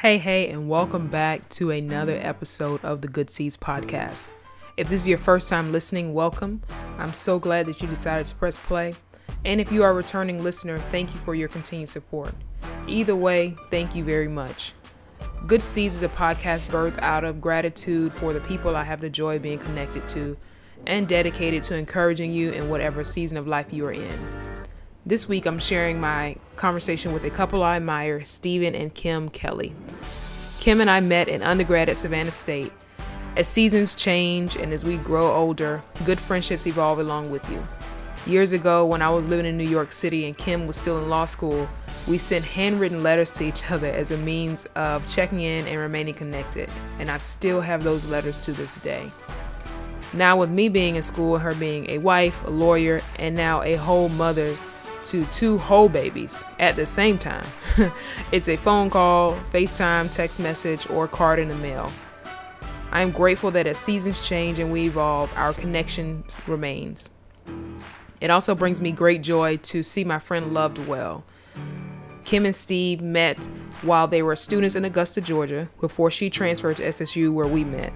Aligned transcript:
Hey, 0.00 0.16
hey, 0.16 0.48
and 0.48 0.66
welcome 0.66 1.08
back 1.08 1.46
to 1.50 1.70
another 1.70 2.16
episode 2.22 2.82
of 2.82 3.02
the 3.02 3.06
Good 3.06 3.28
Seeds 3.28 3.58
podcast. 3.58 4.32
If 4.78 4.88
this 4.88 5.02
is 5.02 5.08
your 5.08 5.18
first 5.18 5.46
time 5.46 5.72
listening, 5.72 6.14
welcome. 6.14 6.62
I'm 6.96 7.12
so 7.12 7.38
glad 7.38 7.66
that 7.66 7.82
you 7.82 7.86
decided 7.86 8.24
to 8.28 8.34
press 8.36 8.56
play. 8.56 8.94
And 9.44 9.60
if 9.60 9.70
you 9.70 9.82
are 9.82 9.90
a 9.90 9.92
returning 9.92 10.42
listener, 10.42 10.78
thank 10.90 11.12
you 11.12 11.20
for 11.20 11.34
your 11.34 11.48
continued 11.48 11.90
support. 11.90 12.32
Either 12.86 13.14
way, 13.14 13.54
thank 13.70 13.94
you 13.94 14.02
very 14.02 14.26
much. 14.26 14.72
Good 15.46 15.62
Seeds 15.62 15.96
is 15.96 16.02
a 16.02 16.08
podcast 16.08 16.68
birthed 16.68 16.98
out 17.02 17.24
of 17.24 17.42
gratitude 17.42 18.14
for 18.14 18.32
the 18.32 18.40
people 18.40 18.76
I 18.76 18.84
have 18.84 19.02
the 19.02 19.10
joy 19.10 19.36
of 19.36 19.42
being 19.42 19.58
connected 19.58 20.08
to 20.08 20.38
and 20.86 21.08
dedicated 21.08 21.62
to 21.64 21.76
encouraging 21.76 22.32
you 22.32 22.52
in 22.52 22.70
whatever 22.70 23.04
season 23.04 23.36
of 23.36 23.46
life 23.46 23.70
you 23.70 23.84
are 23.84 23.92
in. 23.92 24.18
This 25.04 25.28
week, 25.28 25.44
I'm 25.44 25.58
sharing 25.58 26.00
my 26.00 26.36
conversation 26.60 27.14
with 27.14 27.24
a 27.24 27.30
couple 27.30 27.62
I 27.62 27.76
admire, 27.76 28.22
Stephen 28.22 28.74
and 28.74 28.92
Kim 28.92 29.30
Kelly. 29.30 29.72
Kim 30.60 30.82
and 30.82 30.90
I 30.90 31.00
met 31.00 31.26
in 31.26 31.42
undergrad 31.42 31.88
at 31.88 31.96
Savannah 31.96 32.30
State. 32.30 32.70
As 33.34 33.48
seasons 33.48 33.94
change 33.94 34.56
and 34.56 34.70
as 34.70 34.84
we 34.84 34.98
grow 34.98 35.32
older, 35.32 35.82
good 36.04 36.20
friendships 36.20 36.66
evolve 36.66 36.98
along 36.98 37.30
with 37.30 37.50
you. 37.50 37.66
Years 38.30 38.52
ago, 38.52 38.84
when 38.84 39.00
I 39.00 39.08
was 39.08 39.26
living 39.26 39.46
in 39.46 39.56
New 39.56 39.68
York 39.68 39.90
City 39.90 40.26
and 40.26 40.36
Kim 40.36 40.66
was 40.66 40.76
still 40.76 40.98
in 40.98 41.08
law 41.08 41.24
school, 41.24 41.66
we 42.06 42.18
sent 42.18 42.44
handwritten 42.44 43.02
letters 43.02 43.30
to 43.34 43.44
each 43.44 43.70
other 43.70 43.88
as 43.88 44.10
a 44.10 44.18
means 44.18 44.66
of 44.76 45.08
checking 45.10 45.40
in 45.40 45.66
and 45.66 45.78
remaining 45.78 46.12
connected, 46.12 46.68
and 46.98 47.10
I 47.10 47.16
still 47.16 47.62
have 47.62 47.82
those 47.82 48.04
letters 48.04 48.36
to 48.38 48.52
this 48.52 48.74
day. 48.76 49.10
Now, 50.12 50.36
with 50.36 50.50
me 50.50 50.68
being 50.68 50.96
in 50.96 51.02
school 51.02 51.38
her 51.38 51.54
being 51.54 51.88
a 51.88 51.98
wife, 51.98 52.46
a 52.46 52.50
lawyer, 52.50 53.00
and 53.18 53.34
now 53.34 53.62
a 53.62 53.76
whole 53.76 54.10
mother 54.10 54.54
to 55.04 55.24
two 55.26 55.58
whole 55.58 55.88
babies 55.88 56.44
at 56.58 56.76
the 56.76 56.86
same 56.86 57.18
time. 57.18 57.46
it's 58.32 58.48
a 58.48 58.56
phone 58.56 58.90
call, 58.90 59.32
FaceTime, 59.52 60.10
text 60.10 60.40
message, 60.40 60.88
or 60.90 61.08
card 61.08 61.38
in 61.38 61.48
the 61.48 61.54
mail. 61.56 61.90
I 62.92 63.02
am 63.02 63.12
grateful 63.12 63.50
that 63.52 63.66
as 63.66 63.78
seasons 63.78 64.26
change 64.26 64.58
and 64.58 64.72
we 64.72 64.86
evolve, 64.86 65.32
our 65.36 65.52
connection 65.52 66.24
remains. 66.46 67.10
It 68.20 68.30
also 68.30 68.54
brings 68.54 68.80
me 68.80 68.92
great 68.92 69.22
joy 69.22 69.56
to 69.58 69.82
see 69.82 70.04
my 70.04 70.18
friend 70.18 70.52
loved 70.52 70.78
well. 70.86 71.24
Kim 72.24 72.44
and 72.44 72.54
Steve 72.54 73.00
met 73.00 73.48
while 73.82 74.06
they 74.06 74.22
were 74.22 74.36
students 74.36 74.74
in 74.74 74.84
Augusta, 74.84 75.20
Georgia, 75.20 75.68
before 75.80 76.10
she 76.10 76.28
transferred 76.28 76.76
to 76.76 76.84
SSU, 76.84 77.32
where 77.32 77.46
we 77.46 77.64
met. 77.64 77.92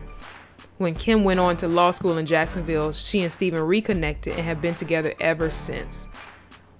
When 0.79 0.95
Kim 0.95 1.23
went 1.25 1.41
on 1.41 1.57
to 1.59 1.69
law 1.69 1.91
school 1.91 2.19
in 2.19 2.27
Jacksonville, 2.27 2.93
she 2.93 3.23
and 3.23 3.31
Stephen 3.31 3.63
reconnected 3.63 4.35
and 4.35 4.43
have 4.43 4.61
been 4.61 4.75
together 4.75 5.15
ever 5.21 5.51
since. 5.51 6.09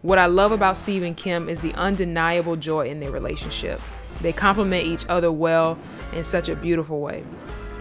What 0.05 0.19
I 0.19 0.27
love 0.27 0.53
about 0.53 0.77
Steve 0.77 1.03
and 1.03 1.17
Kim 1.17 1.49
is 1.49 1.63
the 1.63 1.73
undeniable 1.77 2.57
joy 2.57 2.91
in 2.91 3.01
their 3.01 3.11
relationship. 3.11 3.81
They 4.21 4.35
complement 4.35 4.87
each 4.87 5.07
other 5.09 5.33
well 5.33 5.79
in 6.13 6.23
such 6.25 6.51
a 6.51 6.55
beautiful 6.55 7.01
way. 7.01 7.25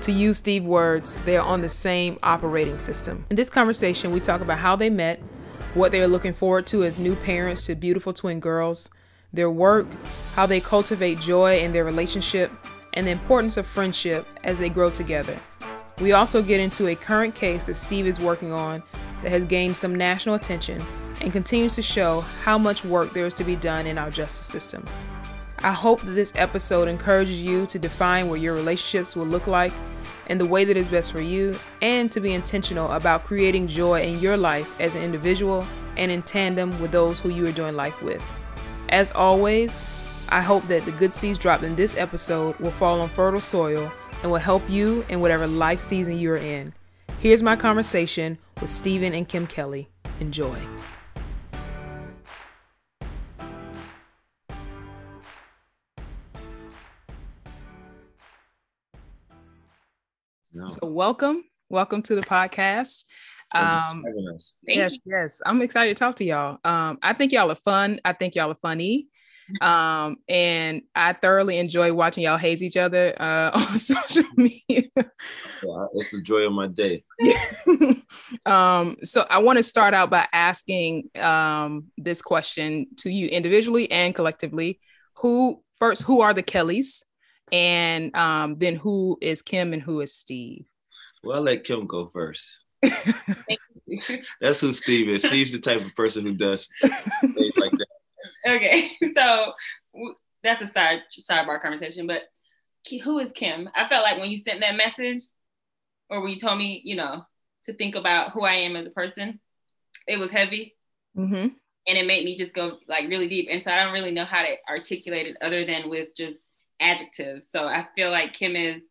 To 0.04 0.12
use 0.14 0.38
Steve's 0.38 0.66
words, 0.66 1.16
they 1.26 1.36
are 1.36 1.46
on 1.46 1.60
the 1.60 1.68
same 1.68 2.18
operating 2.24 2.78
system. 2.78 3.26
In 3.30 3.36
this 3.36 3.50
conversation, 3.50 4.12
we 4.12 4.22
talk 4.22 4.40
about 4.40 4.60
how 4.60 4.78
they 4.78 4.90
met, 4.90 5.20
what 5.74 5.92
they 5.92 6.02
are 6.02 6.08
looking 6.08 6.32
forward 6.32 6.66
to 6.68 6.86
as 6.86 6.98
new 6.98 7.14
parents 7.14 7.66
to 7.66 7.76
beautiful 7.76 8.14
twin 8.14 8.40
girls, 8.40 8.90
their 9.34 9.52
work, 9.52 9.86
how 10.36 10.46
they 10.46 10.62
cultivate 10.62 11.20
joy 11.20 11.60
in 11.60 11.74
their 11.74 11.84
relationship, 11.84 12.50
and 12.94 13.06
the 13.06 13.12
importance 13.12 13.58
of 13.58 13.68
friendship 13.68 14.26
as 14.46 14.60
they 14.60 14.70
grow 14.70 14.90
together. 14.90 15.38
We 16.00 16.14
also 16.14 16.42
get 16.42 16.62
into 16.62 16.88
a 16.88 16.96
current 16.96 17.36
case 17.36 17.66
that 17.66 17.76
Steve 17.76 18.08
is 18.08 18.22
working 18.22 18.54
on 18.54 18.82
that 19.24 19.34
has 19.34 19.44
gained 19.44 19.76
some 19.76 19.94
national 19.94 20.36
attention 20.36 20.82
and 21.24 21.32
continues 21.32 21.76
to 21.76 21.82
show 21.82 22.22
how 22.44 22.58
much 22.58 22.84
work 22.84 23.14
there 23.14 23.26
is 23.26 23.34
to 23.36 23.44
be 23.44 23.56
done 23.56 23.88
in 23.88 23.98
our 23.98 24.12
justice 24.12 24.46
system. 24.46 24.86
I 25.64 25.72
hope 25.72 26.02
that 26.02 26.12
this 26.12 26.34
episode 26.36 26.90
encourages 26.90 27.42
you 27.42 27.66
to 27.68 27.80
define 27.80 28.30
what 28.30 28.42
your 28.42 28.54
relationships 28.54 29.16
will 29.16 29.26
look 29.26 29.48
like 29.48 29.72
and 30.28 30.40
the 30.40 30.46
way 30.46 30.66
that 30.66 30.78
is 30.78 30.90
best 30.90 31.12
for 31.12 31.22
you, 31.22 31.58
and 31.82 32.12
to 32.12 32.20
be 32.20 32.34
intentional 32.34 32.90
about 32.92 33.24
creating 33.24 33.68
joy 33.68 34.02
in 34.02 34.20
your 34.20 34.38
life 34.38 34.80
as 34.80 34.96
an 34.96 35.04
individual 35.04 35.66
and 35.98 36.12
in 36.12 36.22
tandem 36.22 36.70
with 36.82 36.92
those 36.92 37.20
who 37.20 37.30
you 37.30 37.46
are 37.46 37.52
doing 37.52 37.76
life 37.76 38.02
with. 38.02 38.24
As 38.90 39.12
always, 39.12 39.82
I 40.30 40.42
hope 40.42 40.66
that 40.68 40.86
the 40.86 40.92
good 40.92 41.14
seeds 41.14 41.38
dropped 41.38 41.64
in 41.64 41.76
this 41.76 41.98
episode 41.98 42.58
will 42.60 42.72
fall 42.72 43.02
on 43.02 43.10
fertile 43.10 43.40
soil 43.40 43.92
and 44.22 44.32
will 44.32 44.40
help 44.40 44.68
you 44.70 45.04
in 45.10 45.20
whatever 45.20 45.46
life 45.46 45.80
season 45.80 46.18
you're 46.18 46.38
in. 46.38 46.74
Here's 47.20 47.44
my 47.44 47.56
conversation 47.56 48.38
with 48.62 48.70
Stephen 48.70 49.14
and 49.14 49.28
Kim 49.28 49.48
Kelly. 49.48 49.90
Enjoy. 50.20 50.58
No. 60.56 60.70
So 60.70 60.86
welcome, 60.86 61.44
welcome 61.70 62.04
to 62.04 62.14
the 62.14 62.22
podcast. 62.22 63.06
Um, 63.54 64.04
yes, 64.68 64.94
you. 64.94 65.00
yes, 65.06 65.42
I'm 65.44 65.64
excited 65.64 65.98
to 65.98 66.00
talk 66.00 66.18
to 66.18 66.24
y'all. 66.24 66.60
Um, 66.64 67.00
I 67.02 67.14
think 67.14 67.32
y'all 67.32 67.52
are 67.52 67.56
fun. 67.56 68.00
I 68.06 68.14
think 68.14 68.36
y'all 68.36 68.52
are 68.52 68.58
funny. 68.62 69.08
Um, 69.62 70.16
and 70.30 70.84
I 70.96 71.12
thoroughly 71.12 71.58
enjoy 71.58 71.92
watching 71.92 72.24
y'all 72.24 72.38
haze 72.38 72.64
each 72.64 72.78
other 72.78 73.14
uh, 73.22 73.52
on 73.54 73.78
social 73.78 74.24
media. 74.38 74.58
Yeah, 74.96 75.86
it's 75.96 76.12
the 76.12 76.22
joy 76.24 76.48
of 76.48 76.54
my 76.54 76.68
day. 76.68 77.04
um, 78.46 78.96
so 79.04 79.28
I 79.30 79.40
want 79.40 79.58
to 79.58 79.64
start 79.64 79.94
out 79.94 80.10
by 80.10 80.28
asking 80.32 81.10
um, 81.20 81.88
this 81.98 82.22
question 82.22 82.88
to 83.00 83.12
you 83.12 83.28
individually 83.28 83.92
and 83.92 84.16
collectively. 84.16 84.80
Who 85.16 85.62
first? 85.78 86.04
Who 86.04 86.22
are 86.22 86.34
the 86.34 86.42
Kellys? 86.42 87.04
And 87.54 88.16
um, 88.16 88.58
then 88.58 88.76
who 88.76 89.20
is 89.22 89.44
Kim 89.44 89.74
and 89.74 89.82
who 89.82 90.02
is 90.02 90.14
Steve? 90.14 90.66
Well, 91.24 91.38
I'll 91.38 91.44
let 91.44 91.64
Kim 91.64 91.86
go 91.86 92.10
first. 92.12 92.66
That's 94.42 94.60
who 94.60 94.74
Steve 94.74 95.08
is. 95.08 95.22
Steve's 95.22 95.52
the 95.52 95.60
type 95.60 95.86
of 95.86 95.94
person 95.94 96.26
who 96.26 96.34
does 96.34 96.68
things 96.82 97.54
like 97.58 97.72
that. 97.72 97.88
Okay, 98.46 98.90
so 99.14 99.54
that's 100.44 100.62
a 100.62 100.66
side 100.66 101.00
sidebar 101.18 101.62
conversation. 101.62 102.08
But 102.08 102.24
who 103.04 103.20
is 103.20 103.32
Kim? 103.32 103.70
I 103.74 103.88
felt 103.88 104.04
like 104.04 104.18
when 104.18 104.30
you 104.30 104.38
sent 104.38 104.60
that 104.60 104.76
message, 104.76 105.20
or 106.10 106.20
when 106.20 106.32
you 106.32 106.38
told 106.38 106.58
me, 106.58 106.82
you 106.84 106.98
know, 106.98 107.24
to 107.64 107.74
think 107.74 107.96
about 107.96 108.32
who 108.32 108.44
I 108.44 108.56
am 108.56 108.76
as 108.76 108.86
a 108.86 108.90
person, 108.90 109.40
it 110.10 110.20
was 110.20 110.30
heavy. 110.30 110.76
Mm-hmm. 111.18 111.48
And 111.88 111.98
it 111.98 112.06
made 112.06 112.26
me 112.26 112.36
just 112.36 112.54
go 112.54 112.80
like 112.90 113.08
really 113.08 113.30
deep. 113.30 113.48
And 113.50 113.64
so 113.64 113.72
I 113.72 113.82
don't 113.82 113.94
really 113.94 114.12
know 114.12 114.26
how 114.26 114.42
to 114.42 114.56
articulate 114.70 115.28
it 115.28 115.38
other 115.42 115.64
than 115.64 115.90
with 115.90 116.14
just 116.16 116.50
adjectives. 116.80 117.50
So 117.50 117.66
I 117.66 117.88
feel 117.96 118.12
like 118.12 118.34
Kim 118.34 118.56
is 118.56 118.84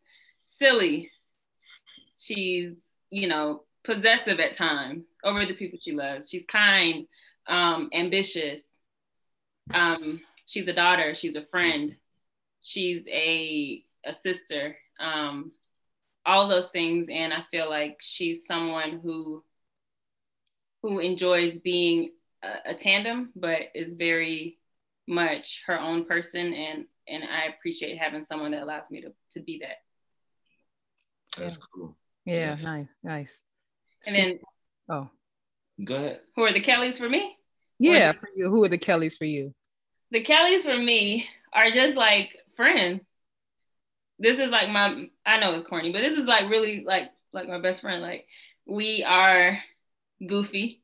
silly. 0.44 1.10
She's, 2.16 2.76
you 3.10 3.28
know, 3.28 3.62
possessive 3.84 4.41
at 4.41 4.53
times 4.53 5.04
over 5.25 5.44
the 5.44 5.54
people 5.54 5.78
she 5.82 5.92
loves. 5.92 6.28
She's 6.28 6.47
kind, 6.47 7.06
um, 7.47 7.91
ambitious. 7.92 8.65
Um, 9.75 10.21
she's 10.47 10.69
a 10.69 10.72
daughter. 10.72 11.15
She's 11.15 11.37
a 11.37 11.44
friend. 11.47 11.97
She's 12.60 13.06
a 13.09 13.84
a 14.04 14.12
sister. 14.12 14.76
Um, 15.00 15.48
all 16.25 16.48
those 16.48 16.71
things, 16.71 17.09
and 17.10 17.32
I 17.32 17.42
feel 17.50 17.69
like 17.69 17.97
she's 18.00 18.47
someone 18.47 19.00
who 19.03 19.44
who 20.82 20.98
enjoys 20.98 21.56
being 21.56 22.10
a, 22.42 22.71
a 22.71 22.75
tandem, 22.75 23.32
but 23.37 23.62
is 23.75 23.92
very 23.92 24.59
much 25.09 25.62
her 25.66 25.78
own 25.81 26.04
person 26.04 26.54
and 26.54 26.84
and 27.08 27.24
I 27.24 27.46
appreciate 27.46 27.98
having 27.98 28.24
someone 28.24 28.52
that 28.52 28.62
allows 28.62 28.90
me 28.90 29.02
to 29.02 29.12
to 29.32 29.40
be 29.40 29.60
that. 29.62 29.76
That's 31.36 31.56
yeah. 31.56 31.66
cool. 31.74 31.96
Yeah, 32.24 32.34
yeah, 32.34 32.62
nice, 32.62 32.86
nice. 33.02 33.40
And 34.06 34.16
then, 34.16 34.38
oh, 34.88 35.10
go 35.82 35.96
ahead. 35.96 36.20
Who 36.36 36.44
are 36.44 36.52
the 36.52 36.60
Kellys 36.60 36.98
for 36.98 37.08
me? 37.08 37.36
Yeah, 37.78 38.12
for 38.12 38.28
you. 38.36 38.48
Who 38.48 38.62
are 38.65 38.68
the 38.68 38.78
Kellys 38.78 39.16
for 39.16 39.24
you? 39.24 39.54
The 40.10 40.21
Kellys 40.21 40.65
for 40.65 40.77
me 40.77 41.28
are 41.53 41.71
just 41.71 41.97
like 41.97 42.36
friends. 42.54 43.00
This 44.18 44.38
is 44.38 44.50
like 44.50 44.68
my. 44.68 45.09
I 45.27 45.38
know 45.38 45.54
it's 45.54 45.68
corny, 45.68 45.91
but 45.92 46.03
this 46.03 46.16
is 46.16 46.27
like 46.27 46.48
really 46.48 46.84
like 46.84 47.10
like 47.32 47.48
my 47.48 47.59
best 47.59 47.80
friend. 47.80 48.03
Like 48.03 48.27
we 48.66 49.03
are 49.03 49.59
goofy. 50.24 50.82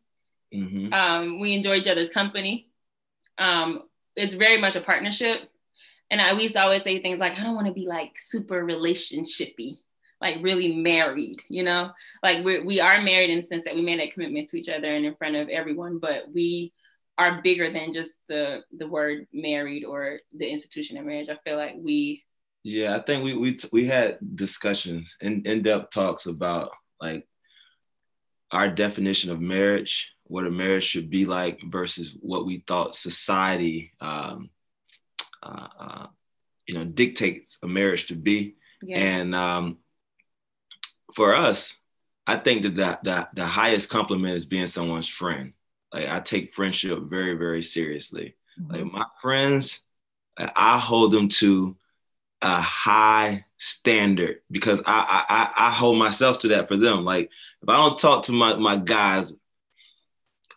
Mm-hmm. 0.52 0.92
Um, 0.92 1.40
we 1.40 1.54
enjoy 1.54 1.76
each 1.76 1.86
other's 1.86 2.08
company. 2.08 2.70
Um, 3.36 3.82
it's 4.16 4.34
very 4.34 4.60
much 4.60 4.74
a 4.74 4.80
partnership 4.80 5.48
and 6.10 6.20
I 6.20 6.32
used 6.32 6.54
to 6.54 6.62
always 6.62 6.82
say 6.82 7.00
things 7.00 7.20
like, 7.20 7.38
I 7.38 7.42
don't 7.42 7.54
want 7.54 7.66
to 7.66 7.72
be 7.72 7.86
like 7.86 8.12
super 8.18 8.64
relationshipy, 8.64 9.72
like 10.20 10.36
really 10.40 10.74
married, 10.76 11.40
you 11.48 11.62
know? 11.62 11.90
Like 12.22 12.44
we're, 12.44 12.64
we 12.64 12.80
are 12.80 13.00
married 13.02 13.30
in 13.30 13.38
the 13.38 13.42
sense 13.42 13.64
that 13.64 13.74
we 13.74 13.82
made 13.82 14.00
that 14.00 14.12
commitment 14.12 14.48
to 14.48 14.58
each 14.58 14.68
other 14.68 14.88
and 14.88 15.04
in 15.04 15.14
front 15.16 15.36
of 15.36 15.48
everyone, 15.48 15.98
but 15.98 16.24
we 16.32 16.72
are 17.18 17.42
bigger 17.42 17.70
than 17.70 17.92
just 17.92 18.16
the 18.28 18.60
the 18.76 18.86
word 18.86 19.26
married 19.32 19.84
or 19.84 20.20
the 20.32 20.48
institution 20.48 20.96
of 20.96 21.04
marriage. 21.04 21.28
I 21.28 21.36
feel 21.44 21.56
like 21.56 21.74
we 21.76 22.22
Yeah, 22.62 22.96
I 22.96 23.00
think 23.02 23.24
we 23.24 23.34
we 23.34 23.58
we 23.72 23.86
had 23.86 24.18
discussions 24.36 25.16
in 25.20 25.42
in-depth 25.44 25.90
talks 25.90 26.26
about 26.26 26.70
like 27.00 27.26
our 28.50 28.68
definition 28.70 29.30
of 29.30 29.40
marriage, 29.40 30.12
what 30.24 30.46
a 30.46 30.50
marriage 30.50 30.84
should 30.84 31.10
be 31.10 31.26
like 31.26 31.60
versus 31.66 32.16
what 32.20 32.46
we 32.46 32.64
thought 32.66 32.94
society 32.94 33.92
um, 34.00 34.48
uh, 35.42 35.68
uh, 35.78 36.06
you 36.66 36.74
know 36.74 36.84
dictates 36.84 37.58
a 37.62 37.66
marriage 37.66 38.06
to 38.06 38.14
be. 38.14 38.56
Yeah. 38.82 38.98
And 38.98 39.34
um, 39.34 39.78
for 41.14 41.34
us, 41.34 41.74
I 42.26 42.36
think 42.36 42.62
that 42.62 42.76
that 42.76 43.04
the, 43.04 43.28
the 43.34 43.46
highest 43.46 43.90
compliment 43.90 44.36
is 44.36 44.46
being 44.46 44.66
someone's 44.66 45.08
friend. 45.08 45.52
Like 45.92 46.08
I 46.08 46.20
take 46.20 46.52
friendship 46.52 46.98
very, 47.04 47.34
very 47.34 47.62
seriously. 47.62 48.36
Mm-hmm. 48.60 48.72
Like 48.72 48.92
my 48.92 49.04
friends, 49.20 49.80
I 50.36 50.78
hold 50.78 51.12
them 51.12 51.28
to 51.28 51.76
a 52.42 52.60
high 52.60 53.44
standard 53.56 54.40
because 54.50 54.80
I, 54.86 55.24
I 55.28 55.68
I 55.68 55.70
hold 55.70 55.98
myself 55.98 56.38
to 56.40 56.48
that 56.48 56.68
for 56.68 56.76
them. 56.76 57.04
Like 57.04 57.30
if 57.62 57.68
I 57.68 57.76
don't 57.76 57.98
talk 57.98 58.24
to 58.24 58.32
my 58.32 58.56
my 58.56 58.76
guys, 58.76 59.34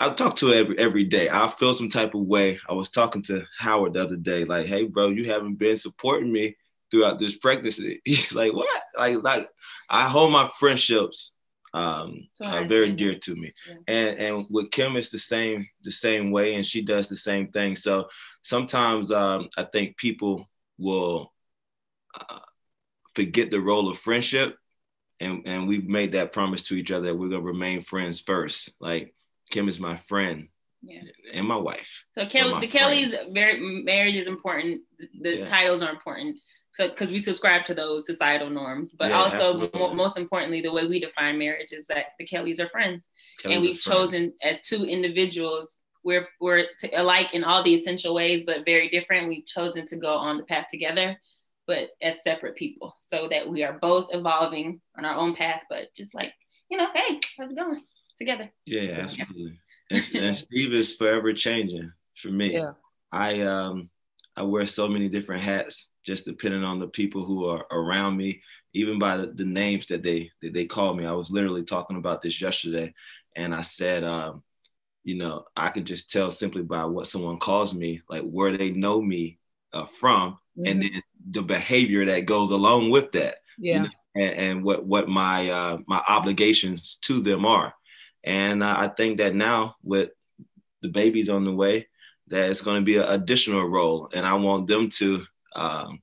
I 0.01 0.09
talk 0.09 0.35
to 0.37 0.51
every 0.51 0.79
every 0.79 1.03
day. 1.03 1.29
I 1.29 1.47
feel 1.49 1.75
some 1.75 1.89
type 1.89 2.15
of 2.15 2.21
way. 2.21 2.59
I 2.67 2.73
was 2.73 2.89
talking 2.89 3.21
to 3.23 3.45
Howard 3.59 3.93
the 3.93 4.01
other 4.01 4.15
day, 4.15 4.45
like, 4.45 4.65
hey 4.65 4.85
bro, 4.85 5.09
you 5.09 5.25
haven't 5.25 5.55
been 5.55 5.77
supporting 5.77 6.31
me 6.31 6.57
throughout 6.89 7.19
this 7.19 7.35
pregnancy. 7.35 8.01
He's 8.05 8.33
like, 8.33 8.51
what? 8.51 8.81
Like 8.97 9.23
like 9.23 9.45
I 9.91 10.09
hold 10.09 10.31
my 10.31 10.49
friendships 10.59 11.35
um 11.75 12.27
So 12.33 12.45
uh, 12.45 12.63
very 12.63 12.93
dear 12.93 13.15
to 13.19 13.35
me. 13.35 13.53
Yeah. 13.67 13.75
And 13.87 14.19
and 14.19 14.45
with 14.49 14.71
Kim 14.71 14.97
it's 14.97 15.11
the 15.11 15.19
same 15.19 15.67
the 15.83 15.91
same 15.91 16.31
way 16.31 16.55
and 16.55 16.65
she 16.65 16.81
does 16.81 17.07
the 17.07 17.15
same 17.15 17.49
thing. 17.51 17.75
So 17.75 18.07
sometimes 18.41 19.11
um 19.11 19.49
I 19.55 19.63
think 19.63 19.97
people 19.97 20.49
will 20.79 21.31
uh, 22.19 22.39
forget 23.13 23.51
the 23.51 23.61
role 23.61 23.87
of 23.87 23.99
friendship 23.99 24.57
and 25.19 25.43
and 25.45 25.67
we've 25.67 25.87
made 25.87 26.13
that 26.13 26.31
promise 26.31 26.63
to 26.63 26.75
each 26.75 26.91
other 26.91 27.05
that 27.05 27.15
we're 27.15 27.29
going 27.29 27.41
to 27.41 27.47
remain 27.47 27.83
friends 27.83 28.19
first. 28.19 28.71
Like 28.79 29.13
Kim 29.51 29.67
is 29.69 29.79
my 29.79 29.97
friend 29.97 30.47
Yeah. 30.81 31.01
and 31.33 31.47
my 31.47 31.57
wife. 31.57 32.05
So 32.13 32.21
my 32.23 32.27
the 32.27 32.67
friend. 32.67 32.71
Kellys, 32.71 33.15
very 33.31 33.59
marriage 33.59 34.15
is 34.15 34.27
important. 34.27 34.81
The, 35.21 35.37
Yeah. 35.39 35.45
titles 35.45 35.81
are 35.83 35.91
important. 35.91 36.39
So 36.73 36.87
because 36.87 37.11
we 37.11 37.19
subscribe 37.19 37.65
to 37.65 37.73
those 37.75 38.05
societal 38.05 38.49
norms, 38.49 38.93
but 38.93 39.09
Yeah, 39.09 39.21
also 39.23 39.69
most 39.93 40.17
importantly, 40.17 40.61
the 40.61 40.71
way 40.71 40.85
we 40.87 40.99
define 41.01 41.37
marriage 41.37 41.73
is 41.73 41.85
that 41.87 42.13
the 42.17 42.25
Kellys 42.25 42.59
are 42.61 42.69
friends, 42.69 43.09
Kelly's 43.39 43.55
and 43.55 43.61
we've 43.65 43.81
chosen 43.81 44.33
as 44.41 44.57
two 44.61 44.85
individuals. 44.85 45.77
We're 46.03 46.27
we're 46.39 46.65
to, 46.79 46.87
alike 46.99 47.33
in 47.35 47.43
all 47.43 47.61
the 47.61 47.75
essential 47.75 48.13
ways, 48.15 48.43
but 48.45 48.65
very 48.65 48.89
different. 48.89 49.27
We've 49.27 49.45
chosen 49.45 49.85
to 49.87 49.97
go 49.97 50.15
on 50.15 50.37
the 50.37 50.43
path 50.43 50.67
together, 50.71 51.19
but 51.67 51.89
as 52.01 52.23
separate 52.23 52.55
people, 52.55 52.95
so 53.01 53.27
that 53.27 53.47
we 53.47 53.63
are 53.63 53.77
both 53.79 54.07
evolving 54.15 54.81
on 54.97 55.03
our 55.05 55.15
own 55.15 55.35
path, 55.35 55.63
but 55.69 55.93
just 55.93 56.15
like 56.15 56.33
you 56.69 56.77
know, 56.77 56.87
hey, 56.93 57.19
how's 57.37 57.51
it 57.51 57.57
going? 57.57 57.83
Together. 58.21 58.51
Yeah, 58.67 58.99
absolutely. 58.99 59.59
And, 59.89 60.11
and 60.13 60.35
Steve 60.45 60.73
is 60.73 60.95
forever 60.95 61.33
changing 61.33 61.91
for 62.15 62.27
me. 62.27 62.53
Yeah. 62.53 62.73
I 63.11 63.41
um 63.41 63.89
I 64.37 64.43
wear 64.43 64.67
so 64.67 64.87
many 64.87 65.09
different 65.09 65.41
hats 65.41 65.89
just 66.05 66.25
depending 66.25 66.63
on 66.63 66.79
the 66.79 66.87
people 66.87 67.23
who 67.23 67.45
are 67.45 67.65
around 67.71 68.17
me, 68.17 68.43
even 68.73 68.99
by 68.99 69.17
the, 69.17 69.27
the 69.27 69.43
names 69.45 69.87
that 69.87 70.03
they 70.03 70.29
that 70.43 70.53
they 70.53 70.65
call 70.65 70.93
me. 70.93 71.07
I 71.07 71.13
was 71.13 71.31
literally 71.31 71.63
talking 71.63 71.97
about 71.97 72.21
this 72.21 72.39
yesterday 72.39 72.93
and 73.35 73.55
I 73.55 73.61
said 73.61 74.03
um 74.03 74.43
you 75.03 75.15
know, 75.15 75.45
I 75.57 75.69
could 75.69 75.85
just 75.85 76.11
tell 76.11 76.29
simply 76.29 76.61
by 76.61 76.85
what 76.85 77.07
someone 77.07 77.39
calls 77.39 77.73
me, 77.73 78.01
like 78.07 78.21
where 78.21 78.55
they 78.55 78.69
know 78.69 79.01
me 79.01 79.39
uh, 79.73 79.87
from, 79.99 80.37
and 80.57 80.79
Mhm. 80.79 80.91
then 80.91 81.01
the 81.31 81.41
behavior 81.41 82.05
that 82.05 82.27
goes 82.27 82.51
along 82.51 82.91
with 82.91 83.11
that 83.13 83.37
yeah. 83.57 83.81
know, 83.81 83.89
and, 84.15 84.33
and 84.35 84.63
what 84.63 84.85
what 84.85 85.09
my 85.09 85.49
uh, 85.49 85.79
my 85.87 86.03
obligations 86.07 86.97
to 86.97 87.19
them 87.19 87.47
are. 87.47 87.73
And 88.23 88.63
uh, 88.63 88.75
I 88.77 88.87
think 88.87 89.17
that 89.17 89.33
now 89.35 89.75
with 89.83 90.09
the 90.81 90.89
babies 90.89 91.29
on 91.29 91.43
the 91.45 91.53
way, 91.53 91.87
that 92.27 92.49
it's 92.49 92.61
going 92.61 92.79
to 92.79 92.85
be 92.85 92.97
an 92.97 93.03
additional 93.09 93.65
role, 93.65 94.09
and 94.13 94.25
I 94.25 94.35
want 94.35 94.67
them 94.67 94.89
to, 94.89 95.25
um, 95.55 96.01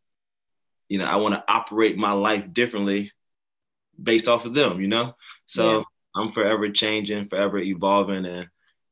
you 0.88 0.98
know, 0.98 1.06
I 1.06 1.16
want 1.16 1.34
to 1.34 1.44
operate 1.48 1.96
my 1.96 2.12
life 2.12 2.52
differently 2.52 3.12
based 4.00 4.28
off 4.28 4.44
of 4.44 4.54
them. 4.54 4.80
You 4.80 4.88
know, 4.88 5.14
so 5.46 5.78
Yeah. 5.78 5.82
I'm 6.16 6.32
forever 6.32 6.68
changing, 6.70 7.28
forever 7.28 7.58
evolving, 7.58 8.26
and 8.26 8.48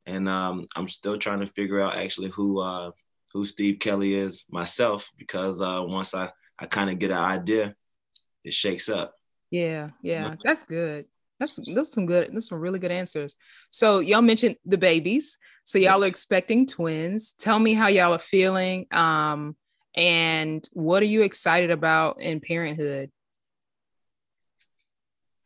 and 0.07 0.29
um, 0.29 0.67
I'm 0.77 0.89
still 0.89 1.19
trying 1.19 1.41
to 1.41 1.47
figure 1.47 1.81
out 1.81 1.97
actually 1.97 2.31
who 2.31 2.61
uh, 2.61 2.93
who 3.33 3.45
Steve 3.45 3.81
Kelly 3.81 4.15
is 4.15 4.45
myself 4.49 5.11
because 5.19 5.61
uh, 5.61 5.83
once 5.85 6.15
I 6.15 6.31
I 6.59 6.67
kind 6.67 6.89
of 6.91 6.99
get 6.99 7.11
an 7.11 7.19
idea, 7.19 7.75
it 8.45 8.55
shakes 8.55 8.89
up. 8.89 9.15
Yeah, 9.51 9.91
yeah, 10.01 10.37
that's 10.43 10.65
good. 10.65 11.07
That's 11.39 11.57
those 11.67 11.93
some 11.93 12.07
good. 12.07 12.33
Those 12.35 12.49
some 12.49 12.59
really 12.61 12.79
good 12.79 12.91
answers. 12.91 13.35
So 13.71 13.99
y'all 14.01 14.23
mentioned 14.23 14.57
the 14.65 14.79
babies. 14.79 15.39
So 15.65 15.79
y'all 15.79 16.03
are 16.05 16.07
expecting 16.07 16.67
twins. 16.67 17.33
Tell 17.33 17.59
me 17.59 17.75
how 17.75 17.89
y'all 17.89 18.15
are 18.15 18.19
feeling. 18.19 18.87
Um, 18.91 19.57
and 19.95 20.67
what 20.73 21.03
are 21.03 21.07
you 21.07 21.23
excited 21.23 21.71
about 21.71 22.21
in 22.21 22.41
parenthood? 22.41 23.11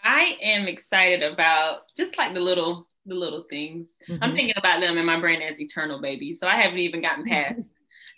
I 0.02 0.36
am 0.40 0.66
excited 0.66 1.22
about 1.22 1.80
just 1.96 2.16
like 2.18 2.34
the 2.34 2.40
little 2.40 2.88
the 3.06 3.14
little 3.14 3.44
things. 3.48 3.94
I'm 4.20 4.30
Mhm. 4.30 4.34
thinking 4.34 4.54
about 4.56 4.80
them 4.80 4.98
in 4.98 5.06
my 5.06 5.18
brain 5.18 5.40
as 5.40 5.58
eternal 5.58 6.00
babies. 6.00 6.38
So 6.38 6.46
I 6.46 6.56
haven't 6.56 6.78
even 6.80 7.00
gotten 7.00 7.24
past, 7.64 7.70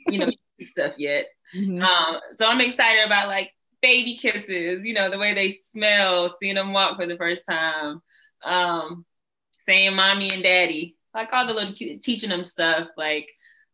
you 0.09 0.19
know, 0.19 0.31
stuff 0.61 0.95
yet. 0.99 1.27
Mhm. 1.55 1.81
Um, 1.83 2.21
so 2.35 2.47
I'm 2.47 2.61
excited 2.61 3.05
about 3.05 3.29
like 3.29 3.53
baby 3.83 4.17
kisses, 4.17 4.87
you 4.87 4.95
know, 4.95 5.11
the 5.11 5.19
way 5.19 5.35
they 5.35 5.51
smell, 5.51 6.35
seeing 6.39 6.55
them 6.55 6.73
walk 6.73 6.97
for 6.97 7.07
the 7.07 7.17
first 7.17 7.45
time, 7.45 8.01
um, 8.45 9.05
saying 9.51 9.95
mommy 9.95 10.31
and 10.33 10.43
daddy, 10.43 10.97
like 11.13 11.33
all 11.33 11.47
the 11.47 11.53
little 11.53 11.75
cute, 11.75 12.01
teaching 12.01 12.31
them 12.31 12.45
stuff, 12.45 12.89
like 12.97 13.31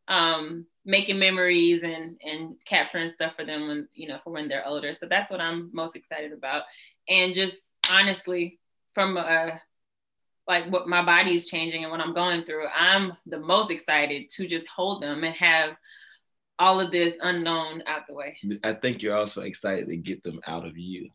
um, 0.09 0.67
making 0.85 1.19
memories 1.19 1.83
and 1.83 2.19
and 2.25 2.57
capturing 2.65 3.09
stuff 3.09 3.35
for 3.37 3.45
them 3.45 3.69
when 3.69 3.89
you 3.93 4.09
know 4.09 4.19
for 4.25 4.33
when 4.33 4.49
they're 4.49 4.67
older. 4.67 4.93
So 4.95 5.07
that's 5.07 5.31
what 5.31 5.41
I'm 5.41 5.71
most 5.73 5.95
excited 5.95 6.33
about, 6.33 6.65
and 7.09 7.35
just 7.35 7.73
honestly, 7.91 8.59
from 8.95 9.17
a 9.17 9.61
like 10.49 10.67
what 10.71 10.89
my 10.89 11.05
body 11.05 11.35
is 11.35 11.49
changing 11.49 11.85
and 11.85 11.93
what 11.93 12.01
I'm 12.01 12.15
going 12.15 12.43
through, 12.43 12.67
I'm 12.69 13.13
the 13.27 13.39
most 13.39 13.71
excited 13.71 14.31
to 14.31 14.47
just 14.47 14.67
hold 14.67 15.03
them 15.03 15.23
and 15.23 15.35
have 15.35 15.77
all 16.59 16.81
of 16.81 16.91
this 16.91 17.17
unknown 17.21 17.83
out 17.87 18.07
the 18.09 18.15
way. 18.15 18.37
I 18.65 18.73
think 18.75 19.03
you're 19.03 19.17
also 19.17 19.43
excited 19.43 19.89
to 19.89 19.97
get 19.97 20.23
them 20.23 20.41
out 20.47 20.67
of 20.67 20.77
you. 20.77 21.11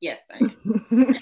Yes, 0.00 0.20
I 0.30 0.36
am. 0.38 0.50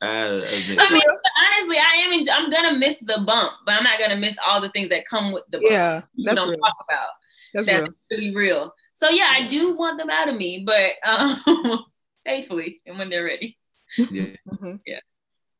I 0.00 0.06
admit 0.26 0.78
I 0.80 0.92
mean, 0.92 1.02
honestly, 1.38 1.76
I 1.78 2.04
am. 2.06 2.12
En- 2.12 2.30
I'm 2.30 2.50
gonna 2.50 2.78
miss 2.78 2.98
the 2.98 3.20
bump, 3.26 3.52
but 3.66 3.74
I'm 3.74 3.82
not 3.82 3.98
gonna 3.98 4.16
miss 4.16 4.36
all 4.46 4.60
the 4.60 4.68
things 4.68 4.90
that 4.90 5.04
come 5.06 5.32
with 5.32 5.42
the 5.50 5.58
bump. 5.58 5.70
yeah, 5.70 6.02
that's 6.24 6.38
don't 6.38 6.50
real. 6.50 6.58
talk 6.58 6.76
about. 6.88 7.08
That's 7.52 7.66
That's 7.66 7.80
real. 7.82 7.94
really 8.10 8.36
real. 8.36 8.74
So 8.94 9.08
yeah, 9.08 9.30
I 9.32 9.46
do 9.48 9.76
want 9.76 9.98
them 9.98 10.10
out 10.10 10.28
of 10.28 10.36
me, 10.36 10.64
but 10.64 10.92
um, 11.08 11.84
safely 12.26 12.78
and 12.86 12.98
when 12.98 13.10
they're 13.10 13.24
ready. 13.24 13.58
Yeah. 13.96 14.36
Mhm. 14.48 14.80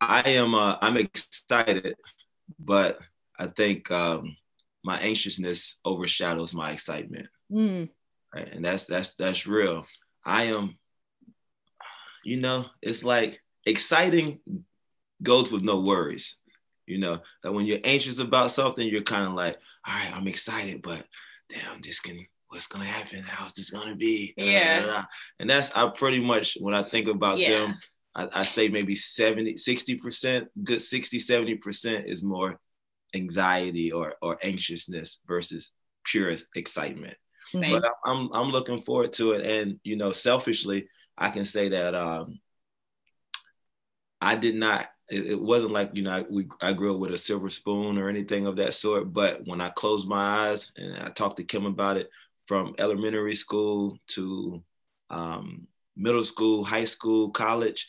I 0.00 0.20
am. 0.30 0.54
Uh, 0.54 0.76
I'm 0.80 0.96
excited, 0.96 1.96
but 2.60 3.00
I 3.36 3.46
think 3.48 3.90
um, 3.90 4.36
my 4.85 4.99
anxiousness 4.99 5.76
overshadows 5.85 6.54
my 6.54 6.70
excitement. 6.70 7.26
Mm, 7.50 7.88
right? 8.35 8.52
And 8.52 8.64
that's 8.64 8.87
that's 8.87 9.14
that's 9.14 9.47
real. 9.47 9.85
I 10.25 10.44
am, 10.44 10.78
you 12.25 12.38
know, 12.38 12.66
it's 12.82 13.04
like 13.04 13.40
exciting 13.66 14.40
goes 15.23 15.50
with 15.50 15.62
no 15.62 15.80
worries. 15.80 16.37
You 16.87 16.99
know, 16.99 17.20
that 17.42 17.52
when 17.52 17.66
you're 17.66 17.80
anxious 17.85 18.18
about 18.18 18.50
something, 18.50 18.87
you're 18.87 19.02
kind 19.02 19.26
of 19.26 19.35
like, 19.35 19.58
all 19.87 19.94
right, 19.94 20.14
I'm 20.14 20.26
excited, 20.26 20.80
but 20.82 21.04
damn, 21.50 21.82
this 21.82 22.00
can 22.00 22.26
what's 22.49 22.66
gonna 22.66 22.87
happen? 22.87 23.23
How's 23.26 23.52
this 23.52 23.70
gonna 23.70 23.94
be? 23.94 24.32
Da, 24.37 24.44
da, 24.44 24.50
Yeah. 24.50 24.80
da, 24.80 24.87
da. 24.87 25.04
And 25.38 25.50
that's 25.50 25.70
I 25.73 25.87
pretty 25.90 26.20
much 26.20 26.56
when 26.61 26.75
I 26.75 26.82
think 26.82 27.08
about 27.08 27.38
Yeah. 27.38 27.50
them, 27.50 27.75
I, 28.14 28.28
I 28.40 28.42
say 28.44 28.68
maybe 28.68 28.94
70, 28.94 29.54
60%, 29.54 30.47
good 30.64 30.80
60, 30.80 31.18
70% 31.18 32.11
is 32.11 32.23
more 32.23 32.58
anxiety 33.14 33.92
or 33.92 34.14
or 34.22 34.38
anxiousness 34.42 35.20
versus 35.26 35.72
pure 36.04 36.34
excitement 36.54 37.16
Same. 37.52 37.70
but 37.70 37.84
I'm 38.04 38.32
I'm 38.32 38.50
looking 38.50 38.82
forward 38.82 39.12
to 39.14 39.32
it. 39.32 39.44
And 39.44 39.78
you 39.82 39.96
know, 39.96 40.12
selfishly, 40.12 40.88
I 41.16 41.30
can 41.30 41.44
say 41.44 41.70
that 41.70 41.94
um, 41.94 42.40
I 44.20 44.36
did 44.36 44.54
not. 44.54 44.86
It, 45.10 45.26
it 45.26 45.40
wasn't 45.40 45.72
like 45.72 45.90
you 45.94 46.02
know 46.02 46.12
I, 46.12 46.24
we 46.28 46.48
I 46.60 46.72
grew 46.72 46.94
up 46.94 47.00
with 47.00 47.12
a 47.12 47.18
silver 47.18 47.48
spoon 47.48 47.98
or 47.98 48.08
anything 48.08 48.46
of 48.46 48.56
that 48.56 48.74
sort. 48.74 49.12
But 49.12 49.46
when 49.46 49.60
I 49.60 49.70
closed 49.70 50.06
my 50.06 50.48
eyes 50.48 50.72
and 50.76 50.96
I 50.98 51.08
talked 51.10 51.38
to 51.38 51.44
Kim 51.44 51.66
about 51.66 51.96
it, 51.96 52.10
from 52.46 52.74
elementary 52.78 53.34
school 53.34 53.98
to 54.08 54.62
um, 55.10 55.66
middle 55.96 56.24
school, 56.24 56.64
high 56.64 56.86
school, 56.86 57.30
college. 57.30 57.86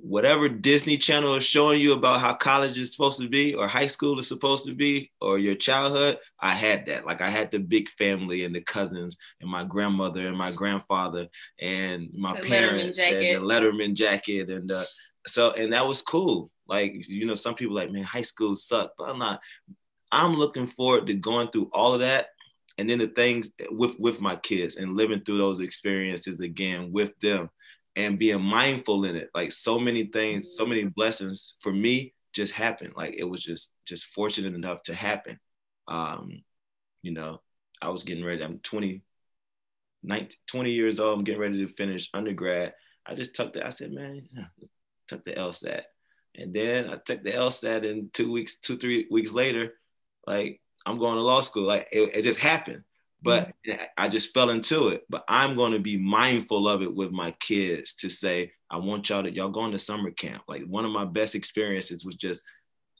Whatever 0.00 0.48
Disney 0.48 0.96
Channel 0.96 1.34
is 1.34 1.44
showing 1.44 1.80
you 1.80 1.92
about 1.92 2.20
how 2.20 2.34
college 2.34 2.78
is 2.78 2.92
supposed 2.92 3.20
to 3.20 3.28
be, 3.28 3.54
or 3.54 3.68
high 3.68 3.86
school 3.86 4.18
is 4.18 4.26
supposed 4.26 4.64
to 4.64 4.74
be, 4.74 5.10
or 5.20 5.38
your 5.38 5.54
childhood, 5.54 6.18
I 6.40 6.54
had 6.54 6.86
that. 6.86 7.04
Like 7.04 7.20
I 7.20 7.28
had 7.28 7.50
the 7.50 7.58
big 7.58 7.88
family 7.90 8.44
and 8.44 8.54
the 8.54 8.62
cousins 8.62 9.16
and 9.40 9.50
my 9.50 9.64
grandmother 9.64 10.26
and 10.26 10.36
my 10.36 10.50
grandfather 10.50 11.28
and 11.60 12.08
my 12.16 12.40
The 12.40 12.46
Letterman 12.46 12.48
parents 12.48 12.98
and 12.98 13.20
the 13.20 13.34
Letterman 13.34 13.94
jacket 13.94 14.48
and 14.48 14.70
uh, 14.70 14.84
so 15.26 15.52
and 15.52 15.72
that 15.72 15.86
was 15.86 16.02
cool. 16.02 16.50
Like 16.66 17.08
you 17.08 17.26
know, 17.26 17.34
some 17.34 17.54
people 17.54 17.74
like 17.74 17.90
man, 17.90 18.04
high 18.04 18.22
school 18.22 18.56
sucked, 18.56 18.94
but 18.98 19.10
I'm 19.10 19.18
not. 19.18 19.40
I'm 20.10 20.34
looking 20.34 20.66
forward 20.66 21.06
to 21.06 21.14
going 21.14 21.48
through 21.48 21.70
all 21.72 21.94
of 21.94 22.00
that 22.00 22.26
and 22.78 22.88
then 22.88 22.98
the 22.98 23.06
things 23.08 23.52
with 23.70 23.96
with 23.98 24.20
my 24.20 24.36
kids 24.36 24.76
and 24.76 24.96
living 24.96 25.20
through 25.20 25.38
those 25.38 25.60
experiences 25.60 26.40
again 26.40 26.92
with 26.92 27.18
them 27.20 27.48
and 27.96 28.18
being 28.18 28.42
mindful 28.42 29.04
in 29.04 29.16
it. 29.16 29.30
Like 29.34 29.52
so 29.52 29.78
many 29.78 30.06
things 30.06 30.56
so 30.56 30.66
many 30.66 30.84
blessings 30.84 31.54
for 31.60 31.72
me 31.72 32.14
just 32.32 32.52
happened. 32.52 32.94
Like 32.96 33.14
it 33.16 33.24
was 33.24 33.42
just 33.42 33.72
just 33.86 34.06
fortunate 34.06 34.54
enough 34.54 34.82
to 34.84 34.94
happen. 34.94 35.38
Um 35.88 36.42
you 37.02 37.12
know 37.12 37.40
i 37.80 37.88
was 37.88 38.04
getting 38.04 38.24
ready. 38.24 38.42
I'm 38.42 38.58
20 38.60 39.02
19, 40.04 40.38
20 40.46 40.70
years 40.72 41.00
old. 41.00 41.18
I'm 41.18 41.24
getting 41.24 41.40
ready 41.40 41.64
to 41.64 41.72
finish 41.72 42.10
undergrad. 42.14 42.74
I 43.06 43.14
just 43.14 43.34
took 43.34 43.52
the 43.52 43.66
i 43.66 43.70
said 43.70 43.92
man 43.92 44.28
took 45.08 45.24
the 45.24 45.32
lsat 45.32 45.82
and 46.36 46.54
then 46.54 46.88
i 46.88 46.96
took 46.96 47.22
the 47.22 47.32
lsat 47.32 47.88
and 47.88 48.12
two 48.14 48.30
weeks 48.30 48.56
two 48.58 48.76
three 48.76 49.08
weeks 49.10 49.32
later 49.32 49.74
like 50.26 50.60
i'm 50.86 50.98
going 50.98 51.16
to 51.16 51.20
law 51.20 51.40
school. 51.40 51.66
Like 51.66 51.88
it, 51.92 52.14
it 52.14 52.22
just 52.22 52.38
happened 52.38 52.84
but 53.22 53.52
mm-hmm. 53.66 53.82
I 53.96 54.08
just 54.08 54.34
fell 54.34 54.50
into 54.50 54.88
it. 54.88 55.02
But 55.08 55.24
I'm 55.28 55.56
going 55.56 55.72
to 55.72 55.78
be 55.78 55.96
mindful 55.96 56.68
of 56.68 56.82
it 56.82 56.92
with 56.92 57.12
my 57.12 57.30
kids 57.32 57.94
to 57.94 58.10
say, 58.10 58.52
I 58.70 58.78
want 58.78 59.08
y'all 59.08 59.22
to 59.22 59.32
y'all 59.32 59.50
going 59.50 59.72
to 59.72 59.78
summer 59.78 60.10
camp. 60.10 60.42
Like 60.48 60.62
one 60.66 60.84
of 60.84 60.90
my 60.90 61.04
best 61.04 61.34
experiences 61.34 62.04
was 62.04 62.16
just 62.16 62.42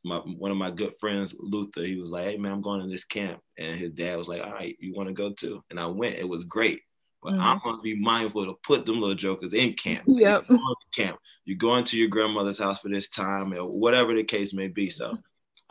my 0.05 0.19
one 0.19 0.51
of 0.51 0.57
my 0.57 0.71
good 0.71 0.95
friends, 1.01 1.35
Luther. 1.39 1.85
He 1.85 1.97
was 1.97 2.11
like, 2.11 2.27
Hey 2.27 2.37
man, 2.37 2.53
I'm 2.53 2.63
going 2.63 2.83
to 2.83 2.89
this 2.89 3.05
camp, 3.05 3.41
and 3.59 3.79
his 3.79 3.93
dad 3.93 4.17
was 4.17 4.29
like, 4.29 4.43
All 4.43 4.53
right, 4.53 4.77
you 4.79 4.95
want 4.95 5.09
to 5.09 5.15
go 5.15 5.33
too? 5.33 5.63
And 5.71 5.81
I 5.81 5.87
went. 5.87 6.17
It 6.17 6.29
was 6.29 6.45
great. 6.45 6.81
But 7.23 7.35
mm-hmm. 7.35 7.43
I'm 7.43 7.61
going 7.63 7.77
to 7.77 7.83
be 7.83 7.95
mindful 7.95 8.47
to 8.47 8.55
put 8.65 8.85
them 8.85 9.01
little 9.01 9.15
jokers 9.15 9.55
in 9.55 9.75
camp. 9.75 10.03
Yep. 10.09 10.47
You're 10.49 10.59
camp. 10.97 11.19
You're 11.45 11.57
going 11.57 11.85
to 11.85 11.97
your 11.97 12.09
grandmother's 12.09 12.59
house 12.59 12.81
for 12.81 12.89
this 12.89 13.09
time, 13.09 13.53
or 13.55 13.65
whatever 13.65 14.15
the 14.15 14.25
case 14.25 14.53
may 14.53 14.67
be. 14.67 14.91
So 14.91 15.13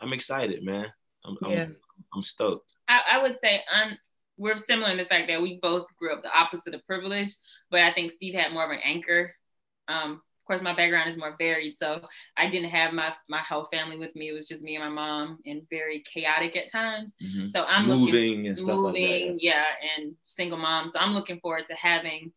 I'm 0.00 0.14
excited, 0.14 0.64
man. 0.64 0.86
I'm, 1.24 1.36
yeah. 1.46 1.64
I'm, 1.64 1.76
I'm 2.14 2.22
stoked. 2.22 2.74
I, 2.88 3.00
I 3.12 3.22
would 3.22 3.38
say 3.38 3.60
I'm 3.70 3.98
we're 4.36 4.58
similar 4.58 4.90
in 4.90 4.96
the 4.96 5.04
fact 5.04 5.28
that 5.28 5.40
we 5.40 5.58
both 5.60 5.86
grew 5.98 6.12
up 6.12 6.22
the 6.22 6.36
opposite 6.36 6.74
of 6.74 6.86
privilege, 6.86 7.34
but 7.70 7.80
I 7.80 7.92
think 7.92 8.10
Steve 8.10 8.34
had 8.34 8.52
more 8.52 8.64
of 8.64 8.70
an 8.70 8.80
anchor. 8.84 9.34
Um, 9.88 10.12
of 10.42 10.46
course, 10.46 10.62
my 10.62 10.74
background 10.74 11.08
is 11.08 11.16
more 11.16 11.36
varied, 11.38 11.76
so 11.76 12.02
I 12.36 12.50
didn't 12.50 12.70
have 12.70 12.92
my 12.92 13.12
my 13.28 13.38
whole 13.38 13.66
family 13.66 13.96
with 13.96 14.14
me. 14.16 14.30
It 14.30 14.32
was 14.32 14.48
just 14.48 14.64
me 14.64 14.74
and 14.74 14.84
my 14.84 14.90
mom, 14.90 15.38
and 15.46 15.62
very 15.70 16.00
chaotic 16.00 16.56
at 16.56 16.70
times. 16.70 17.14
Mm-hmm. 17.22 17.48
So 17.50 17.62
I'm 17.62 17.86
moving 17.86 18.06
looking, 18.06 18.46
and 18.48 18.58
stuff 18.58 18.68
moving, 18.68 18.92
like 18.92 19.32
that. 19.34 19.38
yeah, 19.42 19.64
and 19.96 20.14
single 20.24 20.58
mom. 20.58 20.88
So 20.88 20.98
I'm 20.98 21.14
looking 21.14 21.38
forward 21.38 21.66
to 21.66 21.74
having 21.74 22.32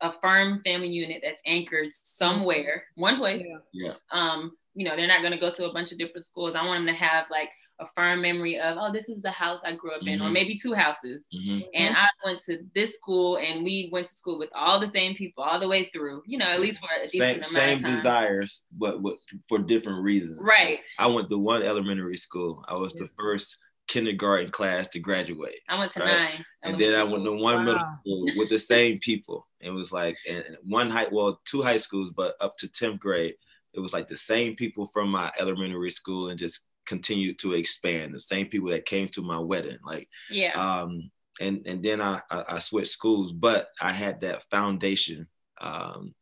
a 0.00 0.10
firm 0.10 0.62
family 0.64 0.88
unit 0.88 1.20
that's 1.22 1.40
anchored 1.46 1.88
somewhere, 1.92 2.84
one 2.96 3.16
place. 3.16 3.44
Yeah. 3.46 3.58
yeah. 3.72 3.92
Um, 4.10 4.56
you 4.74 4.84
know, 4.84 4.96
they're 4.96 5.06
not 5.06 5.20
going 5.20 5.32
to 5.32 5.38
go 5.38 5.50
to 5.50 5.66
a 5.66 5.72
bunch 5.72 5.92
of 5.92 5.98
different 5.98 6.26
schools. 6.26 6.54
I 6.54 6.64
want 6.64 6.84
them 6.84 6.94
to 6.94 7.00
have 7.00 7.26
like 7.30 7.50
a 7.78 7.86
firm 7.86 8.22
memory 8.22 8.58
of, 8.58 8.76
oh, 8.78 8.92
this 8.92 9.08
is 9.08 9.22
the 9.22 9.30
house 9.30 9.62
I 9.64 9.72
grew 9.72 9.92
up 9.92 10.02
in, 10.02 10.18
mm-hmm. 10.18 10.26
or 10.26 10.30
maybe 10.30 10.56
two 10.56 10.74
houses. 10.74 11.26
Mm-hmm. 11.34 11.60
And 11.74 11.96
I 11.96 12.08
went 12.24 12.40
to 12.44 12.58
this 12.74 12.94
school 12.94 13.38
and 13.38 13.64
we 13.64 13.88
went 13.92 14.08
to 14.08 14.14
school 14.14 14.38
with 14.38 14.50
all 14.54 14.80
the 14.80 14.88
same 14.88 15.14
people 15.14 15.44
all 15.44 15.60
the 15.60 15.68
way 15.68 15.90
through, 15.92 16.22
you 16.26 16.38
know, 16.38 16.46
at 16.46 16.60
least 16.60 16.80
for 16.80 16.88
a 16.92 17.08
decent 17.08 17.46
same, 17.46 17.56
amount 17.56 17.80
same 17.80 17.94
desires, 17.94 18.62
but, 18.78 19.02
but 19.02 19.14
for 19.48 19.58
different 19.58 20.02
reasons. 20.02 20.40
Right. 20.42 20.80
I 20.98 21.06
went 21.06 21.30
to 21.30 21.38
one 21.38 21.62
elementary 21.62 22.16
school. 22.16 22.64
I 22.68 22.74
was 22.74 22.94
the 22.94 23.08
first 23.18 23.56
kindergarten 23.86 24.50
class 24.50 24.88
to 24.88 24.98
graduate. 24.98 25.60
I 25.68 25.78
went 25.78 25.92
to 25.92 26.00
right? 26.00 26.12
nine. 26.12 26.44
And 26.62 26.80
then 26.80 26.94
I 26.94 27.04
went 27.04 27.24
to 27.24 27.32
one 27.32 27.40
wow. 27.40 27.62
middle 27.62 27.98
school 28.00 28.24
with 28.36 28.48
the 28.48 28.58
same 28.58 28.98
people. 28.98 29.46
It 29.60 29.70
was 29.70 29.92
like 29.92 30.16
and 30.28 30.44
one 30.64 30.90
high, 30.90 31.06
well, 31.12 31.40
two 31.44 31.62
high 31.62 31.78
schools, 31.78 32.10
but 32.16 32.34
up 32.40 32.56
to 32.58 32.68
10th 32.68 32.98
grade 32.98 33.34
it 33.74 33.80
was 33.80 33.92
like 33.92 34.08
the 34.08 34.16
same 34.16 34.54
people 34.54 34.86
from 34.86 35.08
my 35.10 35.30
elementary 35.38 35.90
school 35.90 36.28
and 36.28 36.38
just 36.38 36.60
continued 36.86 37.38
to 37.38 37.54
expand 37.54 38.14
the 38.14 38.20
same 38.20 38.46
people 38.46 38.70
that 38.70 38.86
came 38.86 39.08
to 39.08 39.22
my 39.22 39.38
wedding 39.38 39.78
like 39.84 40.08
yeah 40.30 40.52
um 40.52 41.10
and 41.40 41.66
and 41.66 41.82
then 41.82 42.00
I, 42.00 42.20
I, 42.30 42.44
I 42.48 42.58
switched 42.58 42.92
schools 42.92 43.32
but 43.32 43.68
i 43.80 43.92
had 43.92 44.20
that 44.20 44.48
foundation 44.50 45.26
um 45.60 46.14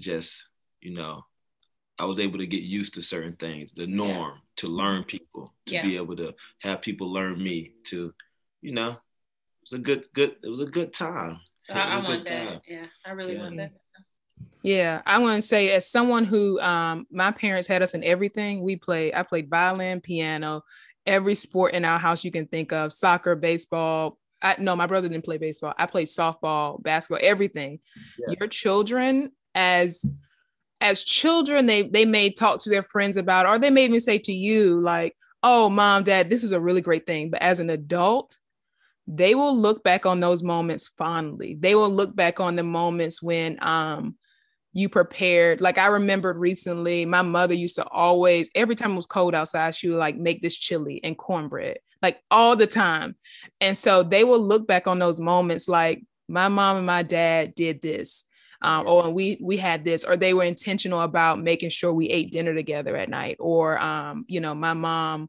just 0.00 0.48
you 0.80 0.92
know 0.92 1.24
i 1.98 2.04
was 2.04 2.18
able 2.18 2.38
to 2.38 2.46
get 2.46 2.62
used 2.62 2.94
to 2.94 3.02
certain 3.02 3.36
things 3.36 3.72
the 3.72 3.86
norm 3.86 4.32
yeah. 4.34 4.40
to 4.56 4.66
learn 4.66 5.04
people 5.04 5.54
to 5.66 5.74
yeah. 5.74 5.82
be 5.82 5.96
able 5.96 6.16
to 6.16 6.34
have 6.60 6.82
people 6.82 7.12
learn 7.12 7.42
me 7.42 7.72
to 7.84 8.12
you 8.62 8.72
know 8.72 8.90
it 8.90 9.70
was 9.70 9.72
a 9.74 9.78
good 9.78 10.06
good 10.12 10.36
it 10.42 10.48
was 10.48 10.60
a 10.60 10.66
good 10.66 10.92
time 10.92 11.38
so 11.58 11.74
I, 11.74 11.98
I 11.98 12.02
want 12.02 12.26
that 12.26 12.62
yeah 12.66 12.86
i 13.06 13.12
really 13.12 13.34
yeah. 13.34 13.42
want 13.42 13.56
that 13.58 13.72
yeah, 14.62 15.02
I 15.04 15.18
want 15.18 15.42
to 15.42 15.46
say 15.46 15.70
as 15.70 15.90
someone 15.90 16.24
who 16.24 16.60
um 16.60 17.06
my 17.10 17.32
parents 17.32 17.66
had 17.66 17.82
us 17.82 17.94
in 17.94 18.04
everything. 18.04 18.62
We 18.62 18.76
played 18.76 19.14
I 19.14 19.22
played 19.22 19.50
violin, 19.50 20.00
piano, 20.00 20.62
every 21.06 21.34
sport 21.34 21.74
in 21.74 21.84
our 21.84 21.98
house 21.98 22.24
you 22.24 22.30
can 22.30 22.46
think 22.46 22.72
of, 22.72 22.92
soccer, 22.92 23.34
baseball. 23.34 24.18
I 24.40 24.56
no, 24.58 24.76
my 24.76 24.86
brother 24.86 25.08
didn't 25.08 25.24
play 25.24 25.38
baseball. 25.38 25.74
I 25.76 25.86
played 25.86 26.08
softball, 26.08 26.82
basketball, 26.82 27.26
everything. 27.26 27.80
Yeah. 28.18 28.34
Your 28.38 28.48
children 28.48 29.32
as 29.54 30.04
as 30.80 31.02
children 31.04 31.66
they 31.66 31.82
they 31.82 32.04
may 32.04 32.30
talk 32.30 32.62
to 32.62 32.70
their 32.70 32.82
friends 32.82 33.16
about 33.16 33.46
or 33.46 33.58
they 33.58 33.70
may 33.70 33.84
even 33.84 34.00
say 34.00 34.18
to 34.18 34.32
you 34.32 34.80
like, 34.80 35.16
"Oh, 35.42 35.70
mom, 35.70 36.04
dad, 36.04 36.30
this 36.30 36.44
is 36.44 36.52
a 36.52 36.60
really 36.60 36.80
great 36.80 37.06
thing." 37.06 37.30
But 37.30 37.42
as 37.42 37.58
an 37.58 37.70
adult, 37.70 38.36
they 39.08 39.34
will 39.34 39.56
look 39.56 39.82
back 39.82 40.06
on 40.06 40.20
those 40.20 40.42
moments 40.42 40.88
fondly. 40.96 41.56
They 41.58 41.74
will 41.74 41.90
look 41.90 42.14
back 42.14 42.38
on 42.38 42.54
the 42.54 42.62
moments 42.62 43.20
when 43.22 43.58
um 43.60 44.16
you 44.72 44.88
prepared. 44.88 45.60
Like 45.60 45.78
I 45.78 45.86
remembered 45.86 46.36
recently, 46.36 47.04
my 47.04 47.22
mother 47.22 47.54
used 47.54 47.76
to 47.76 47.86
always, 47.86 48.50
every 48.54 48.76
time 48.76 48.92
it 48.92 48.96
was 48.96 49.06
cold 49.06 49.34
outside, 49.34 49.74
she 49.74 49.88
would 49.88 49.98
like 49.98 50.16
make 50.16 50.42
this 50.42 50.56
chili 50.56 51.00
and 51.04 51.16
cornbread, 51.16 51.78
like 52.00 52.20
all 52.30 52.56
the 52.56 52.66
time. 52.66 53.16
And 53.60 53.76
so 53.76 54.02
they 54.02 54.24
will 54.24 54.40
look 54.40 54.66
back 54.66 54.86
on 54.86 54.98
those 54.98 55.20
moments 55.20 55.68
like 55.68 56.02
my 56.28 56.48
mom 56.48 56.78
and 56.78 56.86
my 56.86 57.02
dad 57.02 57.54
did 57.54 57.82
this. 57.82 58.24
Um, 58.64 58.86
or 58.86 59.10
we 59.10 59.38
we 59.42 59.56
had 59.56 59.84
this, 59.84 60.04
or 60.04 60.16
they 60.16 60.34
were 60.34 60.44
intentional 60.44 61.00
about 61.00 61.40
making 61.42 61.70
sure 61.70 61.92
we 61.92 62.08
ate 62.08 62.30
dinner 62.30 62.54
together 62.54 62.96
at 62.96 63.08
night, 63.08 63.38
or 63.40 63.76
um, 63.80 64.24
you 64.28 64.40
know, 64.40 64.54
my 64.54 64.72
mom 64.72 65.28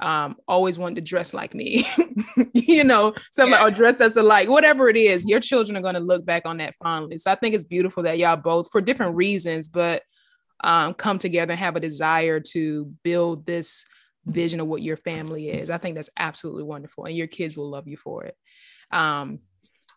um, 0.00 0.36
always 0.48 0.78
wanted 0.78 0.96
to 0.96 1.00
dress 1.00 1.32
like 1.32 1.54
me, 1.54 1.84
you 2.52 2.84
know, 2.84 3.14
some 3.32 3.50
yeah. 3.50 3.64
or 3.64 3.70
dress 3.70 4.00
us 4.00 4.16
alike, 4.16 4.48
whatever 4.48 4.88
it 4.88 4.96
is, 4.96 5.26
your 5.26 5.40
children 5.40 5.76
are 5.76 5.82
going 5.82 5.94
to 5.94 6.00
look 6.00 6.24
back 6.24 6.42
on 6.46 6.56
that 6.56 6.74
fondly. 6.76 7.18
So 7.18 7.30
I 7.30 7.36
think 7.36 7.54
it's 7.54 7.64
beautiful 7.64 8.02
that 8.02 8.18
y'all 8.18 8.36
both, 8.36 8.70
for 8.70 8.80
different 8.80 9.14
reasons, 9.14 9.68
but 9.68 10.02
um, 10.62 10.94
come 10.94 11.18
together 11.18 11.52
and 11.52 11.60
have 11.60 11.76
a 11.76 11.80
desire 11.80 12.40
to 12.40 12.92
build 13.02 13.46
this 13.46 13.84
vision 14.26 14.60
of 14.60 14.66
what 14.66 14.82
your 14.82 14.96
family 14.96 15.48
is. 15.48 15.70
I 15.70 15.78
think 15.78 15.94
that's 15.94 16.10
absolutely 16.18 16.64
wonderful, 16.64 17.04
and 17.04 17.16
your 17.16 17.26
kids 17.26 17.56
will 17.56 17.70
love 17.70 17.86
you 17.86 17.96
for 17.96 18.24
it. 18.24 18.36
Um, 18.90 19.40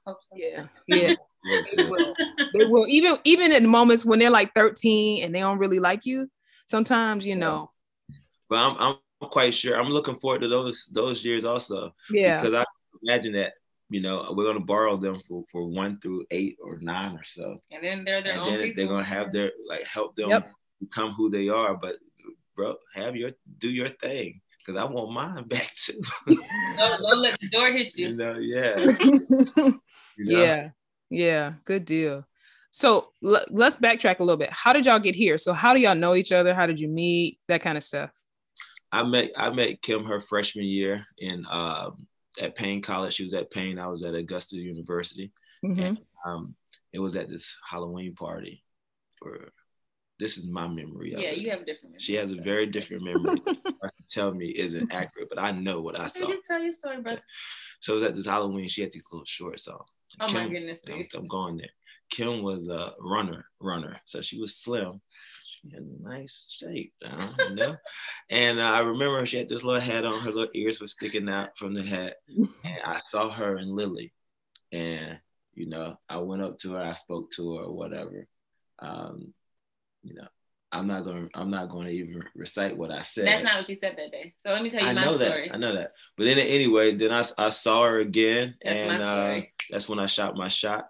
so. 0.06 0.16
Yeah, 0.36 0.66
yeah. 0.88 1.14
they, 1.76 1.84
will. 1.84 2.14
they 2.54 2.66
will. 2.66 2.86
Even 2.88 3.18
even 3.24 3.52
in 3.52 3.68
moments 3.68 4.06
when 4.06 4.20
they're 4.20 4.30
like 4.30 4.54
13 4.54 5.24
and 5.24 5.34
they 5.34 5.40
don't 5.40 5.60
really 5.60 5.80
like 5.80 6.06
you, 6.06 6.30
sometimes 6.68 7.26
you 7.26 7.36
know. 7.36 7.72
But 8.50 8.58
I'm, 8.60 8.78
I'm 8.80 8.96
I'm 9.22 9.30
quite 9.30 9.54
sure. 9.54 9.80
I'm 9.80 9.90
looking 9.90 10.20
forward 10.20 10.42
to 10.42 10.48
those 10.48 10.88
those 10.92 11.24
years 11.26 11.46
also. 11.46 11.94
Yeah. 12.10 12.38
Because 12.38 12.54
I 12.54 12.66
imagine 13.04 13.34
that 13.34 13.54
you 13.90 14.02
know 14.02 14.34
we're 14.36 14.46
gonna 14.46 14.60
borrow 14.60 14.98
them 14.98 15.22
for, 15.28 15.44
for 15.52 15.68
one 15.68 16.00
through 16.00 16.26
eight 16.32 16.58
or 16.62 16.78
nine 16.82 17.16
or 17.16 17.24
so. 17.24 17.60
And 17.72 17.84
then 17.84 18.04
they're 18.04 18.22
their 18.22 18.34
and 18.34 18.42
own. 18.42 18.54
then 18.54 18.64
people. 18.64 18.84
they're 18.84 18.94
gonna 18.94 19.06
have 19.06 19.32
their 19.32 19.52
like 19.68 19.86
help 19.86 20.16
them 20.16 20.30
yep. 20.30 20.52
become 20.80 21.14
who 21.14 21.30
they 21.30 21.50
are. 21.50 21.76
But 21.76 21.96
bro, 22.56 22.76
have 22.96 23.16
your 23.16 23.32
do 23.58 23.70
your 23.70 23.90
thing 23.90 24.42
because 24.60 24.80
I 24.80 24.86
want 24.86 25.12
mine 25.12 25.44
back 25.48 25.72
too. 25.74 26.00
don't, 26.28 27.02
don't, 27.02 27.20
let 27.20 27.40
the 27.40 27.50
door 27.50 27.72
hit 27.72 27.98
you. 27.98 28.10
You 28.10 28.16
know, 28.16 28.38
yeah. 28.38 28.76
you 29.00 29.80
know? 30.18 30.44
Yeah, 30.44 30.70
yeah, 31.10 31.54
good 31.66 31.86
deal. 31.86 32.28
So 32.72 33.10
l- 33.24 33.46
let's 33.50 33.78
backtrack 33.78 34.20
a 34.20 34.24
little 34.24 34.38
bit. 34.38 34.52
How 34.52 34.74
did 34.74 34.86
y'all 34.86 35.00
get 35.00 35.16
here? 35.16 35.38
So 35.38 35.54
how 35.54 35.74
do 35.74 35.80
y'all 35.80 35.96
know 35.96 36.16
each 36.16 36.32
other? 36.32 36.54
How 36.54 36.68
did 36.68 36.80
you 36.80 36.88
meet? 36.88 37.40
That 37.48 37.62
kind 37.62 37.78
of 37.78 37.84
stuff. 37.84 38.12
I 38.92 39.04
met 39.04 39.32
I 39.36 39.50
met 39.50 39.82
Kim 39.82 40.06
her 40.06 40.20
freshman 40.20 40.66
year 40.66 41.06
in 41.18 41.46
um, 41.50 42.08
at 42.40 42.56
Paine 42.56 42.82
College. 42.82 43.14
She 43.14 43.24
was 43.24 43.34
at 43.34 43.52
Paine. 43.52 43.80
I 43.80 43.88
was 43.88 44.04
at 44.04 44.16
Augusta 44.16 44.56
University, 44.56 45.32
mm-hmm. 45.64 45.80
and 45.80 45.98
um, 46.26 46.56
it 46.94 47.00
was 47.00 47.16
at 47.16 47.30
this 47.30 47.56
Halloween 47.70 48.16
party. 48.16 48.64
For 49.20 49.50
this 50.20 50.38
is 50.38 50.48
my 50.48 50.68
memory. 50.68 51.14
yeah, 51.18 51.30
it. 51.30 51.40
you 51.40 51.50
have 51.52 51.62
a 51.62 51.66
different. 51.66 51.92
Memory. 51.92 52.00
She 52.00 52.16
has 52.16 52.32
a 52.32 52.36
very 52.36 52.66
different 52.66 53.04
memory. 53.04 53.42
tell 54.10 54.34
me 54.34 54.48
isn't 54.48 54.94
accurate, 54.94 55.30
but 55.30 55.40
I 55.40 55.52
know 55.52 55.82
what 55.82 56.00
I 56.00 56.06
okay, 56.06 56.20
saw. 56.20 56.28
Just 56.28 56.46
tell 56.46 56.62
your 56.62 56.72
story, 56.72 57.02
bro. 57.02 57.18
So 57.82 57.94
it 57.94 57.96
was 57.96 58.04
at 58.04 58.16
this 58.16 58.26
Halloween. 58.26 58.70
She 58.70 58.82
had 58.82 58.92
these 58.92 59.06
little 59.12 59.26
shorts 59.26 59.68
on. 59.68 59.80
Oh 60.20 60.28
Kim, 60.28 60.44
my 60.46 60.50
goodness! 60.50 60.82
I'm, 60.88 61.06
I'm 61.16 61.28
going 61.28 61.58
there. 61.58 61.70
Kim 62.10 62.42
was 62.42 62.70
a 62.70 62.94
runner, 63.00 63.46
runner. 63.60 63.98
So 64.06 64.22
she 64.22 64.40
was 64.40 64.56
slim 64.56 65.02
she 65.62 65.70
had 65.72 65.84
a 65.84 66.04
nice 66.10 66.46
shape, 66.50 66.94
you 67.02 67.56
know. 67.56 67.76
and 68.30 68.60
uh, 68.60 68.64
I 68.64 68.80
remember 68.80 69.26
she 69.26 69.38
had 69.38 69.50
this 69.50 69.64
little 69.64 69.82
hat 69.82 70.06
on. 70.06 70.22
Her 70.22 70.32
little 70.32 70.52
ears 70.54 70.80
were 70.80 70.88
sticking 70.88 71.30
out 71.30 71.58
from 71.58 71.74
the 71.74 71.84
hat. 71.84 72.18
And 72.64 72.80
I 72.86 73.02
saw 73.08 73.30
her 73.30 73.58
and 73.58 73.72
Lily, 73.72 74.14
and 74.72 75.20
you 75.54 75.68
know, 75.68 75.98
I 76.08 76.18
went 76.18 76.44
up 76.44 76.58
to 76.60 76.74
her. 76.74 76.82
I 76.82 76.94
spoke 76.94 77.32
to 77.32 77.56
her 77.58 77.64
or 77.64 77.74
whatever. 77.74 78.28
Um, 78.80 79.34
you 80.04 80.14
know, 80.14 80.28
I'm 80.72 80.88
not 80.88 81.06
gonna 81.06 81.28
I'm 81.34 81.50
not 81.50 81.70
gonna 81.70 81.90
even 81.90 82.24
recite 82.36 82.78
what 82.78 82.92
I 82.92 83.02
said. 83.02 83.26
That's 83.26 83.42
not 83.44 83.58
what 83.58 83.70
you 83.70 83.76
said 83.76 83.96
that 83.98 84.12
day. 84.12 84.34
So 84.46 84.52
let 84.54 84.62
me 84.62 84.70
tell 84.70 84.82
you 84.82 84.88
I 84.90 84.94
my 84.94 85.06
know 85.06 85.18
story. 85.18 85.48
that. 85.48 85.56
I 85.56 85.58
know 85.58 85.74
that. 85.76 85.94
But 86.18 86.26
then 86.26 86.38
anyway, 86.38 86.96
then 86.96 87.12
I, 87.12 87.24
I 87.38 87.50
saw 87.50 87.84
her 87.84 88.00
again, 88.00 88.56
That's 88.64 88.84
my 88.86 88.94
and 88.94 89.02
uh, 89.04 89.12
story. 89.12 89.54
that's 89.72 89.90
when 89.90 90.00
I 90.00 90.06
shot 90.06 90.36
my 90.36 90.48
shot. 90.50 90.90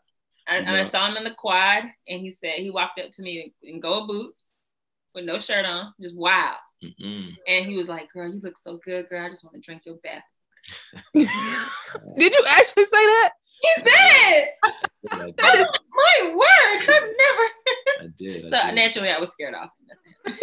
I, 0.50 0.80
I 0.80 0.84
saw 0.84 1.10
him 1.10 1.18
in 1.18 1.26
the 1.26 1.32
quad, 1.32 1.84
and 2.08 2.22
he 2.22 2.32
said 2.32 2.54
he 2.60 2.70
walked 2.70 3.00
up 3.02 3.12
to 3.12 3.22
me 3.22 3.54
in 3.64 3.82
gold 3.82 4.08
boots 4.08 4.48
with 5.18 5.26
no 5.26 5.40
shirt 5.40 5.66
on, 5.66 5.94
just 6.00 6.16
wow. 6.16 6.56
Mm-mm. 6.84 7.32
And 7.48 7.66
he 7.66 7.76
was 7.76 7.90
like, 7.90 8.12
"Girl, 8.14 8.32
you 8.32 8.40
look 8.40 8.58
so 8.58 8.78
good, 8.78 9.10
girl. 9.10 9.26
I 9.26 9.30
just 9.30 9.44
want 9.44 9.56
to 9.56 9.62
drink 9.62 9.86
your 9.86 9.96
bath." 9.96 10.24
Did 12.18 12.34
you 12.34 12.46
actually 12.48 12.84
say 12.84 13.06
that? 13.06 13.32
He 13.62 13.70
said 13.78 13.86
it. 13.88 14.50
I 15.12 15.18
did. 15.26 15.38
That 15.38 15.56
is 15.56 15.68
my 15.92 16.34
word. 16.36 16.82
I've 16.82 17.04
never. 17.18 17.50
I 18.02 18.08
did. 18.16 18.46
I 18.46 18.48
So 18.48 18.68
did. 18.68 18.76
naturally, 18.76 19.10
I 19.10 19.20
was 19.20 19.32
scared 19.32 19.56
off. 19.56 19.70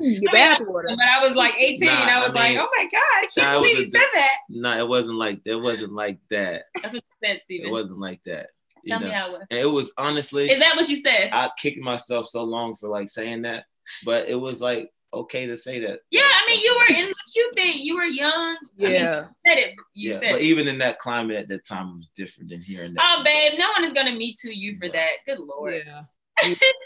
Your 0.00 0.30
I 0.30 0.32
bath 0.32 0.60
water. 0.64 0.88
But 0.88 1.08
I 1.08 1.26
was 1.26 1.36
like 1.36 1.54
18. 1.58 1.86
Nah, 1.86 1.92
I 1.92 2.20
was 2.20 2.30
I 2.30 2.34
like, 2.34 2.56
oh 2.56 2.68
my 2.76 2.84
God, 2.84 2.92
I 2.94 3.26
can't 3.34 3.52
nah, 3.52 3.54
believe 3.60 3.76
was 3.76 3.84
he 3.86 3.90
said 3.90 4.06
that. 4.14 4.36
No, 4.48 4.78
it 4.78 4.88
wasn't 4.88 5.18
like 5.18 5.40
it 5.44 5.56
wasn't 5.56 5.92
like 5.92 6.20
that. 6.30 6.64
That's 6.76 6.94
what 6.94 7.02
you 7.02 7.28
said, 7.28 7.40
It 7.48 7.70
wasn't 7.70 7.98
like 7.98 8.20
that. 8.24 8.50
You 8.84 8.90
Tell 8.90 9.00
know. 9.00 9.06
me 9.06 9.12
how 9.12 9.26
it 9.26 9.32
was. 9.32 9.46
And 9.50 9.58
it 9.60 9.66
was 9.66 9.92
honestly, 9.98 10.50
Is 10.50 10.58
that 10.60 10.76
what 10.76 10.88
you 10.88 10.96
said? 10.96 11.30
I 11.32 11.50
kicked 11.58 11.78
myself 11.82 12.26
so 12.26 12.42
long 12.44 12.74
for 12.74 12.88
like 12.88 13.08
saying 13.08 13.42
that, 13.42 13.64
but 14.04 14.28
it 14.28 14.34
was 14.34 14.60
like 14.60 14.90
okay 15.12 15.46
to 15.46 15.56
say 15.56 15.80
that. 15.80 16.00
yeah, 16.12 16.22
I 16.22 16.46
mean, 16.46 16.60
you 16.62 16.72
were 16.76 16.94
in 16.94 17.08
the 17.08 17.14
cute 17.32 17.54
thing. 17.56 17.80
You 17.80 17.96
were 17.96 18.04
young. 18.04 18.32
I 18.32 18.58
mean, 18.78 18.92
Yeah. 18.92 19.20
you 19.20 19.50
said 19.50 19.58
it. 19.58 19.74
You 19.94 20.10
yeah, 20.12 20.20
said 20.20 20.32
but 20.32 20.40
it. 20.40 20.44
even 20.44 20.68
in 20.68 20.78
that 20.78 20.98
climate 21.00 21.36
at 21.36 21.48
that 21.48 21.64
time, 21.66 21.88
it 21.88 21.96
was 21.96 22.08
different 22.14 22.50
than 22.50 22.60
here 22.60 22.84
and. 22.84 22.96
Oh, 23.00 23.22
babe, 23.24 23.54
no 23.58 23.68
one 23.76 23.84
is 23.84 23.92
gonna 23.92 24.14
meet 24.14 24.38
too 24.38 24.52
you 24.56 24.76
for 24.78 24.86
No. 24.86 24.92
that. 24.92 25.10
Good 25.26 25.38
lord. 25.40 25.74
Yeah. 25.84 26.02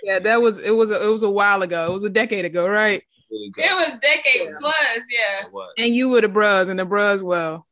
Yeah, 0.03 0.19
that 0.21 0.41
was 0.43 0.59
it 0.59 0.73
was 0.73 0.91
a, 0.91 1.07
it 1.07 1.11
was 1.11 1.23
a 1.23 1.31
while 1.31 1.63
ago. 1.63 1.87
It 1.87 1.93
was 1.93 2.03
a 2.05 2.11
decade 2.11 2.45
ago, 2.45 2.67
right? 2.67 3.03
It 3.31 3.57
was 3.75 4.01
decade 4.01 4.49
Yeah. 4.49 4.57
plus, 4.59 4.77
yeah. 5.11 5.85
And 5.85 5.95
you 5.95 6.09
were 6.09 6.21
the 6.21 6.29
bros 6.29 6.69
and 6.69 6.79
the 6.81 6.85
bros, 6.85 7.23
well. 7.23 7.67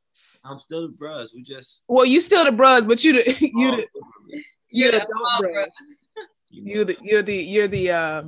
I'm 0.45 0.59
still 0.65 0.89
the 0.89 0.95
bros. 0.97 1.33
We 1.35 1.43
just 1.43 1.83
Well, 1.89 2.05
you 2.05 2.21
still 2.21 2.45
the 2.45 2.53
bros, 2.53 2.85
but 2.85 3.03
you 3.05 3.13
the 3.15 3.25
you 3.41 3.77
the 3.77 3.87
Oh, 3.95 4.39
you're 4.71 4.93
the 4.93 4.99
the 4.99 5.05
adult 5.05 5.11
small 5.11 5.41
bros. 5.41 5.53
bros. 5.53 5.73
you 6.51 6.63
know, 6.65 6.73
You're 6.73 6.85
the 6.85 6.97
you're 7.03 7.23
the 7.23 7.37
you're 7.37 7.69
the 7.69 7.91
uh 7.91 8.23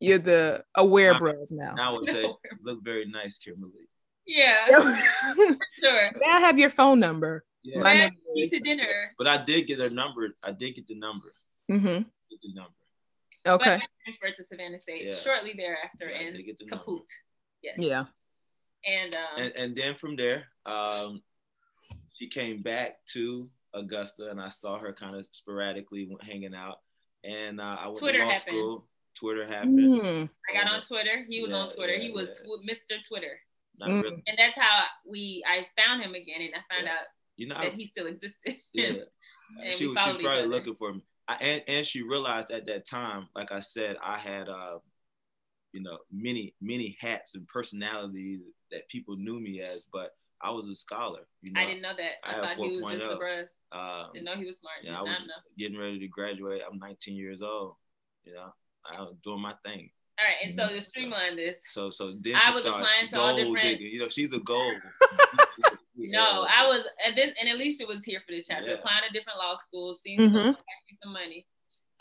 you're 0.00 0.18
the 0.18 0.64
aware 0.74 1.12
Nah. 1.12 1.18
bros 1.18 1.52
now. 1.52 1.74
now 1.74 1.94
I 1.94 1.98
would 1.98 2.08
say 2.08 2.24
look 2.62 2.82
very 2.84 3.06
nice, 3.06 3.38
Kimberly. 3.38 3.88
Yeah, 4.26 4.66
May 5.36 5.56
sure. 5.80 6.10
I 6.26 6.40
have 6.40 6.58
your 6.58 6.70
phone 6.70 6.98
number? 6.98 7.44
Yeah. 7.62 7.80
My 7.80 7.94
name 7.94 8.10
eat 8.36 8.52
is- 8.52 8.62
to 8.62 8.68
dinner. 8.68 9.12
But 9.18 9.26
I 9.28 9.44
did 9.44 9.66
get 9.66 9.78
her 9.80 9.90
number. 9.90 10.34
I 10.42 10.52
did 10.52 10.74
get 10.74 10.86
the 10.86 10.94
number. 10.94 11.30
Mm-hmm. 11.70 11.86
Get 12.30 12.40
the 12.42 12.54
number. 12.54 12.72
Okay. 13.46 13.76
But 13.76 13.82
I 13.82 13.88
transferred 14.04 14.34
to 14.36 14.44
Savannah 14.44 14.78
State 14.78 15.04
Yeah. 15.06 15.12
shortly 15.12 15.52
thereafter 15.56 16.08
Yeah, 16.10 16.20
and 16.26 16.36
did 16.36 16.42
get 16.46 16.58
the 16.58 16.64
number. 16.66 16.84
kaput. 16.84 17.06
Yes. 17.62 17.74
Yeah. 17.78 18.04
And 18.86 19.14
um, 19.14 19.22
And 19.38 19.52
and 19.56 19.76
then 19.76 19.94
from 19.96 20.16
there, 20.16 20.44
um, 20.66 21.22
she 22.14 22.28
came 22.28 22.62
back 22.62 23.04
to 23.12 23.48
Augusta, 23.74 24.30
and 24.30 24.40
I 24.40 24.48
saw 24.50 24.78
her 24.78 24.92
kind 24.92 25.16
of 25.16 25.26
sporadically 25.32 26.08
hanging 26.22 26.54
out. 26.54 26.78
And 27.24 27.60
uh, 27.60 27.76
I 27.80 27.86
went 27.86 27.98
Twitter 27.98 28.18
to 28.18 28.24
law 28.24 28.30
happened. 28.32 28.56
school. 28.56 28.88
Twitter 29.18 29.46
happened. 29.46 29.78
Mm. 29.78 30.28
I 30.50 30.62
got 30.62 30.72
on 30.72 30.82
Twitter. 30.82 31.24
He 31.28 31.40
was 31.42 31.50
Yeah, 31.52 31.56
on 31.58 31.70
Twitter. 31.70 31.98
he 31.98 32.08
yeah, 32.08 32.14
was 32.14 32.42
yeah. 32.44 32.74
Mr. 32.74 33.02
Twitter. 33.06 33.38
Not 33.78 33.88
Mm. 33.88 34.02
really. 34.02 34.22
And 34.26 34.38
that's 34.38 34.56
how 34.58 34.84
we 35.06 35.42
I 35.48 35.66
found 35.80 36.02
him 36.02 36.14
again 36.14 36.40
and 36.42 36.54
I 36.54 36.74
found 36.74 36.86
Yeah. 36.86 36.92
out 36.94 37.06
You 37.36 37.48
know, 37.48 37.54
that 37.56 37.72
I, 37.72 37.76
he 37.76 37.86
still 37.86 38.06
existed. 38.06 38.56
yeah. 38.72 38.92
and 39.62 39.78
she 39.78 39.86
we 39.86 39.94
was 39.94 40.02
she 40.04 40.10
was 40.10 40.20
probably 40.22 40.26
other. 40.26 40.46
looking 40.48 40.74
for 40.76 40.94
me. 40.94 41.02
I, 41.28 41.34
and 41.36 41.62
and 41.68 41.86
she 41.86 42.02
realized 42.02 42.50
at 42.50 42.66
that 42.66 42.86
time, 42.86 43.28
like 43.34 43.50
I 43.52 43.60
said, 43.60 43.96
I 44.04 44.18
had 44.18 44.48
uh, 44.48 44.78
you 45.72 45.82
know, 45.82 45.98
many 46.12 46.54
many 46.60 46.96
hats 47.00 47.34
and 47.34 47.46
personalities 47.48 48.40
that 48.70 48.88
people 48.88 49.16
knew 49.16 49.40
me 49.40 49.60
as, 49.62 49.84
but 49.92 50.10
I 50.44 50.50
was 50.50 50.68
a 50.68 50.74
scholar. 50.74 51.20
You 51.42 51.52
know, 51.54 51.60
I 51.60 51.66
didn't 51.66 51.80
know 51.82 51.94
that. 51.96 52.12
I 52.22 52.30
I, 52.30 52.34
have 52.34 52.44
thought 52.58 52.66
he 52.66 52.76
was 52.76 52.84
just 52.84 53.08
the 53.08 53.14
4.0. 53.14 53.18
bros. 53.18 53.48
Um, 53.72 54.10
Didn't 54.12 54.26
know 54.26 54.36
he 54.36 54.44
was 54.44 54.58
smart. 54.58 54.76
yeah, 54.82 54.98
I 54.98 55.02
was 55.02 55.08
know. 55.26 55.34
getting 55.58 55.78
ready 55.78 55.98
to 55.98 56.08
graduate. 56.08 56.60
I'm 56.70 56.78
19 56.78 57.16
years 57.16 57.40
old. 57.42 57.76
You 58.24 58.34
know, 58.34 58.52
I 58.84 59.00
was 59.00 59.16
doing 59.24 59.40
my 59.40 59.54
thing. 59.64 59.90
All 60.18 60.24
right, 60.26 60.36
and 60.44 60.54
so 60.56 60.68
to 60.68 60.80
streamline 60.80 61.34
this, 61.36 61.56
So 61.70 61.90
so 61.90 62.14
then 62.20 62.36
I 62.36 62.50
she 62.50 62.56
was 62.58 62.66
applying 62.66 63.08
to 63.10 63.18
all 63.18 63.34
gold 63.34 63.38
different- 63.56 63.62
digging. 63.80 63.92
You 63.94 64.00
know, 64.00 64.08
she's 64.08 64.32
a 64.32 64.38
gold. 64.38 64.74
no, 65.96 66.46
I 66.48 66.66
was 66.68 66.82
and 67.04 67.10
at 67.12 67.16
this, 67.16 67.34
and 67.40 67.48
Alicia 67.50 67.86
was 67.86 68.04
here 68.04 68.20
for 68.26 68.32
this 68.32 68.46
chapter, 68.46 68.68
Yeah. 68.68 68.74
applying 68.74 69.02
to 69.06 69.12
different 69.12 69.38
law 69.38 69.54
schools, 69.56 70.02
seeing 70.02 70.20
Mhm. 70.20 70.54
mm 70.54 70.56
some 71.02 71.12
money, 71.12 71.44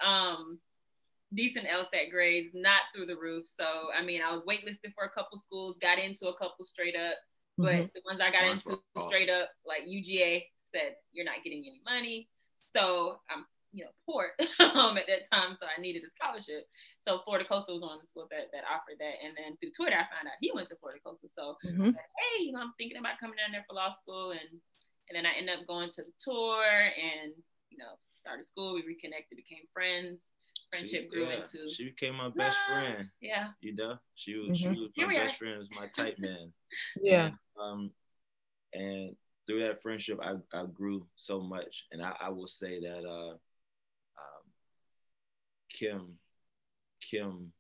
um, 0.06 0.60
decent 1.34 1.66
LSAT 1.68 2.12
grades, 2.12 2.52
not 2.54 2.82
through 2.94 3.08
the 3.08 3.16
roof. 3.18 3.48
So 3.48 3.90
I 3.98 4.04
mean, 4.04 4.22
I 4.22 4.32
was 4.32 4.44
waitlisted 4.44 4.94
for 4.94 5.06
a 5.06 5.10
couple 5.10 5.40
schools, 5.40 5.78
got 5.82 5.98
into 5.98 6.28
a 6.28 6.38
couple 6.38 6.64
straight 6.64 6.96
up, 6.96 7.18
but 7.58 7.74
Mhm. 7.76 7.94
the 7.94 8.02
ones 8.06 8.20
I 8.22 8.32
got 8.32 8.46
Ones 8.46 8.66
into 8.68 8.82
awesome. 8.96 9.10
straight 9.10 9.30
up, 9.30 9.50
like 9.66 9.84
UGA 9.86 10.50
said, 10.64 10.96
you're 11.12 11.26
not 11.26 11.44
getting 11.44 11.60
any 11.60 11.82
money. 11.86 12.30
So 12.58 13.22
I'm, 13.30 13.46
you 13.74 13.84
know, 13.86 13.92
poor 14.06 14.34
um, 14.60 14.98
at 14.98 15.08
that 15.08 15.30
time, 15.32 15.56
so 15.56 15.66
I 15.66 15.80
needed 15.82 16.04
a 16.04 16.10
scholarship. 16.10 16.68
So 17.02 17.20
Florida 17.26 17.46
Coastal 17.48 17.76
was 17.76 17.84
one 17.84 17.96
of 17.96 18.02
the 18.02 18.08
schools 18.08 18.30
that, 18.30 18.50
that 18.54 18.64
offered 18.66 18.98
that, 19.00 19.16
and 19.24 19.36
then 19.38 19.58
through 19.58 19.72
Twitter, 19.76 19.96
I 19.98 20.06
found 20.14 20.28
out 20.28 20.38
he 20.40 20.52
went 20.54 20.68
to 20.70 20.76
Florida 20.78 21.02
Coastal. 21.04 21.30
So 21.36 21.58
Mhm. 21.68 21.94
said, 21.94 22.06
hey, 22.18 22.44
you 22.44 22.52
know, 22.54 22.62
I'm 22.62 22.74
thinking 22.78 22.98
about 22.98 23.18
coming 23.20 23.38
down 23.38 23.52
there 23.52 23.64
for 23.68 23.74
law 23.76 23.92
school, 23.92 24.32
and 24.32 24.62
and 25.10 25.18
then 25.18 25.26
I 25.26 25.34
ended 25.36 25.60
up 25.60 25.68
going 25.68 25.90
to 25.90 26.04
the 26.04 26.14
tour, 26.20 26.64
and 26.66 27.34
you 27.70 27.78
know, 27.78 27.98
started 28.06 28.46
school. 28.46 28.76
We 28.76 28.84
reconnected, 28.86 29.36
became 29.36 29.66
friends. 29.74 30.30
Friendship 30.70 31.04
She- 31.04 31.10
grew 31.10 31.28
yeah, 31.30 31.38
into 31.38 31.70
She 31.72 31.86
became 31.86 32.16
my 32.16 32.30
best 32.30 32.58
love. 32.70 32.82
friend. 32.84 33.12
Yeah, 33.20 33.54
You 33.62 33.74
know, 33.76 34.00
she 34.16 34.36
was 34.36 34.58
she 34.58 34.68
Mhm. 34.68 34.80
was 34.80 34.92
my 34.98 35.08
best 35.08 35.34
are. 35.34 35.38
friend. 35.38 35.58
Was 35.60 35.72
my 35.72 35.88
type 35.90 36.18
man. 36.20 36.54
Yeah. 37.02 37.26
And, 37.26 37.40
um, 37.62 37.92
and 38.74 39.16
through 39.46 39.68
that 39.68 39.82
friendship, 39.82 40.20
I, 40.22 40.36
I 40.58 40.66
grew 40.66 41.06
so 41.16 41.42
much. 41.42 41.86
And 41.92 42.02
I, 42.02 42.14
I 42.22 42.30
will 42.30 42.48
say 42.48 42.80
that 42.80 43.04
uh, 43.08 43.32
um, 43.32 44.44
Kim, 45.72 46.18
Kim 47.10 47.52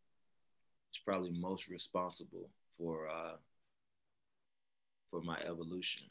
is 0.91 0.99
probably 1.05 1.31
most 1.31 1.67
responsible 1.67 2.49
for 2.77 3.07
uh, 3.09 3.35
for 5.11 5.21
my 5.21 5.39
evolution. 5.41 6.03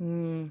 Mm. 0.00 0.50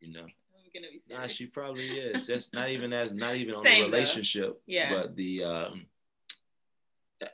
You 0.00 0.12
know, 0.12 0.22
I'm 0.22 0.70
gonna 0.74 0.86
be 0.90 1.02
nah, 1.14 1.26
she 1.26 1.46
probably 1.46 1.86
is. 1.86 2.26
Just 2.26 2.52
not 2.54 2.70
even 2.70 2.92
as 2.92 3.12
not 3.12 3.36
even 3.36 3.54
on 3.54 3.62
Same, 3.62 3.84
the 3.84 3.90
though. 3.90 3.96
relationship, 3.96 4.60
Yeah. 4.66 4.94
but 4.94 5.16
the 5.16 5.44
um, 5.44 5.86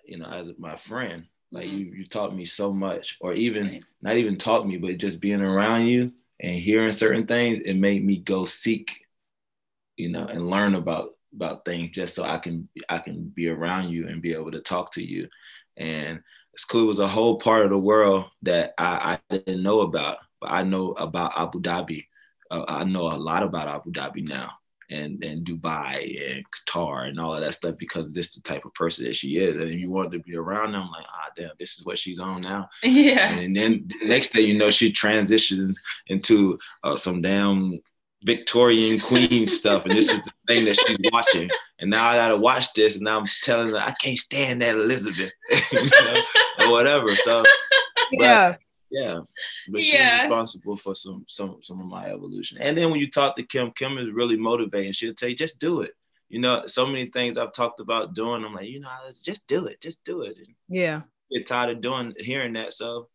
you 0.04 0.18
know, 0.18 0.26
as 0.26 0.48
my 0.58 0.76
friend. 0.76 1.24
Like 1.52 1.66
Mhm. 1.66 1.78
you, 1.78 1.86
you 1.98 2.06
taught 2.06 2.34
me 2.36 2.46
so 2.46 2.72
much, 2.72 3.18
or 3.20 3.34
even 3.34 3.68
Same. 3.68 3.86
not 4.02 4.16
even 4.16 4.38
taught 4.38 4.66
me, 4.66 4.78
but 4.78 4.98
just 4.98 5.20
being 5.20 5.42
around 5.42 5.86
you 5.86 6.12
and 6.40 6.56
hearing 6.58 6.92
certain 6.92 7.26
things, 7.26 7.60
it 7.60 7.74
made 7.74 8.04
me 8.04 8.18
go 8.18 8.46
seek, 8.46 8.90
you 9.96 10.10
know, 10.10 10.26
and 10.26 10.50
learn 10.50 10.74
about 10.74 11.10
about 11.34 11.64
things 11.64 11.92
just 11.94 12.14
so 12.14 12.24
I 12.24 12.38
can 12.38 12.68
I 12.88 12.98
can 12.98 13.28
be 13.34 13.48
around 13.48 13.90
you 13.90 14.08
and 14.08 14.22
be 14.22 14.34
able 14.34 14.52
to 14.52 14.60
talk 14.60 14.92
to 14.94 15.04
you. 15.04 15.28
And 15.76 16.20
it's 16.54 16.64
cool. 16.64 16.84
It 16.84 16.86
was 16.86 16.98
a 16.98 17.08
whole 17.08 17.38
part 17.38 17.64
of 17.64 17.70
the 17.70 17.78
world 17.78 18.26
that 18.42 18.74
I, 18.78 19.18
I 19.30 19.38
didn't 19.38 19.62
know 19.62 19.80
about, 19.82 20.18
but 20.40 20.50
I 20.52 20.62
know 20.64 20.92
about 20.92 21.32
Abu 21.38 21.60
Dhabi. 21.62 22.06
Uh, 22.50 22.64
I 22.68 22.84
know 22.84 23.12
a 23.12 23.16
lot 23.16 23.42
about 23.42 23.68
Abu 23.68 23.92
Dhabi 23.92 24.28
now 24.28 24.50
and 24.92 25.22
and 25.24 25.46
Dubai 25.46 26.34
and 26.34 26.44
Qatar 26.50 27.08
and 27.08 27.18
all 27.18 27.34
of 27.34 27.40
that 27.40 27.54
stuff 27.54 27.76
because 27.78 28.12
this 28.12 28.28
is 28.28 28.34
the 28.34 28.42
type 28.42 28.64
of 28.64 28.74
person 28.74 29.04
that 29.04 29.16
she 29.16 29.38
is. 29.38 29.56
And 29.56 29.64
if 29.64 29.78
you 29.78 29.90
wanted 29.90 30.12
to 30.12 30.24
be 30.24 30.36
around 30.36 30.72
them, 30.72 30.88
like, 30.90 31.06
ah, 31.08 31.30
damn, 31.36 31.50
this 31.58 31.78
is 31.78 31.84
what 31.84 31.98
she's 31.98 32.20
on 32.20 32.42
now. 32.42 32.68
yeah. 32.82 33.32
And 33.32 33.56
then 33.56 33.88
the 34.00 34.08
next 34.08 34.32
thing 34.32 34.46
you 34.46 34.58
know, 34.58 34.70
she 34.70 34.92
transitions 34.92 35.80
into 36.08 36.58
uh, 36.84 36.96
some 36.96 37.22
damn 37.22 37.80
Victorian 38.24 39.00
Queen 39.00 39.46
stuff, 39.46 39.84
and 39.84 39.96
this 39.96 40.12
is 40.12 40.20
the 40.22 40.30
thing 40.46 40.64
that 40.66 40.78
she's 40.78 40.98
watching. 41.12 41.50
And 41.78 41.90
now 41.90 42.08
I 42.08 42.16
gotta 42.16 42.36
watch 42.36 42.72
this, 42.74 42.94
and 42.94 43.04
now 43.04 43.18
I'm 43.18 43.26
telling 43.42 43.68
her 43.68 43.78
I 43.78 43.92
can't 43.92 44.18
stand 44.18 44.62
that 44.62 44.76
Elizabeth, 44.76 45.32
you 45.72 45.82
know, 45.82 46.22
or 46.60 46.70
whatever. 46.70 47.14
So 47.16 47.44
Yeah. 48.12 48.56
Yeah, 48.92 49.20
but 49.70 49.80
she's 49.82 49.94
Yeah. 49.94 50.22
responsible 50.22 50.76
for 50.76 50.94
some 50.94 51.24
some 51.26 51.58
some 51.62 51.80
of 51.80 51.86
my 51.86 52.06
evolution. 52.10 52.58
And 52.58 52.76
then 52.76 52.90
when 52.90 53.00
you 53.00 53.10
talk 53.10 53.34
to 53.36 53.42
Kim, 53.42 53.72
Kim 53.72 53.98
is 53.98 54.10
really 54.12 54.36
motivating. 54.36 54.92
She'll 54.92 55.14
tell 55.14 55.30
you, 55.30 55.34
just 55.34 55.58
do 55.58 55.80
it. 55.80 55.94
You 56.28 56.38
know, 56.40 56.66
so 56.66 56.86
many 56.86 57.06
things 57.06 57.36
I've 57.36 57.52
talked 57.52 57.80
about 57.80 58.14
doing. 58.14 58.44
I'm 58.44 58.54
like, 58.54 58.68
you 58.68 58.80
know, 58.80 58.90
just 59.22 59.46
do 59.46 59.66
it, 59.66 59.80
just 59.80 60.04
do 60.04 60.22
it. 60.22 60.38
And 60.38 60.54
Yeah. 60.68 61.02
get 61.30 61.46
tired 61.46 61.70
of 61.76 61.80
doing 61.80 62.14
hearing 62.18 62.52
that, 62.54 62.72
so 62.72 63.08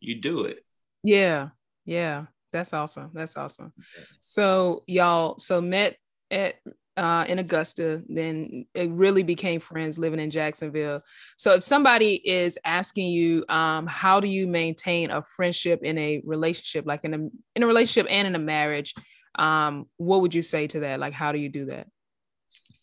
you 0.00 0.14
do 0.20 0.44
it. 0.44 0.64
Yeah. 1.02 1.48
Yeah. 1.84 2.26
That's 2.52 2.72
awesome. 2.72 3.10
That's 3.12 3.36
awesome. 3.36 3.72
So 4.20 4.84
y'all 4.86 5.38
so 5.38 5.60
met 5.60 5.98
at 6.30 6.54
uh, 6.98 7.24
in 7.28 7.38
Augusta, 7.38 8.02
then 8.08 8.66
it 8.74 8.90
really 8.90 9.22
became 9.22 9.60
friends 9.60 9.98
living 9.98 10.18
in 10.18 10.30
Jacksonville. 10.30 11.02
So 11.36 11.52
if 11.52 11.62
somebody 11.62 12.16
is 12.28 12.58
asking 12.64 13.10
you, 13.12 13.44
um, 13.48 13.86
how 13.86 14.18
do 14.18 14.28
you 14.28 14.48
maintain 14.48 15.10
a 15.10 15.22
friendship 15.22 15.80
in 15.84 15.96
a 15.96 16.20
relationship, 16.24 16.86
like 16.86 17.04
in 17.04 17.14
a 17.14 17.18
in 17.54 17.62
a 17.62 17.66
relationship 17.66 18.10
and 18.10 18.26
in 18.26 18.34
a 18.34 18.40
marriage, 18.40 18.94
um, 19.38 19.86
what 19.96 20.20
would 20.22 20.34
you 20.34 20.42
say 20.42 20.66
to 20.66 20.80
that? 20.80 20.98
Like, 20.98 21.12
how 21.12 21.30
do 21.30 21.38
you 21.38 21.48
do 21.48 21.66
that? 21.66 21.86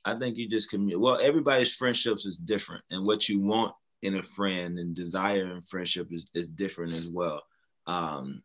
I 0.06 0.18
think 0.18 0.38
you 0.38 0.48
just 0.48 0.70
communicate. 0.70 1.02
Well, 1.02 1.20
everybody's 1.22 1.74
friendships 1.74 2.26
is 2.26 2.38
different, 2.38 2.84
and 2.90 3.06
what 3.06 3.28
you 3.28 3.42
want 3.42 3.74
in 4.02 4.16
a 4.16 4.24
friend 4.24 4.80
and 4.80 4.96
desire 4.96 5.52
in 5.56 5.62
friendship 5.62 6.08
is, 6.12 6.30
is 6.34 6.48
different 6.48 6.94
as 6.94 7.10
well. 7.10 7.42
Um, 7.86 8.44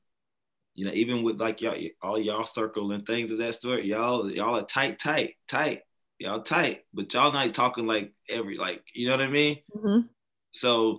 you 0.74 0.86
know, 0.86 0.92
even 0.92 1.22
with 1.22 1.40
like 1.40 1.60
y'all, 1.60 1.76
all 2.02 2.18
y'all 2.18 2.46
circle 2.46 2.92
and 2.92 3.06
things 3.06 3.30
of 3.30 3.38
that 3.38 3.54
sort, 3.54 3.84
y'all, 3.84 4.30
y'all 4.30 4.56
are 4.56 4.64
tight, 4.64 4.98
tight, 4.98 5.34
tight, 5.48 5.82
y'all 6.18 6.42
tight, 6.42 6.82
but 6.94 7.12
y'all 7.12 7.32
not 7.32 7.52
talking 7.54 7.86
like 7.86 8.12
every, 8.28 8.56
like, 8.56 8.82
you 8.94 9.06
know 9.06 9.16
what 9.16 9.22
I 9.24 9.28
mean? 9.28 9.58
Mm-hmm. 9.74 10.06
So, 10.52 10.96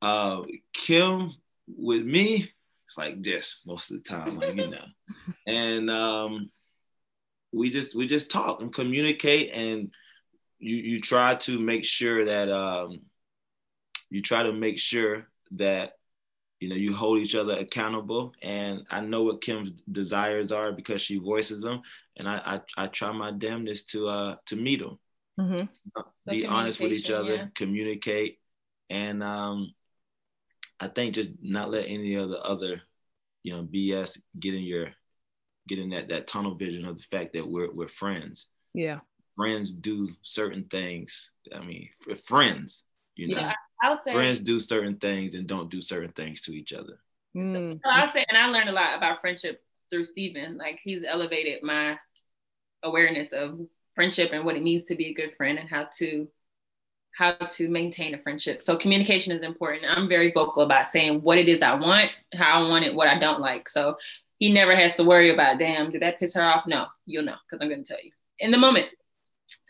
uh, 0.00 0.42
Kim 0.72 1.32
with 1.68 2.04
me, 2.04 2.50
it's 2.86 2.98
like 2.98 3.22
this 3.22 3.60
most 3.64 3.90
of 3.90 4.02
the 4.02 4.08
time, 4.08 4.38
like, 4.38 4.56
you 4.56 4.68
know, 4.68 4.84
and, 5.46 5.90
um, 5.90 6.50
we 7.52 7.70
just, 7.70 7.94
we 7.94 8.08
just 8.08 8.30
talk 8.30 8.62
and 8.62 8.72
communicate 8.72 9.50
and 9.52 9.92
you, 10.58 10.76
you 10.76 11.00
try 11.00 11.34
to 11.36 11.58
make 11.58 11.84
sure 11.84 12.24
that, 12.24 12.50
um, 12.50 13.00
you 14.10 14.20
try 14.20 14.42
to 14.42 14.52
make 14.52 14.78
sure 14.78 15.28
that 15.52 15.94
you 16.62 16.68
know 16.68 16.76
you 16.76 16.94
hold 16.94 17.18
each 17.18 17.34
other 17.34 17.54
accountable 17.58 18.32
and 18.40 18.86
i 18.88 19.00
know 19.00 19.24
what 19.24 19.40
kim's 19.42 19.72
desires 19.90 20.52
are 20.52 20.70
because 20.70 21.02
she 21.02 21.16
voices 21.18 21.60
them 21.62 21.82
and 22.16 22.28
i 22.28 22.60
i, 22.76 22.84
I 22.84 22.86
try 22.86 23.10
my 23.10 23.32
damnedest 23.32 23.90
to 23.90 24.08
uh 24.08 24.36
to 24.46 24.56
meet 24.56 24.80
them 24.80 24.98
Mm-hmm. 25.40 25.64
be 26.28 26.46
honest 26.46 26.78
with 26.78 26.92
each 26.92 27.10
other 27.10 27.34
yeah. 27.34 27.46
communicate 27.54 28.38
and 28.90 29.22
um 29.22 29.72
i 30.78 30.86
think 30.88 31.14
just 31.14 31.30
not 31.40 31.70
let 31.70 31.86
any 31.86 32.14
of 32.14 32.28
the 32.28 32.38
other 32.38 32.82
you 33.42 33.52
know 33.54 33.62
bs 33.64 34.20
get 34.38 34.54
in 34.54 34.62
your 34.62 34.88
get 35.66 35.78
in 35.78 35.88
that 35.90 36.10
that 36.10 36.26
tunnel 36.26 36.54
vision 36.54 36.84
of 36.84 36.96
the 36.98 37.02
fact 37.10 37.32
that 37.32 37.48
we're 37.48 37.72
we're 37.72 37.88
friends 37.88 38.46
Yeah. 38.74 39.00
friends 39.34 39.72
do 39.72 40.10
certain 40.22 40.64
things 40.64 41.32
i 41.56 41.60
mean 41.64 41.88
friends 42.24 42.84
you 43.16 43.28
know 43.34 43.40
Yeah. 43.40 43.54
I 43.82 43.90
would 43.90 43.98
say 43.98 44.12
friends 44.12 44.40
do 44.40 44.60
certain 44.60 44.96
things 44.96 45.34
and 45.34 45.46
don't 45.46 45.70
do 45.70 45.82
certain 45.82 46.12
things 46.12 46.42
to 46.42 46.52
each 46.52 46.72
other. 46.72 47.00
Mm. 47.36 47.80
So 47.82 47.90
I 47.90 48.04
would 48.04 48.12
say, 48.12 48.24
and 48.28 48.38
I 48.38 48.46
learned 48.46 48.68
a 48.68 48.72
lot 48.72 48.96
about 48.96 49.20
friendship 49.20 49.62
through 49.90 50.04
Stephen. 50.04 50.56
Like 50.56 50.80
he's 50.82 51.04
elevated 51.04 51.62
my 51.62 51.98
awareness 52.82 53.32
of 53.32 53.60
friendship 53.94 54.30
and 54.32 54.44
what 54.44 54.56
it 54.56 54.62
means 54.62 54.84
to 54.84 54.94
be 54.94 55.06
a 55.06 55.14
good 55.14 55.34
friend 55.36 55.58
and 55.58 55.68
how 55.68 55.88
to 55.98 56.28
how 57.14 57.32
to 57.32 57.68
maintain 57.68 58.14
a 58.14 58.18
friendship. 58.18 58.64
So 58.64 58.76
communication 58.76 59.32
is 59.36 59.42
important. 59.42 59.84
I'm 59.86 60.08
very 60.08 60.32
vocal 60.32 60.62
about 60.62 60.88
saying 60.88 61.20
what 61.20 61.36
it 61.36 61.48
is 61.48 61.60
I 61.60 61.74
want, 61.74 62.10
how 62.34 62.64
I 62.64 62.68
want 62.68 62.86
it, 62.86 62.94
what 62.94 63.08
I 63.08 63.18
don't 63.18 63.40
like. 63.40 63.68
So 63.68 63.96
he 64.38 64.50
never 64.50 64.74
has 64.74 64.94
to 64.94 65.04
worry 65.04 65.30
about, 65.30 65.58
damn, 65.58 65.90
did 65.90 66.00
that 66.02 66.18
piss 66.18 66.34
her 66.34 66.42
off? 66.42 66.64
No, 66.66 66.86
you'll 67.04 67.24
know 67.24 67.36
because 67.44 67.62
I'm 67.62 67.68
going 67.68 67.84
to 67.84 67.92
tell 67.92 68.02
you 68.02 68.12
in 68.38 68.50
the 68.50 68.56
moment. 68.58 68.86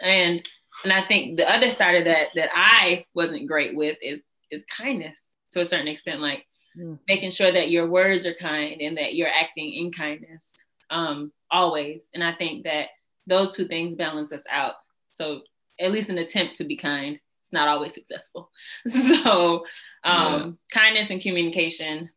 And 0.00 0.40
and 0.84 0.92
I 0.92 1.02
think 1.06 1.36
the 1.36 1.50
other 1.50 1.70
side 1.70 1.96
of 1.96 2.04
that 2.06 2.28
that 2.34 2.50
I 2.54 3.04
wasn't 3.14 3.48
great 3.48 3.74
with 3.76 3.98
is 4.02 4.22
is 4.50 4.64
kindness 4.64 5.28
to 5.52 5.60
a 5.60 5.64
certain 5.64 5.88
extent, 5.88 6.20
like 6.20 6.46
Mm. 6.76 6.98
making 7.06 7.28
sure 7.30 7.52
that 7.52 7.70
your 7.70 7.86
words 7.86 8.24
are 8.26 8.32
kind 8.32 8.80
and 8.80 8.96
that 8.96 9.14
you're 9.14 9.28
acting 9.28 9.74
in 9.74 9.92
kindness 9.92 10.56
um, 10.88 11.30
always. 11.50 12.08
And 12.14 12.24
I 12.24 12.32
think 12.32 12.64
that 12.64 12.86
those 13.26 13.54
two 13.54 13.66
things 13.66 13.94
balance 13.94 14.32
us 14.32 14.44
out. 14.50 14.76
So 15.12 15.42
at 15.78 15.92
least 15.92 16.08
an 16.08 16.16
attempt 16.16 16.56
to 16.56 16.64
be 16.64 16.76
kind. 16.76 17.20
It's 17.40 17.52
not 17.52 17.68
always 17.68 17.92
successful. 17.92 18.50
So 18.88 19.66
um, 20.04 20.58
kindness 20.70 21.10
and 21.10 21.20
communication, 21.20 22.08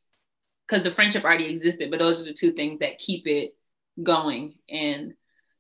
because 0.66 0.84
the 0.84 0.92
friendship 0.92 1.26
already 1.26 1.50
existed, 1.50 1.90
but 1.92 2.00
those 2.00 2.22
are 2.22 2.26
the 2.26 2.32
two 2.34 2.54
things 2.54 2.80
that 2.80 2.98
keep 2.98 3.28
it 3.28 3.58
going 4.02 4.56
and 4.70 5.14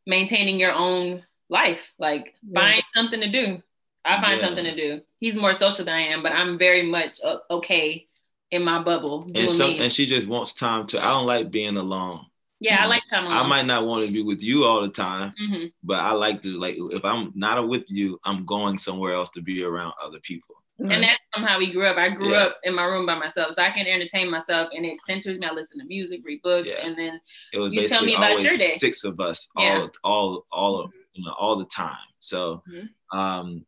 maintaining 0.07 0.57
your 0.57 0.71
own 0.71 1.21
life. 1.49 1.93
Like 1.99 2.35
Yeah. 2.47 2.59
find 2.59 2.83
something 2.95 3.21
to 3.21 3.29
do. 3.31 3.61
I 4.03 4.21
find 4.21 4.39
Yeah. 4.39 4.45
something 4.47 4.63
to 4.65 4.75
do. 4.75 5.01
He's 5.19 5.35
more 5.35 5.53
social 5.53 5.85
than 5.85 5.95
I 5.95 6.01
am, 6.07 6.21
but 6.23 6.31
I'm 6.31 6.57
very 6.57 6.83
much 6.83 7.17
uh, 7.23 7.37
okay 7.49 8.07
in 8.51 8.63
my 8.63 8.81
bubble 8.81 9.21
doing 9.21 9.47
And 9.47 9.49
some 9.49 9.71
me. 9.71 9.79
and 9.79 9.91
she 9.91 10.05
just 10.05 10.27
wants 10.27 10.53
time 10.53 10.85
to. 10.87 10.99
I 10.99 11.09
don't 11.09 11.25
like 11.25 11.49
being 11.51 11.77
alone. 11.77 12.25
yeah, 12.61 12.81
I 12.83 12.85
like 12.85 13.03
time 13.09 13.25
Alone. 13.25 13.37
I 13.37 13.47
might 13.47 13.65
not 13.65 13.85
want 13.85 14.05
to 14.07 14.13
be 14.13 14.23
with 14.23 14.41
you 14.41 14.63
all 14.63 14.81
the 14.81 14.87
time, 14.89 15.33
Mhm. 15.41 15.71
but 15.83 15.99
I 15.99 16.11
like 16.11 16.41
to 16.43 16.57
like 16.57 16.75
if 16.91 17.03
I'm 17.03 17.31
not 17.35 17.67
with 17.67 17.83
you, 17.89 18.19
I'm 18.23 18.45
going 18.45 18.77
somewhere 18.77 19.13
else 19.13 19.29
to 19.31 19.41
be 19.41 19.63
around 19.63 19.93
other 20.01 20.19
people. 20.21 20.55
And 20.79 21.03
that's 21.03 21.19
from 21.33 21.43
how 21.43 21.57
we 21.57 21.71
grew 21.71 21.85
up. 21.85 21.97
I 21.97 22.09
grew 22.09 22.31
Yeah. 22.31 22.43
up 22.43 22.57
in 22.63 22.75
my 22.75 22.83
room 22.85 23.05
by 23.05 23.15
myself, 23.15 23.53
so 23.53 23.61
I 23.61 23.71
can 23.71 23.87
entertain 23.87 24.29
myself, 24.29 24.69
and 24.73 24.85
it 24.85 24.97
centers 25.05 25.37
me. 25.39 25.47
I 25.47 25.51
listen 25.53 25.79
to 25.79 25.85
music, 25.85 26.21
read 26.23 26.41
books, 26.41 26.67
Yeah. 26.67 26.85
and 26.85 26.95
then 26.97 27.19
It 27.53 27.59
was 27.59 27.73
You 27.73 27.87
tell 27.87 28.03
me 28.03 28.15
about 28.15 28.41
your 28.41 28.57
day. 28.57 28.75
six 28.77 29.03
of 29.03 29.19
us, 29.19 29.47
Yeah. 29.57 29.79
all 29.79 29.91
all 30.03 30.45
all 30.51 30.91
you 31.15 31.25
know 31.25 31.33
all 31.39 31.55
the 31.55 31.65
time. 31.65 31.97
So, 32.19 32.63
Mhm. 32.67 32.89
um, 33.11 33.65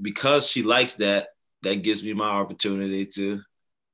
because 0.00 0.46
she 0.48 0.62
likes 0.62 0.94
that, 0.96 1.28
that 1.62 1.82
gives 1.82 2.02
me 2.02 2.12
my 2.14 2.28
opportunity 2.28 3.06
to 3.06 3.40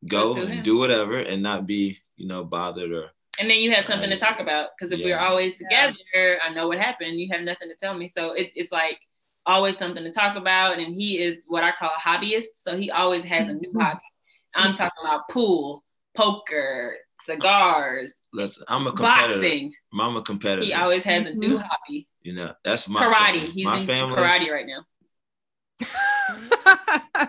go 0.09 0.35
through 0.35 0.45
him. 0.47 0.53
and 0.53 0.65
do 0.65 0.79
whatever 0.79 1.19
and 1.19 1.43
not 1.43 1.67
be 1.67 1.99
you 2.17 2.27
know 2.27 2.43
bothered 2.45 2.91
or 2.93 3.11
and 3.41 3.49
then 3.51 3.59
you 3.59 3.71
have 3.73 3.85
something 3.85 4.11
to 4.11 4.19
talk 4.19 4.41
about 4.41 4.71
because 4.77 4.93
if 4.93 4.99
we're 4.99 5.11
Yeah. 5.17 5.27
always 5.29 5.61
Yeah. 5.61 5.87
together, 5.91 6.41
I 6.45 6.53
know 6.53 6.69
what 6.69 6.79
happened. 6.79 7.19
You 7.19 7.29
have 7.33 7.41
nothing 7.43 7.69
to 7.69 7.75
tell 7.75 7.95
me, 7.95 8.07
so 8.07 8.33
it, 8.33 8.51
it's 8.55 8.71
like 8.73 9.01
always 9.47 9.77
something 9.79 10.05
to 10.05 10.13
talk 10.13 10.37
about. 10.37 10.79
And 10.79 10.95
he 10.95 11.19
is 11.19 11.45
what 11.49 11.65
I 11.65 11.73
call 11.73 11.91
a 11.97 12.01
hobbyist, 12.01 12.53
so 12.57 12.77
he 12.77 12.91
always 12.91 13.25
has 13.25 13.49
a 13.49 13.55
new 13.55 13.73
hobby. 13.81 14.01
I'm 14.55 14.75
talking 14.75 15.03
about 15.05 15.29
pool, 15.31 15.83
poker, 16.15 16.97
cigars, 17.25 18.15
listen. 18.33 18.65
I'm 18.69 18.87
a 18.87 18.93
competitor. 18.93 19.29
boxing. 19.35 19.73
I'm 19.99 20.17
a 20.17 20.23
competitor. 20.23 20.65
He 20.65 20.73
always 20.75 21.03
has 21.05 21.27
a 21.27 21.33
new 21.35 21.59
hobby. 21.59 22.09
you 22.23 22.35
know 22.35 22.53
that's 22.65 22.89
my 22.89 23.01
karate. 23.03 23.35
family. 23.35 23.51
He's 23.51 23.65
my 23.65 23.79
into 23.79 23.93
family. 23.93 24.17
karate 24.17 24.51
right 24.51 24.67
now. 24.67 24.85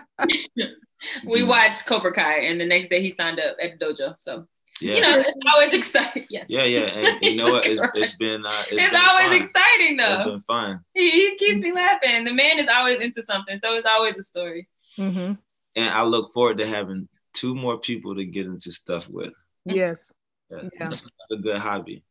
We 1.26 1.42
watched 1.42 1.84
Cobra 1.84 2.12
Kai, 2.12 2.38
and 2.44 2.58
the 2.58 2.64
next 2.64 2.88
day 2.88 3.02
he 3.02 3.10
signed 3.10 3.38
up 3.38 3.56
at 3.60 3.78
the 3.78 3.84
dojo. 3.86 4.14
So 4.20 4.46
Yeah. 4.80 4.94
you 4.94 5.00
know, 5.02 5.18
it's 5.20 5.38
always 5.52 5.72
exciting. 5.74 6.26
Yes. 6.30 6.46
yeah, 6.48 6.64
yeah, 6.64 6.80
and 6.86 7.22
you 7.22 7.36
know 7.36 7.50
what? 7.52 7.66
It's, 7.66 7.80
it's 7.94 8.16
been 8.16 8.44
uh, 8.46 8.62
It's, 8.70 8.90
been 8.90 9.00
always 9.06 9.26
fun. 9.26 9.42
exciting 9.42 9.96
It's 10.00 10.02
though. 10.16 10.24
been 10.30 10.40
fun, 10.40 10.80
He, 10.94 11.10
he 11.10 11.36
keeps 11.36 11.60
me 11.60 11.72
laughing. 11.72 12.24
The 12.24 12.32
man 12.32 12.58
is 12.58 12.68
always 12.74 13.00
into 13.02 13.22
something, 13.22 13.56
so 13.58 13.74
it's 13.76 13.86
always 13.86 14.16
a 14.16 14.22
story. 14.22 14.66
hmm 14.96 15.32
and 15.76 15.90
I 15.92 16.02
look 16.04 16.32
forward 16.32 16.58
to 16.58 16.66
having 16.66 17.08
two 17.34 17.54
more 17.54 17.78
people 17.78 18.14
to 18.14 18.24
get 18.24 18.46
into 18.46 18.70
stuff 18.72 19.08
with. 19.10 19.34
Yes. 19.64 20.14
Yeah, 20.50 20.62
Yeah. 20.78 20.88
That's 20.90 21.02
a 21.32 21.36
good 21.36 21.58
hobby. 21.58 22.04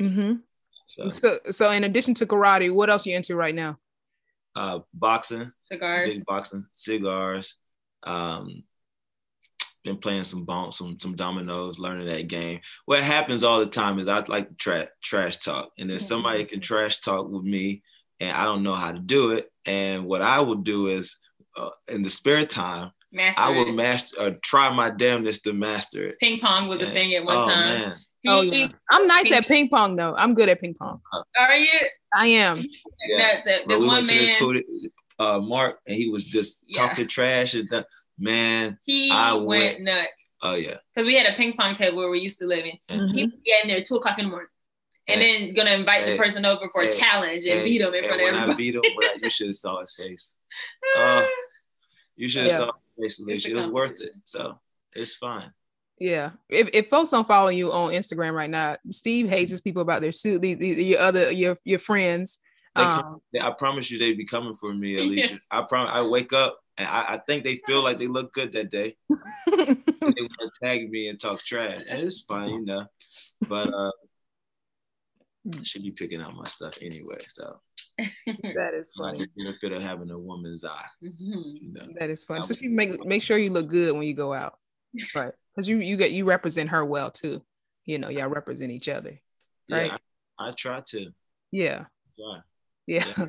hmm 0.00 0.34
So, 0.86 1.08
So, 1.08 1.38
so 1.50 1.70
in 1.70 1.84
addition 1.84 2.14
to 2.14 2.26
karate, 2.26 2.72
what 2.72 2.90
else 2.90 3.06
you 3.06 3.16
into 3.16 3.36
right 3.36 3.54
now? 3.54 3.78
uh, 4.56 4.80
boxing, 4.92 5.52
Cigars. 5.62 6.14
big 6.14 6.24
boxing, 6.26 6.66
cigars. 6.72 7.56
Um, 8.02 8.64
been 9.84 9.96
playing 9.96 10.24
some 10.24 10.44
bounce, 10.44 10.76
some 10.76 10.98
some 11.00 11.14
dominoes, 11.16 11.78
learning 11.78 12.06
that 12.08 12.28
game. 12.28 12.60
What 12.84 13.02
happens 13.02 13.42
all 13.42 13.60
the 13.60 13.66
time 13.66 13.98
is 13.98 14.08
I 14.08 14.18
like 14.26 14.48
to 14.48 14.54
tra- 14.56 14.88
trash 15.02 15.38
talk, 15.38 15.70
and 15.78 15.88
then 15.88 15.98
somebody 15.98 16.44
can 16.44 16.60
trash 16.60 16.98
talk 16.98 17.30
with 17.30 17.44
me, 17.44 17.82
and 18.18 18.36
I 18.36 18.44
don't 18.44 18.62
know 18.62 18.74
how 18.74 18.92
to 18.92 18.98
do 18.98 19.30
it. 19.32 19.50
And 19.64 20.04
what 20.04 20.20
I 20.20 20.40
will 20.40 20.56
do 20.56 20.88
is, 20.88 21.16
uh, 21.56 21.70
in 21.88 22.02
the 22.02 22.10
spare 22.10 22.44
time, 22.44 22.90
Master. 23.12 23.40
I 23.42 23.48
will 23.50 23.68
it. 23.68 23.72
master 23.74 24.16
or 24.20 24.30
try 24.42 24.72
my 24.72 24.90
damnedest 24.90 25.44
to 25.44 25.52
master 25.52 26.08
it. 26.10 26.18
Ping 26.20 26.38
pong 26.38 26.68
was 26.68 26.80
a 26.80 26.92
thing 26.92 27.12
at 27.14 27.24
one 27.24 27.36
oh 27.38 27.40
time. 27.48 27.80
man, 27.80 27.96
He, 28.22 28.28
Oh 28.28 28.40
yeah, 28.42 28.68
I'm 28.90 29.06
nice 29.08 29.32
at 29.32 29.46
ping 29.48 29.68
pong 29.68 29.96
though. 29.96 30.14
I'm 30.14 30.34
good 30.34 30.48
at 30.48 30.60
ping 30.60 30.74
pong. 30.74 31.00
Are 31.38 31.56
you? 31.56 31.68
I 32.14 32.26
am. 32.26 32.58
Yeah. 33.08 33.18
Nuts. 33.18 33.42
But 33.44 33.68
There's 33.68 33.80
we 33.80 33.86
one 33.86 33.96
went 33.96 34.06
to 34.08 34.14
this 34.14 34.28
man. 34.30 34.38
food, 34.38 34.64
uh, 35.18 35.38
Mark, 35.40 35.78
and 35.86 35.96
he 35.96 36.08
was 36.08 36.24
just 36.24 36.58
Yeah. 36.66 36.86
talking 36.86 37.06
trash 37.08 37.54
and 37.54 37.68
that. 37.70 37.86
Man, 38.22 38.78
He 38.84 39.10
I 39.10 39.32
went 39.32 39.46
went- 39.46 39.80
nuts 39.80 40.08
oh 40.42 40.54
yeah, 40.54 40.76
because 40.94 41.06
we 41.06 41.14
had 41.14 41.26
a 41.32 41.34
ping 41.36 41.54
pong 41.54 41.74
table 41.74 41.96
where 41.96 42.10
we 42.10 42.20
used 42.20 42.38
to 42.40 42.46
live 42.46 42.66
in. 42.66 42.78
Mhm. 42.94 43.14
He 43.14 43.24
would 43.24 43.42
get 43.44 43.62
in 43.64 43.68
there 43.68 43.80
two 43.82 43.96
o'clock 43.96 44.18
in 44.18 44.26
the 44.26 44.30
morning, 44.30 44.48
and 45.08 45.22
Hey. 45.22 45.46
then 45.46 45.54
gonna 45.54 45.70
invite 45.70 46.04
Hey. 46.04 46.12
the 46.12 46.16
person 46.18 46.44
over 46.44 46.68
for 46.68 46.82
a 46.82 46.92
challenge 46.92 47.44
and 47.46 47.60
And- 47.60 47.64
beat 47.64 47.80
him 47.80 47.88
in 47.94 48.04
and 48.04 48.06
front 48.06 48.20
of 48.20 48.24
when 48.26 48.34
I 48.34 48.42
everybody. 48.42 48.62
beat 48.62 48.74
him, 48.74 48.82
when 48.94 49.08
I- 49.08 49.18
you 49.22 49.30
should 49.30 49.46
have 49.46 49.56
saw 49.56 49.80
his 49.80 49.94
face. 49.94 50.36
Uh, 50.98 51.26
you 52.16 52.28
should 52.28 52.42
have 52.42 52.50
Yeah. 52.52 52.58
saw 52.58 52.72
his 53.02 53.16
face, 53.16 53.46
It's. 53.46 53.46
It 53.46 53.56
was 53.56 53.70
worth 53.70 54.00
it. 54.00 54.12
So 54.24 54.58
it's 54.94 55.14
fine. 55.16 55.52
Yeah. 55.98 56.30
If, 56.48 56.70
if 56.72 56.88
folks 56.88 57.10
don't 57.10 57.26
follow 57.26 57.48
you 57.48 57.72
on 57.72 57.92
Instagram 57.92 58.32
right 58.32 58.48
now, 58.50 58.76
Steve 58.88 59.28
hates 59.28 59.50
his 59.50 59.60
people 59.60 59.82
about 59.82 60.00
their 60.00 60.12
suit. 60.12 60.40
The, 60.40 60.54
the, 60.54 60.66
your 60.84 61.00
other 61.00 61.30
your 61.30 61.58
your 61.64 61.78
friends. 61.78 62.38
They 62.74 62.82
Um, 62.82 63.20
They- 63.32 63.40
I 63.40 63.50
promise 63.50 63.90
you, 63.90 63.98
they'd 63.98 64.16
be 64.16 64.24
coming 64.24 64.54
for 64.56 64.72
me, 64.72 64.96
Alicia. 65.00 65.32
Yes. 65.34 65.42
I 65.50 65.62
promise. 65.68 65.92
I 65.94 66.02
wake 66.02 66.32
up 66.32 66.58
and 66.78 66.88
I, 66.88 67.14
I 67.14 67.18
think 67.26 67.44
they 67.44 67.60
feel 67.66 67.82
like 67.82 67.98
they 67.98 68.06
look 68.06 68.32
good 68.32 68.52
that 68.52 68.70
day. 68.70 68.96
They 69.46 70.22
want 70.22 70.32
to 70.40 70.50
tag 70.62 70.90
me 70.90 71.08
and 71.08 71.20
talk 71.20 71.42
trash, 71.42 71.82
and 71.88 72.00
it's 72.02 72.22
fine, 72.22 72.48
you 72.48 72.64
know. 72.64 72.86
But 73.48 73.68
uh, 73.72 73.90
I 75.54 75.62
should 75.62 75.82
be 75.82 75.90
picking 75.90 76.20
out 76.22 76.34
my 76.34 76.44
stuff 76.44 76.78
anyway. 76.80 77.18
So 77.28 77.60
that 78.54 78.74
is 78.74 78.92
funny. 78.96 79.18
the 79.36 79.44
benefit 79.44 79.72
of 79.72 79.82
having 79.82 80.10
a 80.10 80.18
woman's 80.18 80.64
eye, 80.64 80.86
Mhm. 81.02 81.62
you 81.62 81.72
know. 81.72 81.86
That 81.98 82.10
is 82.10 82.24
funny. 82.24 82.42
So 82.44 82.54
she 82.54 82.68
make 82.68 83.04
make 83.04 83.22
sure 83.22 83.38
you 83.38 83.50
look 83.50 83.68
good 83.68 83.94
when 83.94 84.04
you 84.04 84.14
go 84.14 84.32
out, 84.32 84.58
right? 85.14 85.32
Because 85.54 85.68
you 85.68 85.78
you 85.78 85.96
get 85.96 86.12
you 86.12 86.24
represent 86.24 86.70
her 86.70 86.84
well 86.84 87.10
too. 87.10 87.42
You 87.84 87.98
know, 87.98 88.08
y'all 88.08 88.28
represent 88.28 88.70
each 88.70 88.88
other. 88.88 89.20
Right. 89.70 89.86
Yeah, 89.90 89.96
I, 90.38 90.48
I 90.48 90.52
try 90.52 90.82
to. 90.88 91.10
Yeah. 91.50 91.84
Try. 92.16 92.40
Yeah. 92.86 93.26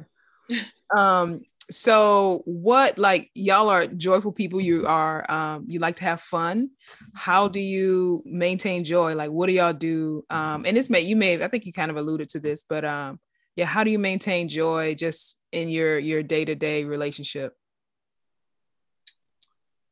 um, 0.96 1.42
so 1.70 2.42
what 2.46 2.98
like 2.98 3.32
y'all 3.34 3.70
are 3.70 3.88
joyful 3.88 4.34
people 4.34 4.60
you 4.60 4.86
are 4.88 5.30
um 5.32 5.64
you 5.68 5.80
like 5.80 5.96
to 5.96 6.04
have 6.04 6.20
fun 6.20 6.70
how 7.14 7.48
do 7.48 7.62
you 7.62 8.22
maintain 8.26 8.84
joy 8.84 9.16
like 9.16 9.32
what 9.32 9.48
do 9.48 9.54
y'all 9.54 9.72
do 9.72 10.26
um 10.30 10.66
and 10.66 10.76
this 10.76 10.90
may 10.90 11.00
you 11.00 11.16
may 11.16 11.42
i 11.42 11.48
think 11.48 11.66
you 11.66 11.72
kind 11.72 11.90
of 11.90 11.96
alluded 11.96 12.28
to 12.28 12.40
this 12.42 12.64
but 12.68 12.84
um 12.84 13.20
yeah 13.56 13.66
how 13.66 13.84
do 13.84 13.92
you 13.92 14.00
maintain 14.00 14.48
joy 14.48 14.96
just 14.96 15.38
in 15.52 15.70
your 15.70 16.00
your 16.00 16.24
day-to-day 16.24 16.84
relationship 16.84 17.56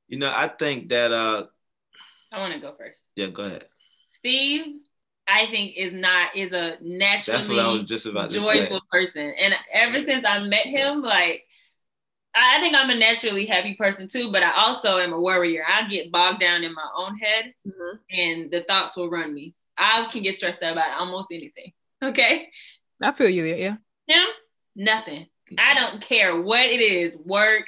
you 0.07 0.17
know 0.17 0.31
i 0.35 0.47
think 0.47 0.89
that 0.89 1.11
uh 1.11 1.43
I 2.31 2.39
want 2.39 2.53
to 2.53 2.59
go 2.59 2.75
first. 2.77 3.03
yeah 3.15 3.27
go 3.27 3.43
ahead 3.43 3.65
Steve, 4.07 4.81
I 5.27 5.45
think 5.47 5.73
is 5.77 5.93
not 5.93 6.35
is 6.35 6.51
a 6.51 6.77
naturally 6.81 7.37
that's 7.37 7.49
what 7.49 7.59
i 7.59 7.71
was 7.71 7.83
just 7.83 8.05
about 8.05 8.29
to 8.29 8.39
say 8.39 8.59
joyful 8.59 8.81
person, 8.91 9.33
and 9.39 9.53
ever 9.73 9.99
since 9.99 10.25
I 10.25 10.39
met 10.39 10.65
him, 10.65 11.01
like 11.01 11.43
I 12.35 12.57
I 12.57 12.59
think 12.59 12.75
I'm 12.75 12.89
a 12.89 12.95
naturally 12.95 13.45
happy 13.45 13.75
person 13.75 14.07
too, 14.07 14.31
but 14.31 14.43
I 14.43 14.51
also 14.51 14.97
am 14.97 15.13
a 15.13 15.19
worrier. 15.19 15.63
I 15.67 15.87
get 15.87 16.11
bogged 16.11 16.39
down 16.39 16.63
in 16.63 16.73
my 16.73 16.87
own 16.95 17.17
head, 17.17 17.53
and 18.11 18.51
the 18.51 18.61
thoughts 18.67 18.95
will 18.97 19.09
run 19.09 19.33
me. 19.33 19.53
I 19.77 20.07
can 20.11 20.23
get 20.23 20.35
stressed 20.35 20.61
out 20.63 20.73
about 20.73 20.99
almost 20.99 21.29
anything. 21.31 21.73
Okay, 22.01 22.47
i 23.01 23.11
feel 23.11 23.29
you 23.29 23.43
there 23.43 23.57
yeah 23.57 23.75
him, 24.07 24.25
nothing. 24.75 25.27
I 25.57 25.73
don't 25.75 26.01
care 26.01 26.39
what 26.41 26.61
it 26.65 26.81
is, 26.81 27.15
work. 27.17 27.67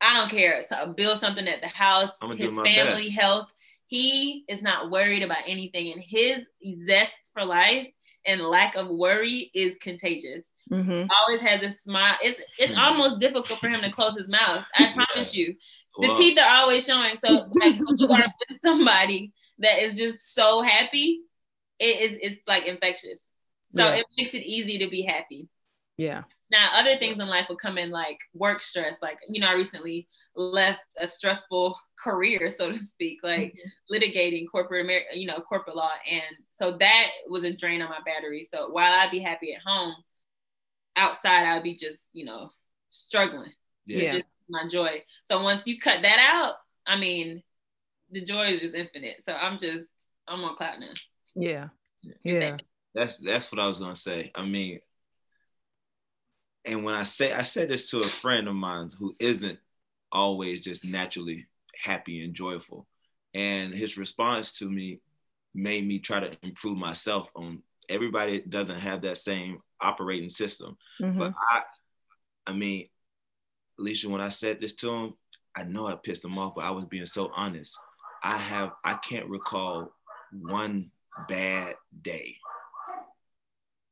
I 0.00 0.14
don't 0.14 0.30
care. 0.30 0.62
So 0.62 0.94
build 0.96 1.20
something 1.20 1.46
at 1.48 1.60
the 1.60 1.68
house, 1.68 2.10
his 2.36 2.56
family 2.56 3.04
best. 3.04 3.18
health. 3.18 3.52
He 3.88 4.44
is 4.48 4.62
not 4.62 4.90
worried 4.90 5.22
about 5.22 5.42
anything, 5.46 5.92
and 5.92 6.02
his 6.02 6.46
zest 6.74 7.30
for 7.34 7.44
life 7.44 7.88
and 8.26 8.40
lack 8.40 8.76
of 8.76 8.88
worry 8.88 9.50
is 9.54 9.76
contagious. 9.78 10.52
hmm 10.70 11.02
Always 11.26 11.40
has 11.42 11.62
a 11.62 11.70
smile. 11.70 12.16
It's 12.22 12.40
it's 12.58 12.72
Hmm. 12.72 12.78
almost 12.78 13.18
difficult 13.18 13.60
for 13.60 13.68
him 13.68 13.80
to 13.82 13.90
close 13.90 14.16
his 14.16 14.28
mouth. 14.30 14.64
I 14.74 14.92
promise 14.94 15.34
you. 15.34 15.56
The 16.00 16.08
Well, 16.08 16.16
teeth 16.16 16.38
are 16.38 16.56
always 16.62 16.86
showing. 16.86 17.16
So 17.16 17.28
like 17.30 17.48
when 17.50 17.84
you 17.98 18.08
are 18.12 18.24
with 18.48 18.60
somebody 18.60 19.32
that 19.58 19.82
is 19.82 19.98
just 19.98 20.34
so 20.34 20.62
happy, 20.62 21.20
it 21.78 22.00
is 22.00 22.18
it's 22.22 22.42
like 22.46 22.66
infectious. 22.66 23.29
So 23.70 23.86
Yeah. 23.86 23.96
it 23.96 24.06
makes 24.16 24.34
it 24.34 24.42
easy 24.44 24.78
to 24.78 24.88
be 24.88 25.02
happy. 25.02 25.48
yeah 25.96 26.24
Now, 26.50 26.70
other 26.74 26.96
things 26.98 27.20
in 27.20 27.28
life 27.28 27.48
will 27.48 27.56
come 27.56 27.78
in 27.78 27.90
like 27.90 28.18
work 28.34 28.62
stress. 28.62 29.02
Like, 29.02 29.18
you 29.28 29.40
know, 29.40 29.48
I 29.48 29.52
recently 29.52 30.08
left 30.34 30.82
a 30.98 31.06
stressful 31.06 31.78
career, 31.98 32.50
so 32.50 32.72
to 32.72 32.78
speak, 32.80 33.18
like 33.22 33.54
mm-hmm. 33.54 33.94
litigating 33.94 34.46
corporate, 34.50 34.84
Amer- 34.86 35.12
you 35.14 35.26
know, 35.26 35.40
corporate 35.40 35.76
law. 35.76 35.90
And 36.10 36.22
so 36.50 36.76
that 36.78 37.08
was 37.28 37.44
a 37.44 37.52
drain 37.52 37.82
on 37.82 37.90
my 37.90 38.00
battery. 38.04 38.44
So 38.44 38.70
while 38.70 38.92
I'd 38.92 39.10
be 39.10 39.20
happy 39.20 39.54
at 39.54 39.62
home, 39.62 39.94
outside 40.96 41.44
I'd 41.46 41.62
be 41.62 41.74
just, 41.74 42.10
you 42.12 42.24
know, 42.24 42.50
struggling 42.90 43.52
to 43.94 44.08
just 44.08 44.24
my 44.48 44.66
joy. 44.68 45.02
So 45.24 45.42
once 45.42 45.66
you 45.66 45.78
cut 45.78 46.02
that 46.02 46.18
out, 46.18 46.54
I 46.86 46.98
mean, 46.98 47.42
the 48.10 48.20
joy 48.22 48.48
is 48.52 48.60
just 48.60 48.74
infinite. 48.74 49.22
So 49.26 49.32
I'm 49.34 49.58
just, 49.58 49.90
I'm 50.26 50.42
on 50.44 50.56
cloud 50.56 50.80
nine. 50.80 50.94
yeah 51.34 51.68
yeah 52.24 52.56
That's 52.94 53.18
that's 53.18 53.50
what 53.52 53.60
I 53.60 53.66
was 53.66 53.78
gonna 53.78 53.94
say. 53.94 54.30
I 54.34 54.44
mean, 54.44 54.80
and 56.64 56.84
when 56.84 56.94
I 56.94 57.04
say 57.04 57.32
I 57.32 57.42
said 57.42 57.68
this 57.68 57.90
to 57.90 58.00
a 58.00 58.08
friend 58.08 58.48
of 58.48 58.54
mine 58.54 58.90
who 58.98 59.14
isn't 59.20 59.58
always 60.12 60.60
just 60.62 60.84
naturally 60.84 61.46
happy 61.82 62.24
and 62.24 62.34
joyful, 62.34 62.86
and 63.34 63.72
his 63.72 63.96
response 63.96 64.58
to 64.58 64.70
me 64.70 65.00
made 65.54 65.86
me 65.86 65.98
try 65.98 66.20
to 66.20 66.36
improve 66.42 66.76
myself 66.78 67.30
on 67.34 67.62
everybody 67.88 68.40
doesn't 68.40 68.78
have 68.78 69.02
that 69.02 69.18
same 69.18 69.58
operating 69.80 70.28
system. 70.28 70.76
Mhm. 71.00 71.18
But 71.18 71.34
I 71.50 71.64
I 72.46 72.52
mean, 72.52 72.88
Alicia, 73.78 74.08
when 74.08 74.20
I 74.20 74.30
said 74.30 74.58
this 74.58 74.74
to 74.76 74.90
him, 74.90 75.14
I 75.54 75.64
know 75.64 75.86
I 75.86 75.94
pissed 75.96 76.24
him 76.24 76.38
off, 76.38 76.54
but 76.54 76.64
I 76.64 76.70
was 76.70 76.84
being 76.84 77.06
so 77.06 77.30
honest. 77.34 77.78
I 78.22 78.36
have 78.36 78.72
I 78.84 78.94
can't 78.94 79.28
recall 79.28 79.92
one 80.32 80.90
bad 81.28 81.76
day, 82.02 82.38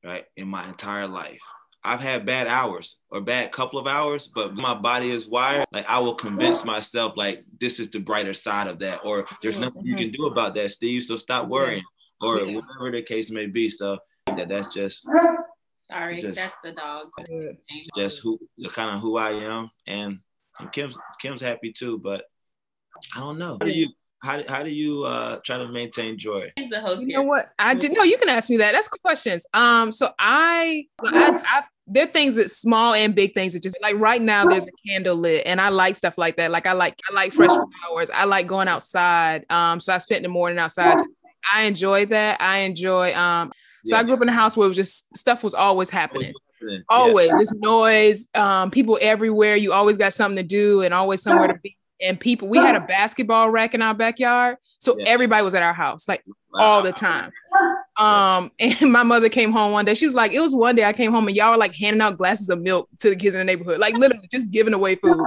right, 0.09 0.25
in 0.37 0.49
my 0.49 0.66
entire 0.68 1.07
life. 1.07 1.40
I've 1.85 2.01
had 2.01 2.27
bad 2.27 2.49
hours 2.49 2.99
or 3.11 3.21
bad 3.21 3.53
couple 3.53 3.79
of 3.79 3.87
hours, 3.87 4.27
but 4.27 4.55
my 4.55 4.75
body 4.75 5.11
is 5.11 5.29
wired. 5.29 5.66
Like 5.73 5.87
I 5.88 6.01
will 6.01 6.14
convince 6.14 6.64
myself, 6.64 7.14
like 7.16 7.44
this 7.61 7.79
is 7.79 7.90
the 7.90 8.01
brighter 8.01 8.35
side 8.35 8.66
of 8.66 8.81
that, 8.81 9.05
or 9.05 9.27
there's 9.42 9.59
nothing 9.59 9.85
you 9.85 9.94
can 9.94 10.09
mm-hmm. 10.09 10.23
do 10.23 10.27
about 10.27 10.55
that, 10.55 10.71
Steve. 10.71 11.05
So 11.05 11.16
stop 11.16 11.49
worrying, 11.49 11.85
or 12.21 12.40
Yeah. 12.40 12.57
whatever 12.57 12.90
the 12.90 13.03
case 13.03 13.31
may 13.31 13.47
be. 13.47 13.71
So 13.71 13.99
that 14.27 14.49
that's 14.49 14.75
just 14.75 15.07
Sorry, 15.88 16.21
Just- 16.21 16.35
that's 16.35 16.57
the 16.62 16.73
dogs. 16.73 17.11
Yeah. 17.29 17.53
just 17.97 18.21
who 18.21 18.38
the 18.59 18.68
kind 18.68 18.94
of 18.94 19.01
who 19.01 19.16
I 19.16 19.31
am, 19.31 19.71
and, 19.87 20.18
and 20.59 20.73
Kim's 20.73 20.99
Kim's 21.21 21.40
happy 21.40 21.73
too. 21.73 21.99
But 21.99 22.25
I 23.16 23.21
don't 23.21 23.38
know. 23.38 23.57
How 23.61 23.66
do 23.66 23.71
you 23.71 23.88
how, 24.20 24.42
how 24.48 24.62
do 24.62 24.70
you 24.70 25.04
uh, 25.04 25.38
try 25.44 25.59
to 25.59 25.68
maintain 25.68 26.18
joy? 26.18 26.52
He's 26.57 26.70
the 26.70 26.81
host 26.81 27.02
You 27.02 27.09
here. 27.09 27.18
know 27.18 27.22
what? 27.24 27.46
I 27.59 27.74
did 27.74 27.92
no. 27.92 28.02
You 28.02 28.18
can 28.18 28.28
ask 28.28 28.50
me 28.50 28.57
that. 28.59 28.72
That's 28.72 28.88
questions. 28.88 29.46
Um, 29.54 29.92
so 29.92 30.11
I, 30.18 30.87
I, 31.04 31.40
I 31.46 31.62
there 31.87 32.04
are 32.04 32.11
things 32.11 32.35
that 32.35 32.50
small 32.50 32.94
and 32.94 33.14
big 33.14 33.33
things 33.33 33.52
that 33.54 33.62
just 33.62 33.76
like 33.81 33.96
right 33.96 34.20
now 34.20 34.44
there's 34.44 34.66
a 34.66 34.70
candle 34.88 35.16
lit, 35.16 35.44
and 35.46 35.61
I 35.61 35.68
like 35.70 35.96
stuff 35.96 36.18
like 36.18 36.37
that. 36.37 36.50
Like 36.50 36.66
I 36.66 36.72
like 36.72 36.98
I 37.11 37.14
like 37.14 37.33
fresh 37.33 37.50
flowers. 37.50 38.11
I 38.12 38.24
like 38.24 38.46
going 38.46 38.68
outside. 38.68 39.46
Um, 39.50 39.81
so 39.81 39.94
I 39.94 39.98
spent 39.98 40.22
the 40.22 40.28
morning 40.28 40.59
outside. 40.59 40.98
I 41.52 41.62
enjoy 41.62 42.07
that. 42.07 42.40
I 42.40 42.59
enjoy. 42.59 43.14
Um, 43.14 43.52
so 43.87 43.96
I 43.96 44.02
grew 44.02 44.14
up 44.14 44.22
in 44.22 44.28
a 44.28 44.33
house 44.33 44.57
where 44.57 44.66
it 44.66 44.68
was 44.68 44.76
just 44.76 45.16
stuff 45.16 45.42
was 45.42 45.54
always 45.54 45.88
happening. 45.88 46.35
Yeah. 46.61 46.78
Always, 46.88 47.31
it's 47.38 47.54
noise. 47.54 48.28
Um, 48.35 48.70
people 48.70 48.98
everywhere. 49.00 49.54
You 49.57 49.72
always 49.72 49.96
got 49.96 50.12
something 50.12 50.37
to 50.37 50.42
do 50.42 50.83
and 50.83 50.92
always 50.92 51.22
somewhere 51.22 51.46
to 51.48 51.59
be. 51.62 51.78
And 52.00 52.18
people, 52.18 52.48
we 52.48 52.58
had 52.58 52.76
a 52.76 52.80
basketball 52.80 53.50
rack 53.50 53.74
in 53.74 53.82
our 53.82 53.94
backyard, 53.94 54.56
so 54.78 54.96
Yeah. 54.98 55.06
everybody 55.08 55.42
was 55.42 55.54
at 55.54 55.62
our 55.62 55.72
house. 55.72 56.06
Like 56.08 56.22
Wow. 56.52 56.61
all 56.61 56.82
the 56.82 56.92
time. 56.92 57.32
Um, 57.98 58.52
and 58.58 58.92
my 58.92 59.02
mother 59.02 59.28
came 59.28 59.52
home 59.52 59.72
one 59.72 59.84
day. 59.84 59.94
She 59.94 60.06
was 60.06 60.14
like, 60.14 60.32
it 60.32 60.40
was 60.40 60.54
one 60.54 60.76
day 60.76 60.84
I 60.84 60.92
came 60.92 61.11
home 61.12 61.26
and 61.26 61.37
y'all 61.37 61.50
were 61.50 61.56
like 61.56 61.74
handing 61.74 62.00
out 62.00 62.16
glasses 62.16 62.48
of 62.48 62.61
milk 62.61 62.88
to 63.00 63.11
the 63.11 63.16
kids 63.16 63.34
in 63.34 63.40
the 63.40 63.44
neighborhood, 63.44 63.78
like 63.78 63.94
literally 63.94 64.28
just 64.30 64.50
giving 64.50 64.74
away 64.74 64.94
food. 64.94 65.18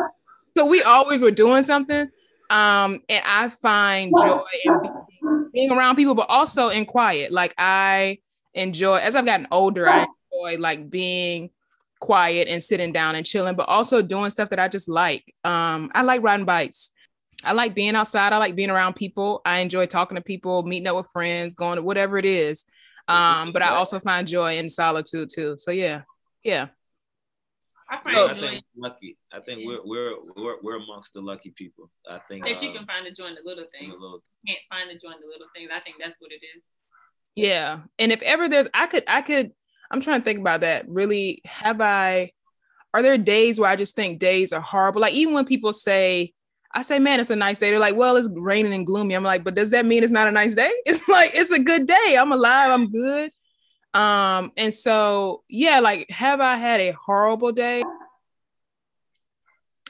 So 0.58 0.66
we 0.66 0.82
always 0.82 1.20
were 1.22 1.32
doing 1.32 1.64
something. 1.64 2.08
Um, 2.50 3.02
and 3.08 3.24
I 3.26 3.50
find 3.50 4.14
joy 4.18 4.44
in 4.66 4.82
being, 4.82 5.50
being 5.54 5.72
around 5.72 5.96
people, 5.96 6.16
but 6.16 6.28
also 6.30 6.70
in 6.70 6.86
quiet. 6.86 7.32
Like 7.32 7.54
I 7.58 8.20
enjoy 8.54 8.96
as 8.98 9.16
I've 9.16 9.26
gotten 9.26 9.48
older, 9.52 9.88
I 9.88 10.08
enjoy 10.34 10.58
like 10.60 10.90
being 10.90 11.50
quiet 12.02 12.50
and 12.50 12.62
sitting 12.62 12.92
down 12.92 13.16
and 13.16 13.26
chilling, 13.26 13.56
but 13.56 13.70
also 13.70 14.02
doing 14.02 14.30
stuff 14.30 14.50
that 14.50 14.60
I 14.60 14.68
just 14.68 14.90
like. 14.90 15.24
Um, 15.46 15.90
I 15.96 16.02
like 16.02 16.22
riding 16.22 16.46
bikes. 16.46 16.92
I 17.46 17.54
like 17.54 17.74
being 17.74 17.96
outside. 17.96 18.34
I 18.34 18.38
like 18.38 18.56
being 18.56 18.70
around 18.70 18.96
people. 18.96 19.42
I 19.46 19.60
enjoy 19.60 19.86
talking 19.86 20.16
to 20.18 20.22
people, 20.22 20.64
meeting 20.64 20.88
up 20.88 20.98
with 20.98 21.08
friends, 21.08 21.56
going 21.56 21.78
to 21.78 21.82
whatever 21.82 22.18
it 22.18 22.26
is. 22.26 22.66
Um, 23.08 23.52
but 23.54 23.62
I 23.62 23.70
also 23.70 24.00
find 24.00 24.28
joy 24.28 24.58
in 24.58 24.70
solitude 24.70 25.30
too. 25.34 25.56
So 25.58 25.72
yeah, 25.72 26.02
yeah, 26.44 26.68
I 27.90 28.02
find 28.04 28.16
So- 28.16 28.28
I 28.30 28.34
think 28.36 28.64
lucky. 28.78 29.18
I 29.34 29.40
think 29.40 29.62
we're, 29.66 29.80
we're 29.84 30.14
we're 30.36 30.56
we're 30.62 30.76
amongst 30.78 31.14
the 31.14 31.22
lucky 31.22 31.52
people. 31.56 31.90
I 32.10 32.20
think 32.28 32.46
that 32.46 32.62
you 32.62 32.70
uh, 32.70 32.74
can 32.74 32.86
find 32.86 33.06
the 33.06 33.12
joy 33.12 33.26
in 33.28 33.36
the 33.36 33.42
little 33.44 33.64
in 33.64 33.70
things. 33.70 33.94
the 33.94 34.00
little- 34.00 34.24
Can't 34.48 34.60
find 34.70 34.90
the 34.90 34.94
joy 34.96 35.14
in 35.14 35.22
the 35.22 35.28
little 35.28 35.48
things. 35.56 35.70
I 35.76 35.80
think 35.80 35.96
that's 36.00 36.22
what 36.22 36.32
it 36.32 36.42
is. 36.56 36.64
yeah. 37.36 37.80
And 38.00 38.12
if 38.12 38.22
ever 38.22 38.48
there's, 38.50 38.68
I 38.74 38.88
could, 38.88 39.04
I 39.08 39.22
could. 39.22 39.52
I'm 39.92 40.02
trying 40.02 40.22
to 40.22 40.26
think 40.26 40.40
about 40.40 40.62
that. 40.62 40.88
Really, 40.88 41.42
have 41.46 41.82
I? 41.82 42.32
Are 42.94 43.02
there 43.02 43.18
days 43.18 43.60
where 43.60 43.70
I 43.70 43.76
just 43.76 43.96
think 43.96 44.20
days 44.20 44.52
are 44.52 44.62
horrible? 44.62 45.02
Like 45.02 45.14
even 45.14 45.34
when 45.34 45.46
people 45.46 45.72
say, 45.74 46.34
I 46.74 46.82
say, 46.82 47.00
man, 47.00 47.20
it's 47.20 47.30
a 47.30 47.36
nice 47.36 47.60
day. 47.60 47.70
They're 47.70 47.80
like, 47.80 47.96
well, 47.96 48.18
it's 48.18 48.30
raining 48.34 48.74
and 48.74 48.86
gloomy. 48.86 49.14
I'm 49.14 49.24
like, 49.24 49.44
but 49.44 49.56
does 49.56 49.70
that 49.72 49.86
mean 49.86 50.04
it's 50.04 50.12
not 50.12 50.28
a 50.28 50.32
nice 50.32 50.56
day? 50.56 50.72
It's 50.86 51.08
like 51.08 51.32
it's 51.34 51.52
a 51.52 51.60
good 51.60 51.86
day. 51.86 52.18
I'm 52.20 52.32
alive. 52.32 52.72
I'm 52.72 52.90
good. 52.90 53.32
Um, 53.94 54.54
and 54.56 54.74
so 54.74 55.44
yeah, 55.50 55.80
like, 55.80 56.10
have 56.10 56.40
I 56.40 56.56
had 56.56 56.80
a 56.80 56.92
horrible 56.92 57.52
day? 57.52 57.84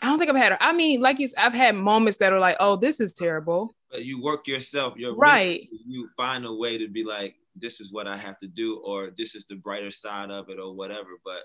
I 0.01 0.07
don't 0.07 0.17
think 0.17 0.31
I've 0.31 0.37
had. 0.37 0.57
I 0.59 0.73
mean, 0.73 1.01
like 1.01 1.19
you, 1.19 1.29
I've 1.37 1.53
had 1.53 1.75
moments 1.75 2.17
that 2.17 2.33
are 2.33 2.39
like, 2.39 2.57
oh, 2.59 2.75
this 2.75 2.99
is 2.99 3.13
terrible. 3.13 3.75
But 3.91 4.03
you 4.03 4.21
work 4.21 4.47
yourself. 4.47 4.95
You're 4.97 5.15
Right. 5.15 5.67
You 5.85 6.09
find 6.17 6.45
a 6.45 6.53
way 6.53 6.79
to 6.79 6.87
be 6.87 7.03
like, 7.03 7.35
this 7.55 7.79
is 7.81 7.91
what 7.91 8.07
I 8.07 8.17
have 8.17 8.39
to 8.39 8.47
do, 8.47 8.77
or 8.85 9.11
this 9.17 9.35
is 9.35 9.45
the 9.45 9.55
brighter 9.55 9.91
side 9.91 10.31
of 10.31 10.49
it, 10.49 10.59
or 10.59 10.73
whatever. 10.73 11.09
But 11.23 11.43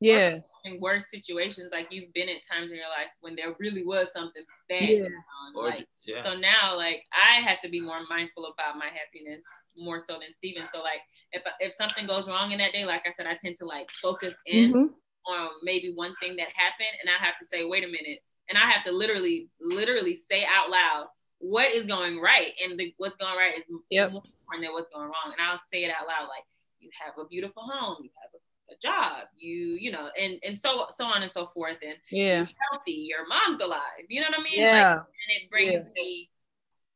Yeah. 0.00 0.40
In 0.64 0.78
worse 0.78 1.10
situations, 1.10 1.70
like 1.72 1.88
you've 1.90 2.12
been 2.12 2.28
at 2.28 2.42
times 2.50 2.70
in 2.70 2.76
your 2.76 2.88
life 2.88 3.08
when 3.20 3.34
there 3.34 3.54
really 3.58 3.82
was 3.84 4.08
something 4.12 4.44
bad 4.68 4.90
Yeah. 4.90 4.98
going 5.00 5.14
on. 5.14 5.56
or 5.56 5.68
like, 5.70 5.88
yeah, 6.02 6.22
So 6.22 6.36
now, 6.36 6.76
like, 6.76 7.04
I 7.12 7.40
have 7.40 7.60
to 7.62 7.68
be 7.68 7.80
more 7.80 8.00
mindful 8.08 8.46
about 8.46 8.76
my 8.76 8.86
happiness 8.88 9.42
more 9.76 9.98
so 9.98 10.18
than 10.18 10.30
Steven. 10.32 10.68
So, 10.72 10.80
like, 10.82 11.00
if 11.32 11.42
if 11.60 11.72
something 11.72 12.06
goes 12.06 12.28
wrong 12.28 12.52
in 12.52 12.58
that 12.58 12.72
day, 12.72 12.84
like 12.84 13.06
I 13.06 13.12
said, 13.12 13.26
I 13.26 13.36
tend 13.42 13.56
to 13.56 13.64
like 13.64 13.88
focus 14.02 14.34
in 14.46 14.72
Mhm. 14.72 14.94
on 15.26 15.50
maybe 15.62 15.92
one 15.94 16.14
thing 16.16 16.36
that 16.36 16.48
happened, 16.50 16.94
and 17.00 17.08
I 17.10 17.16
have 17.24 17.36
to 17.38 17.44
say, 17.44 17.64
wait 17.64 17.84
a 17.84 17.88
minute, 17.88 18.20
and 18.48 18.58
I 18.58 18.70
have 18.70 18.84
to 18.84 18.92
literally, 18.92 19.48
literally 19.60 20.16
say 20.16 20.44
out 20.44 20.70
loud 20.70 21.08
what 21.38 21.72
is 21.72 21.86
going 21.86 22.20
right, 22.20 22.52
and 22.62 22.78
the, 22.78 22.92
what's 22.98 23.16
going 23.16 23.36
right 23.36 23.58
is 23.58 23.64
Yep. 23.90 24.12
more 24.12 24.22
than 24.60 24.72
what's 24.72 24.88
going 24.88 25.06
wrong, 25.06 25.32
and 25.36 25.40
I'll 25.40 25.60
say 25.72 25.84
it 25.84 25.90
out 25.90 26.06
loud, 26.08 26.28
like, 26.28 26.44
you 26.80 26.90
have 27.04 27.14
a 27.18 27.28
beautiful 27.28 27.62
home, 27.62 27.98
you 28.02 28.10
have 28.22 28.30
a 28.34 28.38
a 28.72 28.78
job, 28.80 29.26
you, 29.36 29.76
you 29.80 29.90
know, 29.90 30.10
and 30.16 30.38
and 30.46 30.56
so 30.56 30.86
so 30.90 31.04
on 31.04 31.24
and 31.24 31.32
so 31.32 31.48
forth. 31.52 31.78
And 31.82 31.96
yeah, 32.12 32.36
you're 32.38 32.48
healthy, 32.70 32.92
your 33.10 33.26
mom's 33.26 33.60
alive. 33.60 34.06
You 34.08 34.20
know 34.20 34.28
what 34.30 34.38
I 34.38 34.42
mean? 34.44 34.60
Yeah. 34.60 34.70
Like, 34.94 34.98
and 34.98 35.42
it 35.42 35.50
brings 35.50 35.72
Yeah. 35.72 35.92
me 35.96 36.30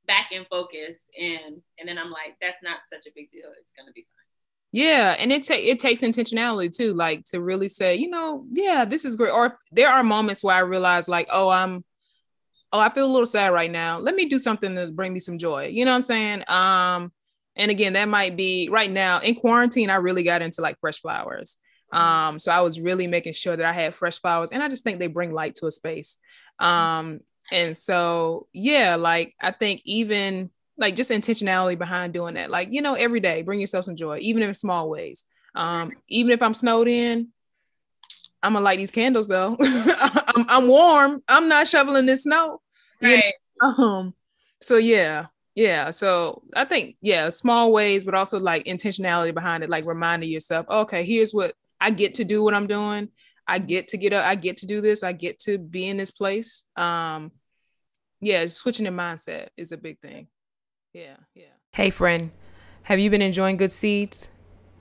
back 0.07 0.31
in 0.31 0.45
focus 0.45 0.99
and 1.21 1.61
and 1.81 1.88
then 1.88 1.99
I'm 1.99 2.12
like, 2.12 2.37
that's 2.40 2.62
not 2.62 2.79
such 2.88 3.07
a 3.09 3.11
big 3.17 3.29
deal. 3.29 3.51
It's 3.61 3.73
gonna 3.73 3.90
be 3.93 4.03
fine. 4.03 4.31
Yeah, 4.71 5.17
and 5.19 5.33
it 5.33 5.43
ta- 5.45 5.55
it 5.59 5.81
takes 5.81 6.03
intentionality 6.03 6.71
too, 6.73 6.95
like 6.95 7.25
to 7.33 7.40
really 7.40 7.67
say, 7.69 7.97
you 7.97 8.09
know, 8.09 8.47
yeah, 8.53 8.85
this 8.85 9.05
is 9.05 9.17
great. 9.17 9.33
Or 9.33 9.59
there 9.73 9.90
are 9.90 10.05
moments 10.05 10.45
where 10.45 10.55
I 10.55 10.61
realize, 10.61 11.09
like, 11.09 11.27
oh, 11.33 11.49
I'm, 11.49 11.85
oh, 12.73 12.79
I 12.79 12.88
feel 12.95 13.07
a 13.07 13.11
little 13.11 13.27
sad 13.27 13.53
right 13.53 13.71
now. 13.71 13.99
Let 13.99 14.14
me 14.14 14.27
do 14.27 14.38
something 14.38 14.77
to 14.77 14.93
bring 14.93 15.12
me 15.12 15.19
some 15.19 15.38
joy. 15.38 15.67
You 15.73 15.85
know 15.85 15.90
what 15.90 15.97
I'm 15.97 16.03
saying? 16.03 16.45
Um, 16.47 17.12
and 17.57 17.71
again, 17.71 17.93
that 17.95 18.09
might 18.09 18.37
be 18.37 18.69
right 18.69 18.90
now 18.90 19.21
in 19.21 19.35
quarantine. 19.35 19.90
I 19.90 19.97
really 19.97 20.23
got 20.23 20.43
into 20.43 20.61
like 20.61 20.79
fresh 20.81 21.01
flowers. 21.01 21.57
Um, 21.93 22.40
so 22.40 22.51
I 22.51 22.61
was 22.61 22.81
really 22.81 23.07
making 23.07 23.35
sure 23.35 23.57
that 23.57 23.64
I 23.64 23.73
had 23.73 23.95
fresh 23.95 24.21
flowers, 24.21 24.51
and 24.51 24.62
I 24.62 24.69
just 24.69 24.83
think 24.83 24.99
they 24.99 25.07
bring 25.07 25.33
light 25.33 25.55
to 25.57 25.67
a 25.67 25.71
space. 25.71 26.19
Um, 26.59 27.21
and 27.53 27.77
so 27.77 28.49
yeah, 28.53 28.97
like 28.97 29.35
I 29.40 29.53
think 29.53 29.83
even 29.85 30.51
like 30.77 30.97
just 30.97 31.11
intentionality 31.11 31.79
behind 31.79 32.12
doing 32.12 32.35
that. 32.35 32.51
Like, 32.51 32.73
you 32.73 32.83
know, 32.83 32.95
every 32.95 33.21
day, 33.21 33.43
bring 33.43 33.61
yourself 33.61 33.85
some 33.85 33.97
joy, 33.97 34.19
even 34.21 34.43
in 34.43 34.53
small 34.55 34.90
ways. 34.90 35.25
Um, 35.55 35.93
even 36.09 36.33
if 36.33 36.43
I'm 36.43 36.55
snowed 36.55 36.88
in, 36.88 37.29
I'm 38.43 38.55
gonna 38.55 38.64
light 38.64 38.79
these 38.79 38.90
candles 38.90 39.29
though. 39.29 39.57
I'm, 39.61 40.47
I'm 40.49 40.69
warm. 40.69 41.23
I'm 41.29 41.49
not 41.49 41.69
shoveling 41.69 42.07
this 42.07 42.25
snow. 42.25 42.61
You 43.01 43.14
Right. 43.14 43.35
Um, 43.62 44.14
so 44.61 44.77
yeah, 44.77 45.27
yeah. 45.55 45.90
So 45.90 46.43
I 46.55 46.64
think, 46.64 46.97
yeah, 47.01 47.31
small 47.31 47.73
ways, 47.73 48.05
but 48.05 48.14
also 48.14 48.38
like 48.38 48.64
intentionality 48.64 49.33
behind 49.33 49.62
it, 49.64 49.71
like 49.71 49.85
reminding 49.87 50.31
yourself, 50.31 50.67
okay, 50.69 51.05
here's 51.05 51.33
what 51.33 51.55
I 51.81 51.90
get 51.90 52.14
to 52.14 52.25
do 52.25 52.43
what 52.43 52.55
I'm 52.55 52.67
doing. 52.67 53.09
I 53.47 53.59
get 53.59 53.88
to 53.88 53.97
get 53.97 54.12
up, 54.12 54.25
I 54.25 54.37
get 54.37 54.59
to 54.59 54.67
do 54.67 54.81
this, 54.81 55.03
I 55.03 55.12
get 55.12 55.38
to 55.40 55.59
be 55.59 55.87
in 55.87 55.97
this 55.97 56.11
place. 56.11 56.64
Um, 56.77 57.31
yeah, 58.21 58.47
switching 58.47 58.87
your 58.87 58.95
mindset 58.95 59.49
is 59.57 59.71
a 59.71 59.77
big 59.77 60.01
thing. 60.01 60.29
Yeah, 60.93 61.17
yeah. 61.35 61.45
Hey, 61.73 61.90
friend, 61.90 62.31
have 62.85 62.99
you 62.99 63.11
been 63.11 63.23
enjoying 63.23 63.59
Good 63.59 63.73
Seeds? 63.73 64.31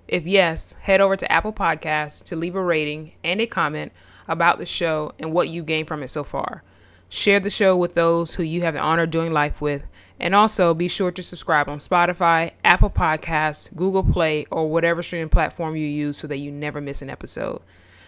If 0.07 0.25
yes, 0.25 0.73
head 0.73 1.01
over 1.01 1.15
to 1.17 1.31
Apple 1.31 1.53
Podcasts 1.53 2.23
to 2.25 2.35
leave 2.35 2.55
a 2.55 2.63
rating 2.63 3.13
and 3.23 3.41
a 3.41 3.47
comment 3.47 3.91
about 4.27 4.59
the 4.59 4.65
show 4.65 5.11
and 5.19 5.33
what 5.33 5.49
you 5.49 5.63
gained 5.63 5.87
from 5.87 6.03
it 6.03 6.09
so 6.09 6.23
far. 6.23 6.63
Share 7.09 7.39
the 7.39 7.49
show 7.49 7.75
with 7.75 7.93
those 7.93 8.33
who 8.33 8.43
you 8.43 8.61
have 8.61 8.73
the 8.73 8.79
honor 8.79 9.05
doing 9.05 9.33
life 9.33 9.61
with, 9.61 9.85
and 10.19 10.35
also 10.35 10.73
be 10.73 10.87
sure 10.87 11.11
to 11.11 11.23
subscribe 11.23 11.67
on 11.67 11.79
Spotify, 11.79 12.51
Apple 12.63 12.89
Podcasts, 12.89 13.75
Google 13.75 14.03
Play, 14.03 14.45
or 14.51 14.69
whatever 14.69 15.01
streaming 15.01 15.29
platform 15.29 15.75
you 15.75 15.87
use 15.87 16.17
so 16.17 16.27
that 16.27 16.37
you 16.37 16.51
never 16.51 16.81
miss 16.81 17.01
an 17.01 17.09
episode. 17.09 17.61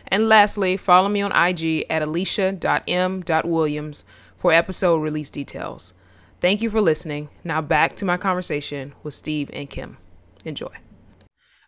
And 0.07 0.29
lastly, 0.29 0.77
follow 0.77 1.09
me 1.09 1.21
on 1.21 1.31
IG 1.31 1.85
at 1.89 2.01
alicia.m.williams 2.01 4.05
for 4.37 4.53
episode 4.53 4.97
release 4.97 5.29
details. 5.29 5.93
Thank 6.39 6.61
you 6.61 6.69
for 6.69 6.81
listening. 6.81 7.29
Now 7.43 7.61
back 7.61 7.95
to 7.97 8.05
my 8.05 8.17
conversation 8.17 8.93
with 9.01 9.13
Steve 9.13 9.49
and 9.51 9.69
Kim. 9.69 9.97
Enjoy. 10.43 10.71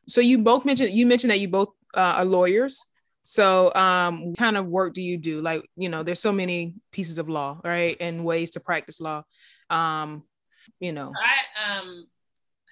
So 0.07 0.21
you 0.21 0.37
both 0.37 0.65
mentioned 0.65 0.93
you 0.93 1.05
mentioned 1.05 1.31
that 1.31 1.39
you 1.39 1.47
both 1.47 1.69
uh, 1.95 2.15
are 2.17 2.25
lawyers. 2.25 2.85
So 3.23 3.73
um, 3.73 4.35
kind 4.35 4.55
of 4.55 4.67
work 4.67 4.93
do 4.93 5.01
you 5.01 5.17
do? 5.17 5.41
Like, 5.41 5.67
you 5.75 5.89
know, 5.89 6.03
there's 6.03 6.21
so 6.21 6.31
many 6.31 6.75
pieces 6.91 7.17
of 7.17 7.27
law, 7.27 7.59
right? 7.63 7.97
And 7.99 8.23
ways 8.23 8.51
to 8.51 8.61
practice 8.61 9.01
law. 9.01 9.23
Um, 9.69 10.23
you 10.79 10.91
know. 10.91 11.11
I 11.15 11.79
um 11.79 12.07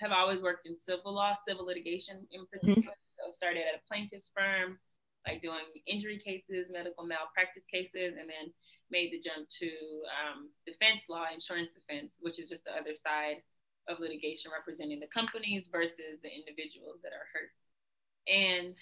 have 0.01 0.11
always 0.11 0.41
worked 0.41 0.67
in 0.67 0.77
civil 0.77 1.13
law, 1.13 1.35
civil 1.47 1.65
litigation 1.65 2.27
in 2.31 2.45
particular. 2.47 2.95
So 3.17 3.31
started 3.31 3.61
at 3.61 3.79
a 3.79 3.87
plaintiff's 3.87 4.31
firm, 4.35 4.77
like 5.25 5.41
doing 5.41 5.63
injury 5.87 6.19
cases, 6.19 6.67
medical 6.69 7.05
malpractice 7.05 7.63
cases, 7.71 8.15
and 8.19 8.29
then 8.29 8.51
made 8.91 9.11
the 9.11 9.19
jump 9.19 9.47
to 9.49 9.67
um, 10.11 10.49
defense 10.65 11.03
law, 11.09 11.25
insurance 11.33 11.71
defense, 11.71 12.19
which 12.21 12.39
is 12.39 12.49
just 12.49 12.65
the 12.65 12.71
other 12.71 12.95
side 12.95 13.37
of 13.87 13.99
litigation 13.99 14.51
representing 14.51 14.99
the 14.99 15.07
companies 15.07 15.69
versus 15.71 16.19
the 16.23 16.29
individuals 16.29 16.99
that 17.03 17.13
are 17.13 17.27
hurt. 17.33 17.51
And 18.27 18.75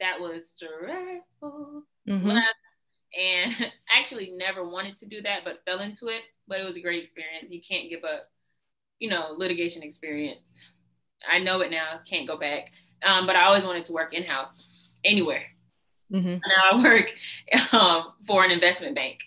that 0.00 0.20
was 0.20 0.50
stressful. 0.50 1.82
mm-hmm. 2.08 2.28
left 2.28 2.70
and 3.18 3.54
actually 3.96 4.32
never 4.36 4.62
wanted 4.68 4.96
to 4.98 5.06
do 5.06 5.20
that 5.22 5.40
but 5.44 5.64
fell 5.64 5.80
into 5.80 6.08
it. 6.08 6.22
But 6.48 6.60
it 6.60 6.64
was 6.64 6.76
a 6.76 6.80
great 6.80 7.00
experience. 7.02 7.46
You 7.50 7.60
can't 7.60 7.88
give 7.90 8.04
up 8.04 8.24
you 8.98 9.08
know 9.10 9.34
litigation 9.36 9.82
experience. 9.82 10.60
I 11.30 11.38
know 11.38 11.60
it 11.60 11.70
now. 11.70 12.00
Can't 12.08 12.26
go 12.26 12.36
back. 12.38 12.70
Um, 13.02 13.26
but 13.26 13.34
i 13.36 13.44
always 13.44 13.64
wanted 13.64 13.84
to 13.84 13.92
work 13.92 14.12
in-house 14.12 14.62
anywhere. 15.04 15.44
Mhm. 16.12 16.40
now 16.40 16.78
i 16.78 16.82
work 16.82 17.12
um, 17.72 18.12
for 18.26 18.44
an 18.44 18.50
investment 18.50 18.94
bank. 18.94 19.20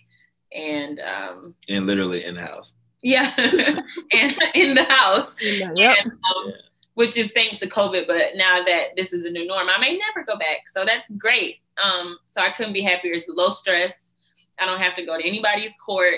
And 0.52 1.00
um, 1.00 1.54
and 1.68 1.86
literally 1.86 2.24
in 2.24 2.36
house. 2.36 2.74
yeah. 3.02 3.32
And 4.12 4.36
in 4.54 4.74
the 4.74 4.86
house. 4.88 5.34
Yep. 5.40 5.96
and, 6.04 6.12
um, 6.12 6.52
which 6.94 7.16
is 7.16 7.32
thanks 7.32 7.58
to 7.58 7.68
COVID. 7.68 8.06
But 8.06 8.36
now 8.36 8.62
that 8.62 8.88
this 8.96 9.12
is 9.12 9.24
a 9.24 9.30
new 9.30 9.46
norm, 9.46 9.68
I 9.68 9.78
may 9.78 9.96
never 9.96 10.24
go 10.24 10.36
back. 10.36 10.68
So 10.68 10.84
that's 10.84 11.08
great. 11.10 11.58
Um, 11.82 12.18
so 12.26 12.40
I 12.40 12.50
couldn't 12.50 12.72
be 12.72 12.82
happier. 12.82 13.12
It's 13.14 13.28
low 13.28 13.50
stress. 13.50 14.12
I 14.58 14.66
don't 14.66 14.80
have 14.80 14.94
to 14.94 15.04
go 15.04 15.18
to 15.18 15.26
anybody's 15.26 15.76
court, 15.76 16.14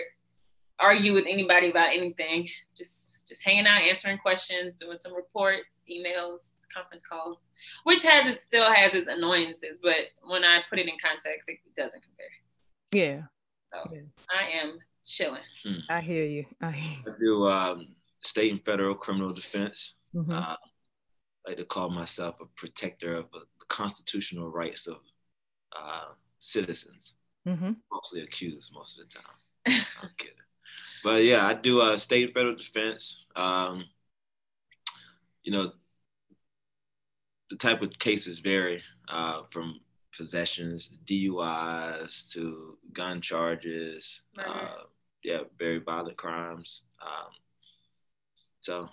argue 0.78 1.14
with 1.14 1.24
anybody 1.28 1.70
about 1.70 1.88
anything. 1.88 2.48
Just 2.76 3.14
just 3.26 3.42
hanging 3.42 3.66
out, 3.66 3.82
answering 3.82 4.18
questions, 4.18 4.76
doing 4.76 4.98
some 4.98 5.14
reports, 5.14 5.80
emails, 5.90 6.50
conference 6.72 7.02
calls, 7.02 7.38
which 7.84 8.02
has 8.02 8.28
it 8.28 8.40
still 8.40 8.72
has 8.72 8.94
its 8.94 9.08
annoyances, 9.08 9.80
but 9.82 9.96
when 10.28 10.44
I 10.44 10.60
put 10.68 10.78
it 10.78 10.88
in 10.88 10.94
context, 11.02 11.48
it 11.48 11.58
doesn't 11.76 12.02
compare. 12.02 12.26
Yeah. 12.92 13.22
So 13.68 13.82
Yeah. 13.92 14.02
I 14.30 14.48
am 14.62 14.78
chilling. 15.04 15.42
I 15.88 16.00
hear 16.00 16.24
you. 16.24 16.46
I 16.60 16.70
hear 16.70 17.14
I 17.14 17.18
do 17.18 17.48
um, 17.48 17.88
state 18.22 18.52
and 18.52 18.64
federal 18.64 18.94
criminal 18.94 19.32
defense. 19.32 19.94
Mhm. 20.14 20.30
Uh, 20.30 20.56
I 21.46 21.50
like 21.50 21.58
to 21.58 21.64
call 21.64 21.90
myself 21.90 22.40
a 22.40 22.46
protector 22.46 23.14
of 23.16 23.30
the 23.32 23.46
constitutional 23.68 24.48
rights 24.48 24.86
of 24.86 24.98
uh, 25.76 26.12
citizens, 26.38 27.14
Mhm. 27.46 27.76
mostly 27.92 28.22
accused 28.22 28.72
most 28.72 28.98
of 28.98 29.08
the 29.08 29.14
time. 29.14 29.36
I'm 30.02 30.10
kidding. 30.16 30.34
But 31.04 31.24
yeah, 31.24 31.46
I 31.46 31.54
do 31.54 31.80
uh, 31.80 31.96
state 31.98 32.24
and 32.24 32.34
federal 32.34 32.56
defense. 32.56 33.26
Um, 33.36 33.84
you 35.44 35.52
know, 35.52 35.72
the 37.50 37.56
type 37.56 37.82
of 37.82 37.98
cases 37.98 38.40
vary 38.40 38.82
uh, 39.08 39.42
from 39.50 39.80
possessions, 40.16 40.98
DUIs 41.04 42.32
to 42.32 42.78
gun 42.92 43.20
charges. 43.20 44.22
Murder. 44.36 44.50
Uh, 44.50 44.82
yeah, 45.22 45.40
very 45.58 45.78
violent 45.78 46.16
crimes. 46.16 46.82
Um, 47.00 47.32
so 48.60 48.88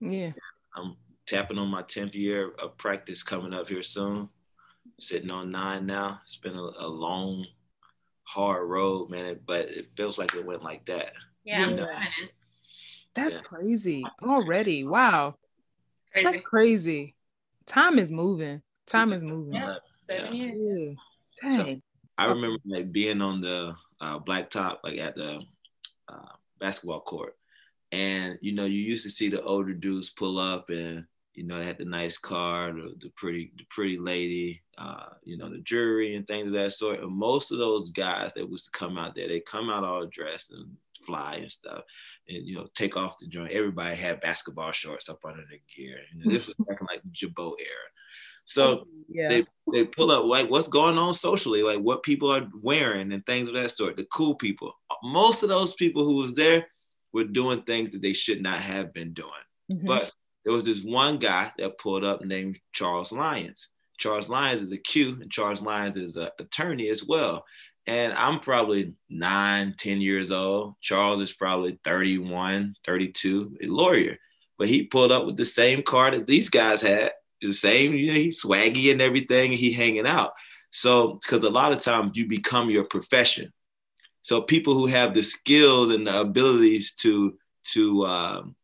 Yeah. 0.00 0.32
I'm 0.74 0.96
tapping 1.26 1.58
on 1.58 1.68
my 1.68 1.82
10th 1.82 2.14
year 2.14 2.52
of 2.58 2.76
practice 2.76 3.22
coming 3.22 3.52
up 3.52 3.68
here 3.68 3.82
soon. 3.82 4.28
Sitting 4.98 5.30
on 5.30 5.50
nine 5.50 5.86
now. 5.86 6.20
It's 6.24 6.36
been 6.38 6.56
a, 6.56 6.70
a 6.78 6.86
long, 6.88 7.46
hard 8.24 8.68
road, 8.68 9.10
man, 9.10 9.40
but 9.46 9.68
it 9.68 9.88
feels 9.96 10.18
like 10.18 10.34
it 10.34 10.44
went 10.44 10.62
like 10.62 10.84
that. 10.86 11.12
Yeah, 11.44 11.64
I'm 11.64 11.70
Yeah. 11.70 11.76
signing. 11.84 12.28
That's 13.14 13.36
Yeah. 13.36 13.42
crazy 13.42 14.04
already. 14.22 14.84
Wow. 14.84 15.36
Crazy. 16.12 16.24
That's 16.24 16.40
crazy. 16.40 17.14
Time 17.66 17.98
is 17.98 18.10
moving. 18.10 18.62
Time 18.86 19.12
is 19.12 19.22
moving. 19.22 19.54
Yeah. 19.54 19.76
Seven 19.92 20.34
Yeah. 20.34 20.44
years. 20.54 20.96
Yeah. 21.42 21.56
Dang. 21.64 21.82
I 22.18 22.24
remember 22.26 22.58
like 22.66 22.92
being 22.92 23.20
on 23.22 23.40
the 23.40 23.74
uh, 24.00 24.18
blacktop, 24.18 24.78
like 24.84 24.98
at 24.98 25.14
the 25.14 25.40
uh, 26.08 26.32
basketball 26.58 27.00
court, 27.00 27.36
and 27.92 28.38
you 28.40 28.52
know, 28.52 28.64
you 28.64 28.80
used 28.80 29.04
to 29.04 29.10
see 29.10 29.28
the 29.28 29.42
older 29.42 29.72
dudes 29.72 30.10
pull 30.10 30.38
up, 30.38 30.70
and 30.70 31.04
you 31.34 31.44
know, 31.44 31.58
they 31.58 31.66
had 31.66 31.78
the 31.78 31.84
nice 31.84 32.18
car, 32.18 32.72
the, 32.72 32.94
the 33.00 33.10
pretty, 33.16 33.52
the 33.56 33.64
pretty 33.70 33.98
lady, 33.98 34.62
uh, 34.78 35.06
you 35.22 35.38
know, 35.38 35.48
the 35.48 35.58
jury 35.58 36.16
and 36.16 36.26
things 36.26 36.48
of 36.48 36.52
that 36.54 36.72
sort. 36.72 37.00
And 37.00 37.12
most 37.12 37.52
of 37.52 37.58
those 37.58 37.90
guys 37.90 38.34
that 38.34 38.48
was 38.48 38.64
to 38.64 38.70
come 38.72 38.98
out 38.98 39.14
there, 39.14 39.28
they 39.28 39.40
come 39.40 39.70
out 39.70 39.84
all 39.84 40.06
dressed 40.06 40.50
and 40.50 40.76
fly 41.04 41.36
and 41.36 41.50
stuff, 41.50 41.84
and 42.28 42.46
you 42.46 42.56
know, 42.56 42.68
take 42.74 42.96
off 42.96 43.18
the 43.18 43.26
joint. 43.26 43.52
Everybody 43.52 43.96
had 43.96 44.20
basketball 44.20 44.72
shorts 44.72 45.08
up 45.08 45.24
under 45.24 45.42
their 45.48 45.58
gear. 45.76 45.98
You 46.12 46.24
know, 46.24 46.32
this 46.32 46.46
was 46.46 46.54
back 46.68 46.80
in 46.80 46.86
like 46.90 47.02
Jabot 47.12 47.54
era. 47.58 47.88
So 48.44 48.86
yeah. 49.08 49.28
they 49.28 49.46
they 49.72 49.84
pull 49.84 50.10
up 50.10 50.24
like 50.24 50.50
what's 50.50 50.68
going 50.68 50.98
on 50.98 51.14
socially, 51.14 51.62
like 51.62 51.78
what 51.78 52.02
people 52.02 52.32
are 52.32 52.48
wearing 52.62 53.12
and 53.12 53.24
things 53.24 53.48
of 53.48 53.54
that 53.54 53.70
sort. 53.70 53.96
The 53.96 54.06
cool 54.12 54.34
people. 54.34 54.72
Most 55.02 55.42
of 55.42 55.48
those 55.48 55.74
people 55.74 56.04
who 56.04 56.16
was 56.16 56.34
there 56.34 56.66
were 57.12 57.24
doing 57.24 57.62
things 57.62 57.90
that 57.90 58.02
they 58.02 58.12
should 58.12 58.42
not 58.42 58.60
have 58.60 58.92
been 58.92 59.12
doing. 59.12 59.30
Mhm. 59.70 59.86
But 59.86 60.12
there 60.44 60.52
was 60.52 60.64
this 60.64 60.82
one 60.82 61.18
guy 61.18 61.52
that 61.58 61.78
pulled 61.78 62.04
up 62.04 62.24
named 62.24 62.58
Charles 62.72 63.12
Lyons. 63.12 63.68
Charles 63.98 64.28
Lyons 64.28 64.62
is 64.62 64.72
a 64.72 64.78
Q, 64.78 65.18
and 65.20 65.30
Charles 65.30 65.60
Lyons 65.60 65.96
is 65.96 66.16
an 66.16 66.30
attorney 66.38 66.88
as 66.88 67.04
well. 67.04 67.44
And 67.86 68.12
I'm 68.12 68.40
probably 68.40 68.94
nine, 69.08 69.74
10 69.78 70.00
years 70.00 70.30
old. 70.30 70.74
Charles 70.80 71.20
is 71.20 71.32
probably 71.32 71.78
31, 71.84 72.74
32, 72.84 73.56
a 73.62 73.66
lawyer. 73.66 74.16
But 74.58 74.68
he 74.68 74.84
pulled 74.84 75.12
up 75.12 75.26
with 75.26 75.36
the 75.36 75.44
same 75.44 75.82
car 75.82 76.10
that 76.10 76.26
these 76.26 76.48
guys 76.48 76.80
had 76.80 77.12
the 77.42 77.52
same. 77.52 77.94
You 77.94 78.08
know, 78.08 78.18
he's 78.18 78.42
swaggy 78.42 78.92
and 78.92 79.00
everything. 79.00 79.50
And 79.50 79.58
he 79.58 79.72
hanging 79.72 80.06
out. 80.06 80.32
So, 80.70 81.18
because 81.22 81.42
a 81.44 81.50
lot 81.50 81.72
of 81.72 81.80
times 81.80 82.16
you 82.16 82.26
become 82.26 82.70
your 82.70 82.84
profession. 82.84 83.52
So 84.22 84.42
people 84.42 84.74
who 84.74 84.86
have 84.86 85.14
the 85.14 85.22
skills 85.22 85.90
and 85.90 86.06
the 86.06 86.20
abilities 86.20 86.92
to 86.94 87.38
to 87.72 88.06
um, 88.06 88.56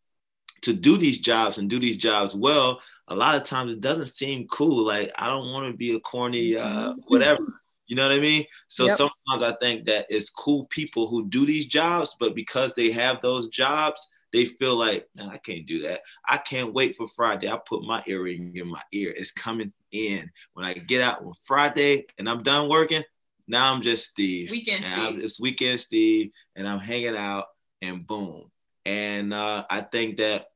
to 0.63 0.73
do 0.73 0.97
these 0.97 1.19
jobs 1.19 1.59
and 1.59 1.71
do 1.71 1.79
these 1.79 1.97
jobs 1.97 2.35
well, 2.35 2.81
a 3.09 3.15
lot 3.15 3.37
of 3.37 3.45
times 3.45 3.73
it 3.73 3.81
doesn't 3.81 4.09
seem 4.09 4.47
cool. 4.49 4.85
Like 4.85 5.13
I 5.17 5.27
don't 5.27 5.53
want 5.53 5.71
to 5.71 5.77
be 5.77 5.95
a 5.95 6.01
corny 6.01 6.57
uh, 6.57 6.91
mm-hmm. 6.91 7.01
whatever. 7.07 7.63
You 7.87 7.95
know 7.95 8.03
what 8.03 8.17
I 8.17 8.21
mean? 8.21 8.45
So 8.67 8.87
yep. 8.87 8.97
sometimes 8.97 9.43
I 9.43 9.55
think 9.61 9.87
that 9.87 10.07
it's 10.09 10.29
cool 10.29 10.67
people 10.71 11.07
who 11.07 11.29
do 11.29 11.47
these 11.47 11.67
jobs, 11.67 12.17
but 12.19 12.35
because 12.35 12.75
they 12.75 12.91
have 12.91 13.21
those 13.21 13.47
jobs, 13.49 14.09
they 14.33 14.45
feel 14.45 14.77
like 14.77 15.09
nah, 15.15 15.29
I 15.29 15.39
can't 15.39 15.67
do 15.67 15.83
that. 15.83 16.01
I 16.29 16.39
can't 16.39 16.75
wait 16.75 16.97
for 16.97 17.07
Friday. 17.07 17.49
I 17.49 17.59
put 17.65 17.85
my 17.85 18.03
earring 18.07 18.57
in 18.57 18.67
my 18.67 18.83
ear. 18.93 19.15
It's 19.17 19.31
coming 19.31 19.73
in 19.93 20.31
when 20.55 20.67
I 20.67 20.75
get 20.75 21.01
out 21.01 21.23
on 21.23 21.33
Friday 21.45 22.07
and 22.19 22.29
I'm 22.29 22.43
done 22.43 22.69
working. 22.69 23.05
Now 23.49 23.73
I'm 23.73 23.83
just 23.83 24.11
Steve. 24.11 24.51
Weekend 24.51 24.85
Steve. 24.85 25.23
It's 25.23 25.41
weekend 25.41 25.81
Steve, 25.81 26.31
and 26.55 26.69
I'm 26.69 26.81
hanging 26.81 27.17
out, 27.17 27.47
and 27.81 28.07
boom. 28.07 28.51
And 28.85 29.33
uh, 29.33 29.65
I 29.69 29.81
think 29.81 30.19
that 30.19 30.47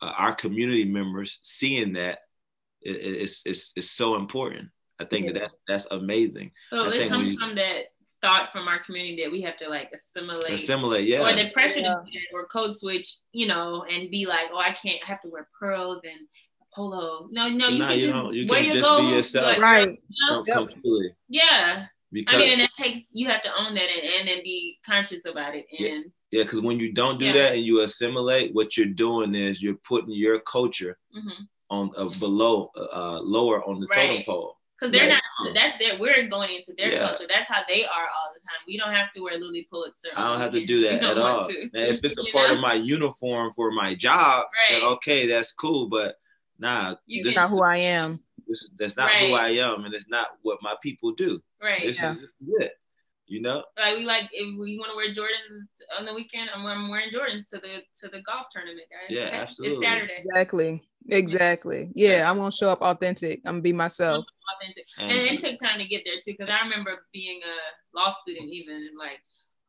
uh, 0.00 0.12
our 0.16 0.34
community 0.34 0.84
members 0.84 1.38
seeing 1.42 1.94
that 1.94 2.18
is 2.82 3.42
is 3.46 3.72
is 3.76 3.90
so 3.90 4.16
important. 4.16 4.68
I 5.00 5.04
think 5.04 5.26
yeah. 5.26 5.32
that 5.32 5.40
that's, 5.40 5.84
that's 5.84 5.86
amazing. 5.90 6.52
So 6.70 6.90
I 6.90 6.94
it 6.94 7.08
comes 7.08 7.30
we, 7.30 7.36
from 7.36 7.54
that 7.56 7.86
thought 8.20 8.52
from 8.52 8.68
our 8.68 8.78
community 8.82 9.22
that 9.22 9.30
we 9.30 9.42
have 9.42 9.56
to 9.58 9.68
like 9.68 9.90
assimilate, 9.92 10.52
assimilate, 10.52 11.06
yeah, 11.06 11.20
or 11.20 11.34
the 11.34 11.50
pressure 11.50 11.80
yeah. 11.80 11.94
to 11.94 12.20
or 12.32 12.46
code 12.46 12.74
switch, 12.74 13.16
you 13.32 13.46
know, 13.46 13.84
and 13.90 14.10
be 14.10 14.26
like, 14.26 14.48
oh, 14.52 14.58
I 14.58 14.72
can't, 14.72 14.98
I 15.04 15.06
have 15.06 15.20
to 15.22 15.28
wear 15.28 15.48
pearls 15.58 16.00
and 16.04 16.28
polo. 16.74 17.28
No, 17.30 17.48
no, 17.48 17.68
you 17.68 17.78
nah, 17.78 17.88
can 17.88 17.96
you 17.96 18.00
just 18.02 18.34
you 18.34 18.46
wear 18.48 18.62
can 18.62 18.72
your 18.72 18.82
just 18.82 19.00
be 19.00 19.06
yourself, 19.08 19.58
right? 19.58 19.88
You 19.88 20.44
know? 20.46 21.08
Yeah. 21.28 21.86
Because, 22.14 22.36
I 22.36 22.38
mean, 22.38 22.52
and 22.52 22.60
that 22.60 22.70
takes 22.78 23.08
you 23.10 23.28
have 23.28 23.42
to 23.42 23.50
own 23.58 23.74
that 23.74 23.88
and, 23.90 24.20
and 24.20 24.28
then 24.28 24.42
be 24.44 24.78
conscious 24.86 25.24
about 25.26 25.56
it. 25.56 25.66
And 25.78 26.12
yeah, 26.30 26.44
because 26.44 26.60
when 26.60 26.78
you 26.78 26.92
don't 26.92 27.18
do 27.18 27.26
yeah. 27.26 27.32
that 27.32 27.54
and 27.54 27.64
you 27.64 27.80
assimilate, 27.80 28.54
what 28.54 28.76
you're 28.76 28.86
doing 28.86 29.34
is 29.34 29.60
you're 29.60 29.78
putting 29.86 30.10
your 30.14 30.38
culture 30.40 30.96
mm-hmm. 31.14 31.42
on 31.70 31.90
uh, 31.96 32.08
below, 32.20 32.70
uh, 32.76 33.20
lower 33.20 33.64
on 33.64 33.80
the 33.80 33.88
right. 33.88 34.08
totem 34.08 34.22
pole. 34.24 34.56
Because 34.78 34.92
they're 34.92 35.08
right. 35.08 35.20
not. 35.44 35.54
That's 35.54 35.76
their. 35.78 35.98
We're 35.98 36.28
going 36.28 36.54
into 36.54 36.72
their 36.76 36.92
yeah. 36.92 37.08
culture. 37.08 37.26
That's 37.28 37.48
how 37.48 37.62
they 37.68 37.84
are 37.84 37.90
all 37.90 38.32
the 38.32 38.40
time. 38.40 38.58
We 38.66 38.76
don't 38.76 38.92
have 38.92 39.12
to 39.12 39.20
wear 39.20 39.38
Lilly 39.38 39.66
Pulitzer. 39.70 40.08
I 40.16 40.28
don't 40.28 40.40
have 40.40 40.52
to 40.52 40.64
do 40.64 40.82
that 40.82 41.04
at 41.04 41.18
all. 41.18 41.46
And 41.46 41.70
if 41.74 42.00
it's 42.04 42.18
a 42.18 42.24
part 42.32 42.50
know? 42.50 42.54
of 42.54 42.60
my 42.60 42.74
uniform 42.74 43.52
for 43.54 43.70
my 43.70 43.94
job, 43.94 44.46
right. 44.70 44.80
then 44.80 44.88
okay, 44.94 45.26
that's 45.26 45.52
cool. 45.52 45.88
But 45.88 46.16
nah, 46.58 46.94
you 47.06 47.22
this 47.24 47.30
is 47.30 47.36
not 47.36 47.50
who 47.50 47.62
I 47.62 47.76
am. 47.76 48.20
This 48.46 48.62
is 48.62 48.72
that's 48.78 48.96
not 48.96 49.10
right. 49.10 49.28
who 49.28 49.34
I 49.34 49.48
am, 49.50 49.84
and 49.84 49.94
it's 49.94 50.08
not 50.08 50.28
what 50.42 50.58
my 50.62 50.74
people 50.82 51.12
do. 51.12 51.40
Right. 51.62 51.82
This 51.84 52.00
yeah. 52.00 52.12
is 52.12 52.32
it. 52.60 52.72
You 53.26 53.40
know, 53.40 53.64
like 53.78 53.96
we 53.96 54.04
like 54.04 54.28
if 54.32 54.58
we 54.58 54.78
want 54.78 54.90
to 54.90 54.96
wear 54.96 55.08
Jordans 55.10 55.64
on 55.98 56.04
the 56.04 56.12
weekend, 56.12 56.50
I'm, 56.54 56.66
I'm 56.66 56.90
wearing 56.90 57.10
Jordans 57.10 57.48
to 57.48 57.56
the 57.58 57.80
to 58.00 58.08
the 58.08 58.20
golf 58.20 58.48
tournament, 58.52 58.86
guys. 58.90 59.08
Yeah, 59.08 59.28
okay? 59.28 59.36
absolutely. 59.36 59.78
It's 59.78 59.86
Saturday. 59.86 60.22
Exactly. 60.26 60.82
Exactly. 61.08 61.90
Yeah, 61.94 62.30
I'm 62.30 62.36
gonna 62.36 62.52
show 62.52 62.70
up 62.70 62.82
authentic. 62.82 63.40
I'm 63.46 63.54
gonna 63.54 63.62
be 63.62 63.72
myself. 63.72 64.26
Authentic, 64.60 64.84
and, 64.98 65.10
and 65.10 65.20
it 65.20 65.40
took 65.40 65.56
time 65.56 65.78
to 65.78 65.86
get 65.86 66.02
there 66.04 66.16
too, 66.22 66.34
because 66.38 66.52
I 66.52 66.62
remember 66.64 67.06
being 67.14 67.40
a 67.42 67.98
law 67.98 68.10
student, 68.10 68.50
even 68.50 68.84
like, 68.98 69.20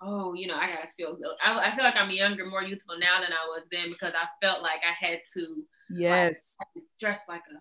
oh, 0.01 0.33
you 0.33 0.47
know, 0.47 0.55
I 0.55 0.67
gotta 0.67 0.89
feel. 0.97 1.17
I, 1.41 1.71
I 1.71 1.75
feel 1.75 1.85
like 1.85 1.95
I'm 1.95 2.11
younger, 2.11 2.45
more 2.45 2.61
youthful 2.61 2.99
now 2.99 3.21
than 3.21 3.31
I 3.31 3.45
was 3.47 3.63
then, 3.71 3.89
because 3.89 4.13
I 4.13 4.27
felt 4.45 4.63
like 4.63 4.81
I 4.85 5.05
had 5.05 5.19
to. 5.35 5.63
Yes. 5.89 6.57
Like, 6.59 6.83
dress 6.99 7.23
like 7.29 7.43
a 7.55 7.59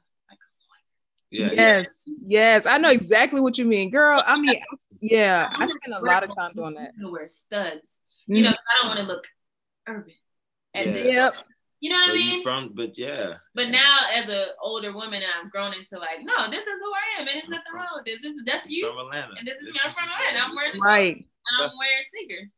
yeah, 1.31 1.51
yes, 1.53 2.03
yeah. 2.07 2.15
yes, 2.27 2.67
I 2.67 2.79
know 2.79 2.91
exactly 2.91 3.41
what 3.41 3.59
you 3.59 3.65
mean, 3.65 3.91
girl. 3.91 4.23
I 4.25 4.39
mean, 4.39 4.55
yeah, 5.01 5.51
I 5.53 5.67
spend 5.67 5.95
a 5.95 6.05
lot 6.05 6.23
of 6.25 6.35
time 6.35 6.53
doing 6.55 6.75
that. 6.75 6.93
To 7.01 7.11
wear 7.11 7.29
studs, 7.29 7.99
mm-hmm. 8.23 8.35
you 8.37 8.43
know, 8.43 8.51
I 8.51 8.83
don't 8.83 8.89
want 8.89 9.01
to 9.01 9.07
look 9.07 9.27
urban. 9.87 10.15
And 10.75 10.95
yeah. 10.97 11.03
yep. 11.05 11.35
You 11.81 11.91
know 11.91 11.97
what 11.97 12.07
but 12.09 12.15
I 12.15 12.17
mean? 12.17 12.43
From, 12.43 12.73
but 12.75 12.97
yeah. 12.97 13.35
But 13.55 13.69
now, 13.69 13.99
as 14.15 14.27
an 14.27 14.47
older 14.63 14.93
woman, 14.93 15.23
and 15.23 15.31
I'm 15.39 15.51
grown 15.51 15.75
into 15.75 15.99
like, 15.99 16.23
no, 16.23 16.49
this 16.49 16.63
is 16.63 16.81
who 16.81 16.91
I 16.91 17.21
am, 17.21 17.29
and 17.29 17.37
it's 17.37 17.49
nothing 17.49 17.75
wrong 17.75 17.89
with 17.95 18.07
this. 18.07 18.23
This 18.23 18.35
is 18.35 18.43
that's 18.47 18.71
you, 18.71 18.89
from 18.89 19.07
Atlanta. 19.07 19.35
and 19.39 19.47
this 19.47 19.57
is 19.57 19.67
this 19.67 19.75
me. 19.75 19.81
I'm 19.85 19.93
from 19.93 20.05
Atlanta. 20.05 20.47
I'm 20.47 20.57
wearing 20.57 20.81
right, 20.81 21.17
and 21.17 21.63
I'm 21.63 21.71
wearing 21.79 22.03
sneakers. 22.03 22.51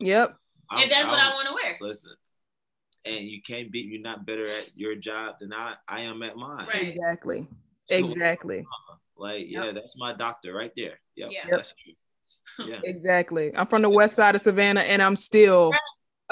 Yep. 0.00 0.36
If 0.72 0.90
that's 0.90 1.04
I'm, 1.04 1.10
what 1.10 1.18
I 1.18 1.30
want 1.30 1.48
to 1.48 1.54
wear. 1.54 1.78
Listen, 1.80 2.12
and 3.06 3.24
you 3.26 3.40
can't 3.40 3.72
beat. 3.72 3.86
You're 3.86 4.02
not 4.02 4.26
better 4.26 4.46
at 4.46 4.70
your 4.74 4.96
job 4.96 5.36
than 5.40 5.54
I 5.54 5.74
I 5.88 6.00
am 6.00 6.22
at 6.22 6.36
mine. 6.36 6.66
Right. 6.68 6.88
Exactly. 6.88 7.48
So, 7.86 7.96
exactly. 7.96 8.60
Uh-huh. 8.60 8.96
Like, 9.16 9.44
yeah, 9.46 9.64
yep. 9.64 9.74
that's 9.74 9.94
my 9.96 10.14
doctor 10.14 10.52
right 10.52 10.72
there. 10.76 10.98
Yep, 11.16 11.30
yeah. 11.30 11.46
That's 11.50 11.72
true. 11.72 11.94
Yeah. 12.58 12.80
Exactly. 12.84 13.50
I'm 13.54 13.66
from 13.66 13.80
the 13.82 13.88
west 13.88 14.16
side 14.16 14.34
of 14.34 14.40
Savannah 14.42 14.80
and 14.80 15.00
I'm 15.00 15.16
still 15.16 15.72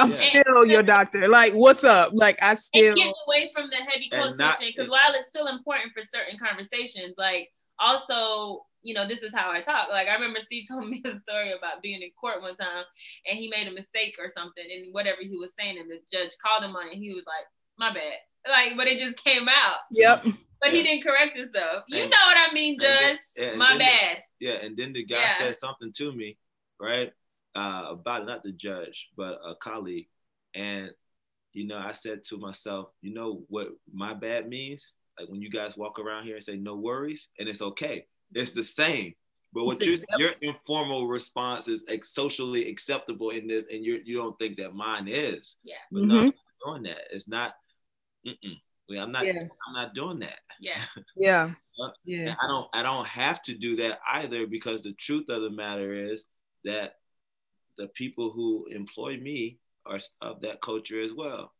I'm 0.00 0.08
yeah. 0.10 0.14
still 0.42 0.66
your 0.66 0.82
doctor. 0.82 1.28
Like, 1.28 1.52
what's 1.52 1.84
up? 1.84 2.12
Like, 2.14 2.42
I 2.42 2.54
still 2.54 2.94
get 2.94 3.12
away 3.26 3.50
from 3.54 3.68
the 3.70 3.76
heavy 3.76 4.08
code 4.08 4.34
switching 4.34 4.72
because 4.74 4.88
while 4.88 5.12
it's 5.14 5.28
still 5.28 5.46
important 5.46 5.92
for 5.92 6.02
certain 6.02 6.38
conversations, 6.38 7.14
like 7.18 7.48
also, 7.78 8.64
you 8.82 8.94
know, 8.94 9.06
this 9.06 9.22
is 9.22 9.34
how 9.34 9.50
I 9.50 9.60
talk. 9.60 9.88
Like, 9.90 10.08
I 10.08 10.14
remember 10.14 10.40
Steve 10.40 10.64
told 10.70 10.88
me 10.88 11.02
a 11.04 11.12
story 11.12 11.52
about 11.52 11.82
being 11.82 12.02
in 12.02 12.10
court 12.18 12.40
one 12.40 12.54
time 12.54 12.84
and 13.28 13.38
he 13.38 13.48
made 13.48 13.68
a 13.68 13.72
mistake 13.72 14.16
or 14.18 14.30
something 14.30 14.64
and 14.74 14.92
whatever 14.94 15.18
he 15.20 15.36
was 15.36 15.50
saying, 15.58 15.78
and 15.78 15.90
the 15.90 15.98
judge 16.10 16.30
called 16.44 16.64
him 16.64 16.76
on 16.76 16.88
it. 16.88 16.94
He 16.94 17.12
was 17.12 17.24
like, 17.26 17.46
"My 17.78 17.92
bad." 17.92 18.18
Like, 18.48 18.76
but 18.76 18.88
it 18.88 18.98
just 18.98 19.22
came 19.22 19.48
out. 19.48 19.76
Yep. 19.92 20.26
But 20.60 20.72
he 20.72 20.82
didn't 20.82 21.02
correct 21.02 21.36
himself. 21.36 21.84
You 21.88 22.02
and, 22.02 22.10
know 22.10 22.16
what 22.26 22.50
I 22.50 22.52
mean, 22.52 22.78
Judge? 22.78 23.18
Then, 23.36 23.58
My 23.58 23.78
bad. 23.78 24.18
The, 24.38 24.46
yeah, 24.46 24.54
and 24.62 24.76
then 24.76 24.92
the 24.92 25.04
guy 25.04 25.16
yeah. 25.16 25.34
said 25.38 25.56
something 25.56 25.92
to 25.96 26.12
me, 26.12 26.36
right? 26.78 27.12
Uh, 27.54 27.86
about 27.90 28.26
not 28.26 28.42
the 28.42 28.52
judge, 28.52 29.08
but 29.16 29.38
a 29.44 29.54
colleague. 29.60 30.08
And, 30.54 30.90
you 31.52 31.66
know, 31.66 31.78
I 31.78 31.92
said 31.92 32.24
to 32.24 32.38
myself, 32.38 32.88
you 33.00 33.14
know 33.14 33.44
what 33.48 33.68
my 33.92 34.14
bad 34.14 34.48
means? 34.48 34.92
Like 35.18 35.28
when 35.28 35.42
you 35.42 35.50
guys 35.50 35.76
walk 35.76 35.98
around 35.98 36.24
here 36.24 36.36
and 36.36 36.44
say 36.44 36.56
no 36.56 36.76
worries, 36.76 37.28
and 37.38 37.48
it's 37.48 37.62
okay. 37.62 38.06
It's 38.32 38.52
the 38.52 38.62
same. 38.62 39.14
But 39.52 39.64
what 39.64 39.84
your 39.84 39.98
your 40.16 40.32
informal 40.40 41.08
response 41.08 41.66
is 41.66 41.82
like 41.88 42.04
socially 42.04 42.68
acceptable 42.68 43.30
in 43.30 43.48
this, 43.48 43.64
and 43.70 43.84
you 43.84 44.00
you 44.04 44.16
don't 44.16 44.38
think 44.38 44.56
that 44.58 44.74
mine 44.74 45.08
is. 45.08 45.56
Yeah. 45.64 45.74
But 45.90 46.02
mm-hmm. 46.02 46.08
no, 46.08 46.18
I'm 46.18 46.24
not 46.26 46.34
doing 46.64 46.82
that. 46.84 47.00
It's 47.10 47.28
not. 47.28 47.54
Mm-mm. 48.26 48.60
I'm 48.98 49.12
not. 49.12 49.26
Yeah. 49.26 49.42
I'm 49.42 49.74
not 49.74 49.94
doing 49.94 50.20
that. 50.20 50.40
Yeah. 50.60 50.82
Yeah. 51.16 51.50
yeah. 52.04 52.34
I 52.42 52.46
don't. 52.46 52.68
I 52.74 52.82
don't 52.82 53.06
have 53.06 53.40
to 53.42 53.54
do 53.54 53.76
that 53.76 54.00
either 54.06 54.46
because 54.46 54.82
the 54.82 54.92
truth 54.92 55.28
of 55.28 55.42
the 55.42 55.50
matter 55.50 55.94
is 55.94 56.24
that 56.64 56.96
the 57.78 57.86
people 57.88 58.30
who 58.30 58.66
employ 58.70 59.16
me 59.16 59.58
are 59.86 59.98
of 60.20 60.42
that 60.42 60.60
culture 60.60 61.00
as 61.02 61.12
well. 61.14 61.52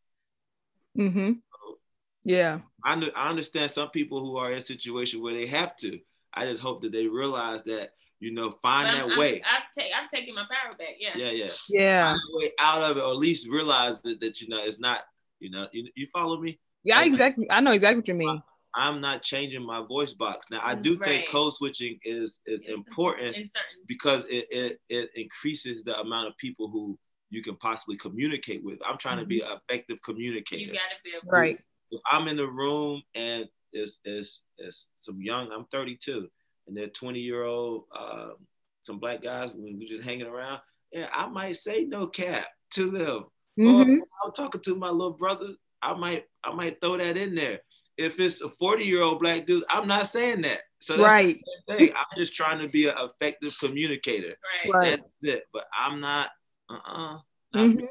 Mm-hmm. 0.99 1.33
So, 1.33 1.78
yeah. 2.24 2.59
I, 2.85 2.97
know 2.97 3.09
I 3.16 3.31
understand 3.31 3.70
some 3.70 3.89
people 3.91 4.20
who 4.20 4.37
are 4.37 4.53
in 4.53 4.59
a 4.59 4.61
situation 4.61 5.22
where 5.22 5.33
they 5.33 5.47
have 5.47 5.74
to. 5.76 5.99
I 6.35 6.45
just 6.45 6.61
hope 6.61 6.83
that 6.83 6.93
they 6.93 7.07
realize 7.07 7.62
that 7.64 7.93
you 8.20 8.31
know, 8.31 8.51
find 8.62 8.87
that 8.87 9.11
I'm, 9.11 9.18
way. 9.18 9.41
I've, 9.41 9.72
ta- 9.74 9.91
I've 9.99 10.11
taken 10.11 10.35
my 10.35 10.43
power 10.43 10.76
back. 10.76 10.97
Yeah. 10.99 11.16
Yeah, 11.16 11.31
yeah. 11.31 11.51
Yeah. 11.70 12.11
Find 12.11 12.20
way 12.35 12.53
out 12.61 12.83
of 12.83 12.99
it, 12.99 13.03
or 13.03 13.12
at 13.12 13.16
least 13.16 13.49
realize 13.49 14.01
that, 14.03 14.20
that 14.20 14.41
you 14.41 14.49
know 14.49 14.62
it's 14.62 14.78
not. 14.78 15.01
You 15.41 15.51
know, 15.51 15.66
you, 15.72 15.89
you 15.97 16.07
follow 16.12 16.39
me. 16.39 16.61
Yeah, 16.85 17.05
exactly. 17.05 17.51
I 17.51 17.61
know 17.61 17.72
exactly 17.72 18.01
what 18.01 18.09
you 18.09 18.14
mean. 18.14 18.43
I'm 18.74 19.01
not 19.01 19.22
changing 19.22 19.64
my 19.64 19.85
voice 19.85 20.12
box. 20.12 20.47
Now 20.51 20.61
I 20.62 20.74
do 20.74 20.97
right. 20.97 21.09
think 21.09 21.28
code 21.28 21.53
switching 21.53 21.99
is 22.05 22.41
is 22.47 22.62
it's 22.62 22.68
important 22.68 23.37
because 23.89 24.24
it, 24.28 24.47
it 24.51 24.81
it 24.89 25.11
increases 25.14 25.83
the 25.83 25.99
amount 25.99 26.28
of 26.28 26.37
people 26.37 26.68
who 26.68 26.99
you 27.31 27.43
can 27.43 27.57
possibly 27.57 27.97
communicate 27.97 28.62
with. 28.64 28.78
I'm 28.87 28.99
trying 28.99 29.16
mm-hmm. 29.16 29.22
to 29.22 29.26
be 29.26 29.41
mm-hmm. 29.41 29.53
an 29.53 29.59
effective 29.68 30.03
communicator. 30.03 30.62
You 30.62 30.66
gotta 30.72 31.01
be 31.05 31.11
able 31.20 31.31
right. 31.31 31.59
If 31.91 32.01
I'm 32.11 32.28
in 32.28 32.37
the 32.37 32.47
room 32.47 33.03
and 33.14 33.47
it's 33.72 34.01
it's 34.05 34.43
it's 34.59 34.89
some 34.97 35.20
young, 35.20 35.51
I'm 35.53 35.66
32, 35.66 36.28
and 36.66 36.76
they're 36.76 36.89
20 36.89 37.18
year 37.18 37.45
old, 37.45 37.85
um, 37.99 38.35
some 38.83 38.99
black 38.99 39.22
guys 39.22 39.51
when 39.55 39.78
we 39.78 39.89
just 39.89 40.03
hanging 40.03 40.26
around. 40.26 40.61
Yeah, 40.93 41.07
I 41.12 41.26
might 41.26 41.57
say 41.57 41.85
no 41.85 42.07
cap 42.07 42.47
to 42.72 42.91
them. 42.91 43.24
Mm-hmm. 43.59 44.03
I'm 44.24 44.33
talking 44.33 44.61
to 44.62 44.74
my 44.74 44.91
little 44.91 45.12
brother. 45.12 45.55
I 45.83 45.95
might 45.95 46.24
I 46.45 46.53
might 46.53 46.81
throw 46.81 46.97
that 46.97 47.16
in 47.16 47.35
there. 47.35 47.61
If 47.97 48.18
it's 48.18 48.41
a 48.41 48.49
40 48.49 48.85
year 48.85 49.03
old 49.03 49.18
black 49.18 49.47
dude, 49.47 49.64
I'm 49.68 49.87
not 49.87 50.07
saying 50.09 50.43
that. 50.43 50.61
So 50.81 50.97
that's 50.97 51.07
right. 51.07 51.37
the 51.68 51.76
thing. 51.76 51.93
I'm 51.95 52.07
just 52.16 52.35
trying 52.35 52.59
to 52.61 52.68
be 52.68 52.89
an 52.89 52.95
effective 52.97 53.55
communicator. 53.59 54.37
Right. 54.64 54.74
right. 54.74 55.01
That's 55.22 55.35
it. 55.35 55.45
But 55.53 55.66
I'm 55.78 56.01
not. 56.01 56.31
Uh. 56.68 56.74
Uh-uh, 56.74 57.18
mm-hmm. 57.57 57.85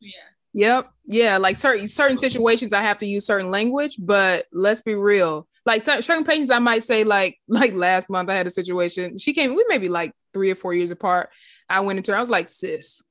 Yeah. 0.00 0.10
Yep. 0.52 0.90
Yeah. 1.06 1.36
Like 1.36 1.56
certain 1.56 1.88
certain 1.88 2.18
situations, 2.18 2.72
I 2.72 2.82
have 2.82 2.98
to 3.00 3.06
use 3.06 3.26
certain 3.26 3.50
language. 3.50 3.96
But 3.98 4.46
let's 4.52 4.80
be 4.80 4.94
real. 4.94 5.46
Like 5.66 5.82
certain 5.82 6.24
patients, 6.24 6.50
I 6.50 6.58
might 6.58 6.82
say 6.82 7.04
like 7.04 7.38
like 7.48 7.74
last 7.74 8.08
month 8.08 8.30
I 8.30 8.34
had 8.34 8.46
a 8.46 8.50
situation. 8.50 9.18
She 9.18 9.34
came. 9.34 9.54
We 9.54 9.64
maybe 9.68 9.88
like 9.88 10.12
three 10.32 10.50
or 10.50 10.56
four 10.56 10.72
years 10.72 10.90
apart. 10.90 11.28
I 11.68 11.80
went 11.80 11.98
into 11.98 12.12
her. 12.12 12.16
I 12.16 12.20
was 12.20 12.30
like, 12.30 12.48
sis, 12.48 13.02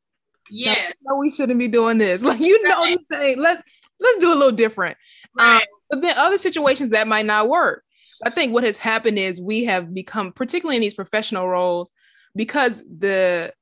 yeah 0.49 0.91
no 1.03 1.17
we 1.17 1.29
shouldn't 1.29 1.59
be 1.59 1.67
doing 1.67 1.97
this 1.97 2.23
like 2.29 2.39
you 2.39 2.61
know 2.67 2.83
right. 2.83 2.97
the 3.09 3.15
same 3.15 3.39
Let's 3.39 3.61
let's 3.99 4.17
do 4.17 4.33
a 4.33 4.35
little 4.35 4.51
different 4.51 4.97
um, 5.37 5.45
right. 5.45 5.61
um 5.61 5.67
But 5.89 6.01
then 6.01 6.17
other 6.17 6.37
situations 6.37 6.91
that 6.91 7.07
might 7.07 7.25
not 7.25 7.49
work. 7.49 7.83
I 8.25 8.29
think 8.29 8.53
what 8.53 8.63
has 8.63 8.77
happened 8.77 9.17
is 9.17 9.41
we 9.41 9.65
have 9.65 9.93
become, 9.93 10.31
particularly 10.33 10.75
in 10.75 10.81
these 10.81 10.93
professional 10.93 11.47
roles, 11.47 11.91
because 12.35 12.83
the 12.87 13.53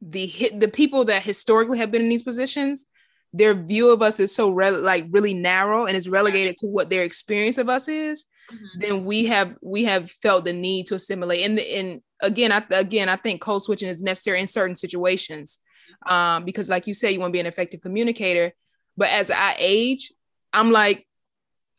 the 0.00 0.26
hit 0.26 0.58
the 0.60 0.68
people 0.68 1.06
that 1.06 1.22
historically 1.22 1.78
have 1.78 1.90
been 1.90 2.02
in 2.02 2.08
these 2.08 2.22
positions, 2.22 2.86
their 3.32 3.54
view 3.54 3.90
of 3.90 4.02
us 4.02 4.20
is 4.20 4.34
so 4.34 4.50
re- 4.50 4.70
like 4.70 5.06
really 5.10 5.34
narrow 5.34 5.86
and 5.86 5.96
is 5.96 6.08
relegated 6.08 6.56
to 6.58 6.66
what 6.66 6.90
their 6.90 7.04
experience 7.04 7.58
of 7.58 7.68
us 7.68 7.88
is. 7.88 8.24
Mm-hmm. 8.52 8.80
Then 8.80 9.04
we 9.04 9.26
have 9.26 9.54
we 9.62 9.84
have 9.84 10.10
felt 10.10 10.44
the 10.44 10.52
need 10.52 10.86
to 10.86 10.94
assimilate. 10.96 11.42
And 11.42 11.58
and 11.60 12.00
again, 12.20 12.52
I 12.52 12.64
again 12.70 13.08
I 13.08 13.16
think 13.16 13.40
code 13.40 13.62
switching 13.62 13.88
is 13.88 14.02
necessary 14.02 14.40
in 14.40 14.46
certain 14.46 14.76
situations, 14.76 15.58
um, 16.06 16.44
because 16.44 16.68
like 16.68 16.86
you 16.86 16.94
say, 16.94 17.12
you 17.12 17.20
want 17.20 17.30
to 17.30 17.32
be 17.32 17.40
an 17.40 17.46
effective 17.46 17.80
communicator. 17.80 18.52
But 18.96 19.10
as 19.10 19.30
I 19.30 19.56
age, 19.58 20.12
I'm 20.52 20.70
like, 20.70 21.06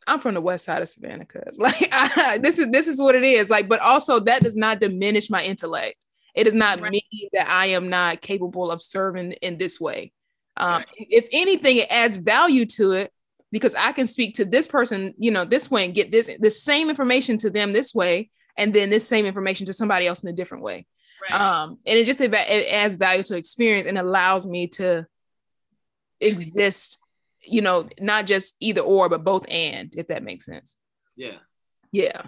I'm 0.08 0.20
from 0.20 0.36
the 0.36 0.42
west 0.42 0.66
side 0.66 0.82
of 0.82 0.90
Savannah, 0.90 1.26
cuz 1.26 1.58
like 1.60 1.90
I, 1.92 2.38
this 2.38 2.60
is 2.60 2.68
this 2.70 2.88
is 2.88 3.00
what 3.00 3.16
it 3.16 3.24
is. 3.24 3.50
Like, 3.50 3.68
but 3.68 3.80
also 3.80 4.20
that 4.22 4.42
does 4.42 4.56
not 4.56 4.80
diminish 4.80 5.30
my 5.30 5.44
intellect. 5.44 6.06
It 6.36 6.44
does 6.44 6.54
not 6.54 6.82
right. 6.82 6.92
mean 6.92 7.30
that 7.34 7.48
I 7.48 7.68
am 7.68 7.90
not 7.90 8.22
capable 8.22 8.70
of 8.70 8.82
serving 8.82 9.34
in 9.34 9.58
this 9.58 9.80
way. 9.80 10.12
Um, 10.58 10.78
right. 10.78 10.88
If 10.98 11.28
anything, 11.32 11.78
it 11.78 11.88
adds 11.90 12.18
value 12.18 12.66
to 12.78 12.92
it 12.94 13.12
because 13.52 13.74
I 13.76 13.94
can 13.94 14.06
speak 14.06 14.36
to 14.36 14.46
this 14.46 14.68
person, 14.68 15.14
you 15.18 15.32
know, 15.32 15.46
this 15.46 15.72
way 15.72 15.86
and 15.86 15.96
get 15.96 16.12
this 16.12 16.30
the 16.40 16.52
same 16.52 16.90
information 16.90 17.38
to 17.40 17.50
them 17.50 17.72
this 17.72 17.96
way, 17.96 18.30
and 18.58 18.74
then 18.74 18.90
this 18.90 19.08
same 19.08 19.26
information 19.26 19.66
to 19.68 19.74
somebody 19.74 20.08
else 20.08 20.24
in 20.24 20.30
a 20.30 20.34
different 20.34 20.64
way. 20.64 20.86
Right. 21.32 21.42
Um, 21.42 21.78
and 21.86 21.98
it 21.98 22.06
just 22.06 22.22
it, 22.22 22.34
it 22.34 22.72
adds 22.72 22.96
value 22.96 23.24
to 23.24 23.38
experience 23.38 23.88
and 23.88 23.98
allows 23.98 24.46
me 24.46 24.68
to 24.68 25.06
exist 26.20 27.00
you 27.48 27.62
know, 27.62 27.86
not 28.00 28.26
just 28.26 28.56
either 28.60 28.82
or, 28.82 29.10
but 29.10 29.24
both 29.24 29.46
and, 29.50 29.94
if 29.98 30.08
that 30.08 30.24
makes 30.24 30.46
sense. 30.46 30.78
Yeah. 31.16 31.38
Yeah. 31.92 32.24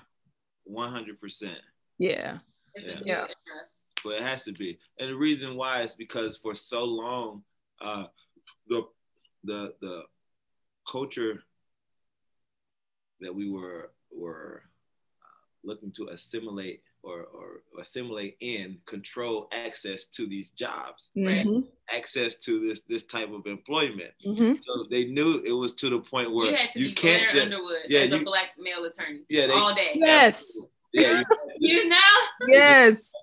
100%. 0.72 1.56
Yeah. 1.98 2.38
Yeah. 2.76 3.00
yeah. 3.04 3.26
But 4.04 4.14
it 4.14 4.22
has 4.22 4.44
to 4.46 4.52
be. 4.54 4.78
And 5.00 5.10
the 5.10 5.16
reason 5.16 5.56
why 5.56 5.82
is 5.82 5.94
because 5.94 6.38
for 6.38 6.56
so 6.56 6.84
long, 6.84 7.44
uh, 7.82 8.06
the, 8.68 8.84
the, 9.44 9.74
the 9.82 10.04
culture 10.90 11.44
that 13.20 13.34
we 13.34 13.50
were, 13.50 13.92
were 14.16 14.62
uh, 15.22 15.68
looking 15.68 15.92
to 15.94 16.10
assimilate 16.10 16.82
or, 17.04 17.26
or 17.34 17.62
assimilate 17.80 18.38
in 18.40 18.78
control 18.86 19.48
access 19.54 20.06
to 20.06 20.28
these 20.28 20.50
jobs, 20.52 21.12
mm-hmm. 21.18 21.28
right? 21.28 21.64
Access 21.90 22.36
to 22.36 22.68
this 22.68 22.82
this 22.88 23.06
type 23.06 23.32
of 23.32 23.46
employment. 23.46 24.12
Mm-hmm. 24.26 24.56
So 24.66 24.86
they 24.90 25.06
knew 25.06 25.42
it 25.46 25.52
was 25.52 25.74
to 25.76 25.90
the 25.90 26.00
point 26.00 26.34
where 26.34 26.52
you, 26.52 26.58
had 26.58 26.72
to 26.74 26.80
you 26.80 26.94
can't 26.94 27.32
just, 27.32 27.44
Underwood 27.44 27.78
yeah, 27.88 28.02
as 28.02 28.10
you, 28.10 28.18
a 28.18 28.24
black 28.24 28.50
male 28.58 28.84
attorney. 28.84 29.22
Yeah, 29.30 29.48
they, 29.48 29.54
all 29.54 29.74
day. 29.74 29.92
Yes. 29.96 30.70
Yeah, 30.94 31.20
you, 31.20 31.26
you 31.60 31.90
know. 31.90 31.98
Yes. 32.48 33.14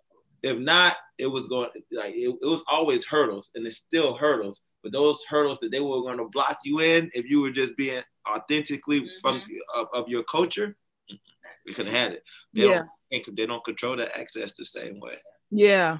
If 0.43 0.59
not, 0.59 0.97
it 1.19 1.27
was 1.27 1.47
going 1.47 1.71
like 1.93 2.15
it, 2.15 2.35
it 2.41 2.47
was 2.47 2.63
always 2.69 3.07
hurdles, 3.07 3.51
and 3.55 3.67
it's 3.67 3.79
still 3.79 4.15
hurdles. 4.15 4.61
But 4.83 4.93
those 4.93 5.25
hurdles 5.25 5.59
that 5.61 5.71
they 5.71 5.81
were 5.81 6.03
going 6.03 6.19
to 6.19 6.29
block 6.31 6.59
you 6.63 6.81
in, 6.81 7.11
if 7.15 7.25
you 7.25 7.41
were 7.41 7.51
just 7.51 7.75
being 7.77 8.03
authentically 8.29 9.01
mm-hmm. 9.01 9.21
from 9.23 9.43
of, 9.75 9.87
of, 9.95 10.09
your 10.09 10.23
culture, 10.25 10.77
we 11.65 11.73
could 11.73 11.87
have 11.87 11.95
had 11.95 12.13
it. 12.13 12.23
They 12.53 12.69
yeah 12.69 12.83
they 13.37 13.47
don't 13.47 13.65
control 13.65 13.97
the 13.97 14.17
access 14.17 14.53
the 14.53 14.65
same 14.65 15.01
way. 15.01 15.17
Yeah, 15.51 15.99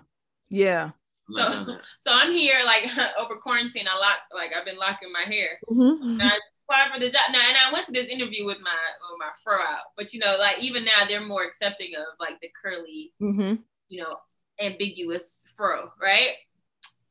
yeah. 0.49 0.91
So, 1.35 1.79
so 2.01 2.11
I'm 2.13 2.33
here 2.33 2.61
like 2.65 2.85
over 3.19 3.37
quarantine. 3.37 3.87
I 3.89 3.99
lock 3.99 4.19
like 4.35 4.51
I've 4.59 4.67
been 4.67 4.79
locking 4.79 5.13
my 5.13 5.25
hair. 5.33 5.59
Mm-hmm. 5.71 6.21
I 6.21 6.39
applied 6.65 6.95
for 6.95 7.01
the 7.01 7.11
job 7.11 7.33
now, 7.33 7.41
and 7.47 7.57
I 7.57 7.73
went 7.73 7.87
to 7.87 7.93
this 7.93 8.09
interview 8.09 8.45
with 8.45 8.59
my 8.61 8.77
with 9.11 9.19
my 9.19 9.31
fro 9.43 9.55
out. 9.55 9.85
But 9.97 10.13
you 10.13 10.21
know, 10.21 10.37
like 10.39 10.59
even 10.61 10.85
now 10.85 11.07
they're 11.09 11.25
more 11.25 11.45
accepting 11.45 11.93
of 11.97 12.19
like 12.21 12.41
the 12.41 12.51
curly, 12.61 13.13
mm-hmm. 13.23 13.55
you 13.89 14.03
know, 14.03 14.17
ambiguous 14.61 15.47
fro, 15.57 15.91
right? 16.01 16.33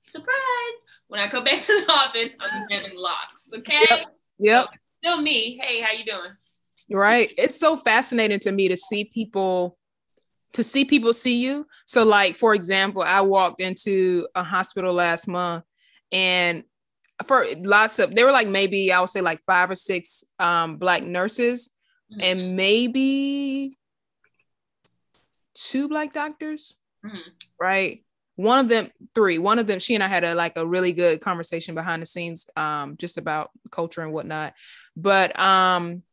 Surprise! 0.09 0.77
When 1.07 1.19
I 1.19 1.27
come 1.27 1.43
back 1.43 1.61
to 1.63 1.85
the 1.85 1.91
office, 1.91 2.31
I'm 2.39 2.69
having 2.69 2.97
locks. 2.97 3.49
Okay. 3.55 3.85
Yep. 3.89 4.05
yep. 4.37 4.65
So, 4.65 4.79
still 5.03 5.21
me. 5.21 5.59
Hey, 5.61 5.81
how 5.81 5.91
you 5.91 6.05
doing? 6.05 6.31
Right. 6.91 7.31
It's 7.37 7.59
so 7.59 7.77
fascinating 7.77 8.39
to 8.41 8.51
me 8.51 8.67
to 8.67 8.77
see 8.77 9.05
people 9.05 9.77
to 10.53 10.63
see 10.63 10.85
people 10.85 11.13
see 11.13 11.41
you. 11.41 11.67
So, 11.85 12.03
like 12.03 12.35
for 12.35 12.53
example, 12.53 13.01
I 13.01 13.21
walked 13.21 13.61
into 13.61 14.27
a 14.35 14.43
hospital 14.43 14.93
last 14.93 15.27
month, 15.27 15.65
and 16.11 16.63
for 17.25 17.45
lots 17.59 17.99
of 17.99 18.15
there 18.15 18.25
were 18.25 18.31
like 18.31 18.47
maybe 18.47 18.91
I 18.91 18.99
would 18.99 19.09
say 19.09 19.21
like 19.21 19.41
five 19.45 19.69
or 19.69 19.75
six 19.75 20.23
um, 20.39 20.77
black 20.77 21.03
nurses, 21.03 21.69
mm-hmm. 22.11 22.21
and 22.21 22.55
maybe 22.55 23.77
two 25.53 25.87
black 25.87 26.13
doctors, 26.13 26.75
mm-hmm. 27.05 27.17
right? 27.59 28.03
One 28.35 28.59
of 28.59 28.67
them, 28.67 28.89
three. 29.13 29.37
One 29.37 29.59
of 29.59 29.67
them, 29.67 29.79
she 29.79 29.93
and 29.93 30.03
I 30.03 30.07
had 30.07 30.23
a 30.23 30.33
like 30.33 30.57
a 30.57 30.65
really 30.65 30.91
good 30.91 31.21
conversation 31.21 31.75
behind 31.75 32.01
the 32.01 32.07
scenes, 32.07 32.49
um, 32.55 32.97
just 32.97 33.17
about 33.17 33.51
culture 33.69 34.01
and 34.01 34.11
whatnot. 34.11 34.53
But 34.95 35.37
um, 35.39 36.03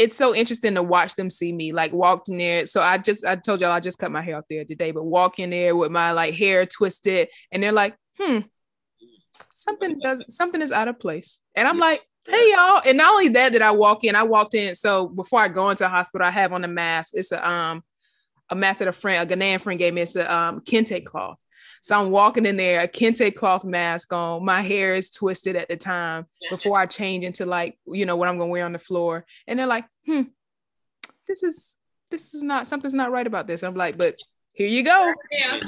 it's 0.00 0.16
so 0.16 0.34
interesting 0.34 0.74
to 0.76 0.82
watch 0.82 1.14
them 1.14 1.28
see 1.28 1.52
me 1.52 1.72
like 1.74 1.92
walked 1.92 2.30
in 2.30 2.38
there. 2.38 2.64
So 2.64 2.80
I 2.80 2.96
just 2.96 3.22
I 3.22 3.36
told 3.36 3.60
y'all 3.60 3.70
I 3.70 3.80
just 3.80 3.98
cut 3.98 4.10
my 4.10 4.22
hair 4.22 4.38
off 4.38 4.46
there 4.48 4.64
today, 4.64 4.92
but 4.92 5.04
walk 5.04 5.38
in 5.38 5.50
there 5.50 5.76
with 5.76 5.90
my 5.90 6.12
like 6.12 6.34
hair 6.34 6.64
twisted, 6.64 7.28
and 7.52 7.62
they're 7.62 7.70
like, 7.70 7.94
hmm, 8.18 8.38
something 9.52 9.98
does 9.98 10.24
something 10.28 10.62
is 10.62 10.72
out 10.72 10.88
of 10.88 10.98
place. 10.98 11.40
And 11.54 11.68
I'm 11.68 11.78
like, 11.78 12.00
hey 12.26 12.50
y'all. 12.50 12.80
And 12.86 12.96
not 12.96 13.10
only 13.12 13.28
that, 13.28 13.52
that 13.52 13.60
I 13.60 13.72
walk 13.72 14.04
in, 14.04 14.16
I 14.16 14.22
walked 14.22 14.54
in. 14.54 14.74
So 14.74 15.06
before 15.06 15.40
I 15.40 15.48
go 15.48 15.68
into 15.68 15.84
the 15.84 15.90
hospital, 15.90 16.26
I 16.26 16.30
have 16.30 16.54
on 16.54 16.64
a 16.64 16.68
mask. 16.68 17.12
It's 17.14 17.30
a 17.30 17.46
um 17.46 17.82
a 18.48 18.54
mask 18.54 18.78
that 18.78 18.88
a 18.88 18.92
friend, 18.92 19.30
a 19.30 19.36
Ghanaian 19.36 19.60
friend 19.60 19.78
gave 19.78 19.92
me. 19.92 20.00
It's 20.00 20.16
a 20.16 20.34
um 20.34 20.60
kente 20.60 21.04
cloth. 21.04 21.36
So 21.82 21.98
I'm 21.98 22.10
walking 22.10 22.44
in 22.44 22.56
there, 22.56 22.80
a 22.80 22.88
kente 22.88 23.34
cloth 23.34 23.64
mask 23.64 24.12
on. 24.12 24.44
My 24.44 24.60
hair 24.60 24.94
is 24.94 25.08
twisted 25.08 25.56
at 25.56 25.68
the 25.68 25.76
time 25.76 26.26
before 26.50 26.78
I 26.78 26.86
change 26.86 27.24
into 27.24 27.46
like, 27.46 27.78
you 27.86 28.04
know, 28.04 28.16
what 28.16 28.28
I'm 28.28 28.38
gonna 28.38 28.50
wear 28.50 28.66
on 28.66 28.72
the 28.72 28.78
floor. 28.78 29.24
And 29.46 29.58
they're 29.58 29.66
like, 29.66 29.86
hmm, 30.04 30.22
this 31.26 31.42
is 31.42 31.78
this 32.10 32.34
is 32.34 32.42
not 32.42 32.68
something's 32.68 32.94
not 32.94 33.12
right 33.12 33.26
about 33.26 33.46
this. 33.46 33.62
I'm 33.62 33.74
like, 33.74 33.96
but 33.96 34.16
here 34.52 34.68
you 34.68 34.82
go. 34.82 35.14
Yeah. 35.30 35.60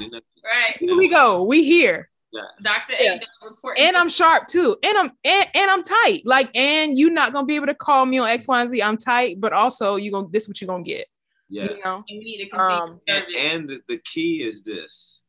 Right. 0.43 0.77
Here 0.77 0.95
we 0.95 1.09
go. 1.09 1.43
We 1.45 1.63
here. 1.63 2.09
Yeah. 2.31 2.41
Dr. 2.61 2.93
Yeah. 2.99 3.19
A 3.43 3.81
and 3.81 3.97
I'm 3.97 4.09
sharp 4.09 4.47
too. 4.47 4.77
And 4.83 4.97
I'm 4.97 5.11
and, 5.23 5.47
and 5.55 5.71
I'm 5.71 5.83
tight. 5.83 6.21
Like, 6.25 6.55
and 6.55 6.97
you're 6.97 7.11
not 7.11 7.33
gonna 7.33 7.47
be 7.47 7.55
able 7.55 7.67
to 7.67 7.75
call 7.75 8.05
me 8.05 8.19
on 8.19 8.27
X, 8.27 8.47
Y, 8.47 8.61
and 8.61 8.69
Z. 8.69 8.83
I'm 8.83 8.97
tight, 8.97 9.39
but 9.39 9.51
also 9.51 9.95
you 9.95 10.11
gonna 10.11 10.27
this 10.29 10.43
is 10.43 10.49
what 10.49 10.61
you're 10.61 10.67
gonna 10.67 10.83
get. 10.83 11.07
Yeah. 11.49 11.63
You 11.63 11.83
know? 11.83 12.03
And 12.07 12.19
we 12.19 12.23
need 12.23 12.49
to 12.49 12.59
um, 12.59 13.01
and, 13.07 13.25
and 13.35 13.69
the, 13.69 13.81
the 13.87 13.97
key 13.97 14.43
is 14.43 14.63
this 14.63 15.22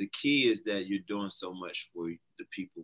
the 0.00 0.06
key 0.06 0.50
is 0.50 0.62
that 0.62 0.86
you're 0.86 1.04
doing 1.06 1.28
so 1.28 1.52
much 1.52 1.90
for 1.94 2.08
the 2.38 2.44
people 2.50 2.82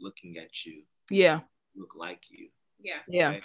looking 0.00 0.38
at 0.38 0.64
you. 0.64 0.82
Yeah. 1.10 1.40
Look 1.76 1.90
like 1.94 2.22
you. 2.30 2.48
Yeah. 2.82 3.00
Yeah. 3.06 3.36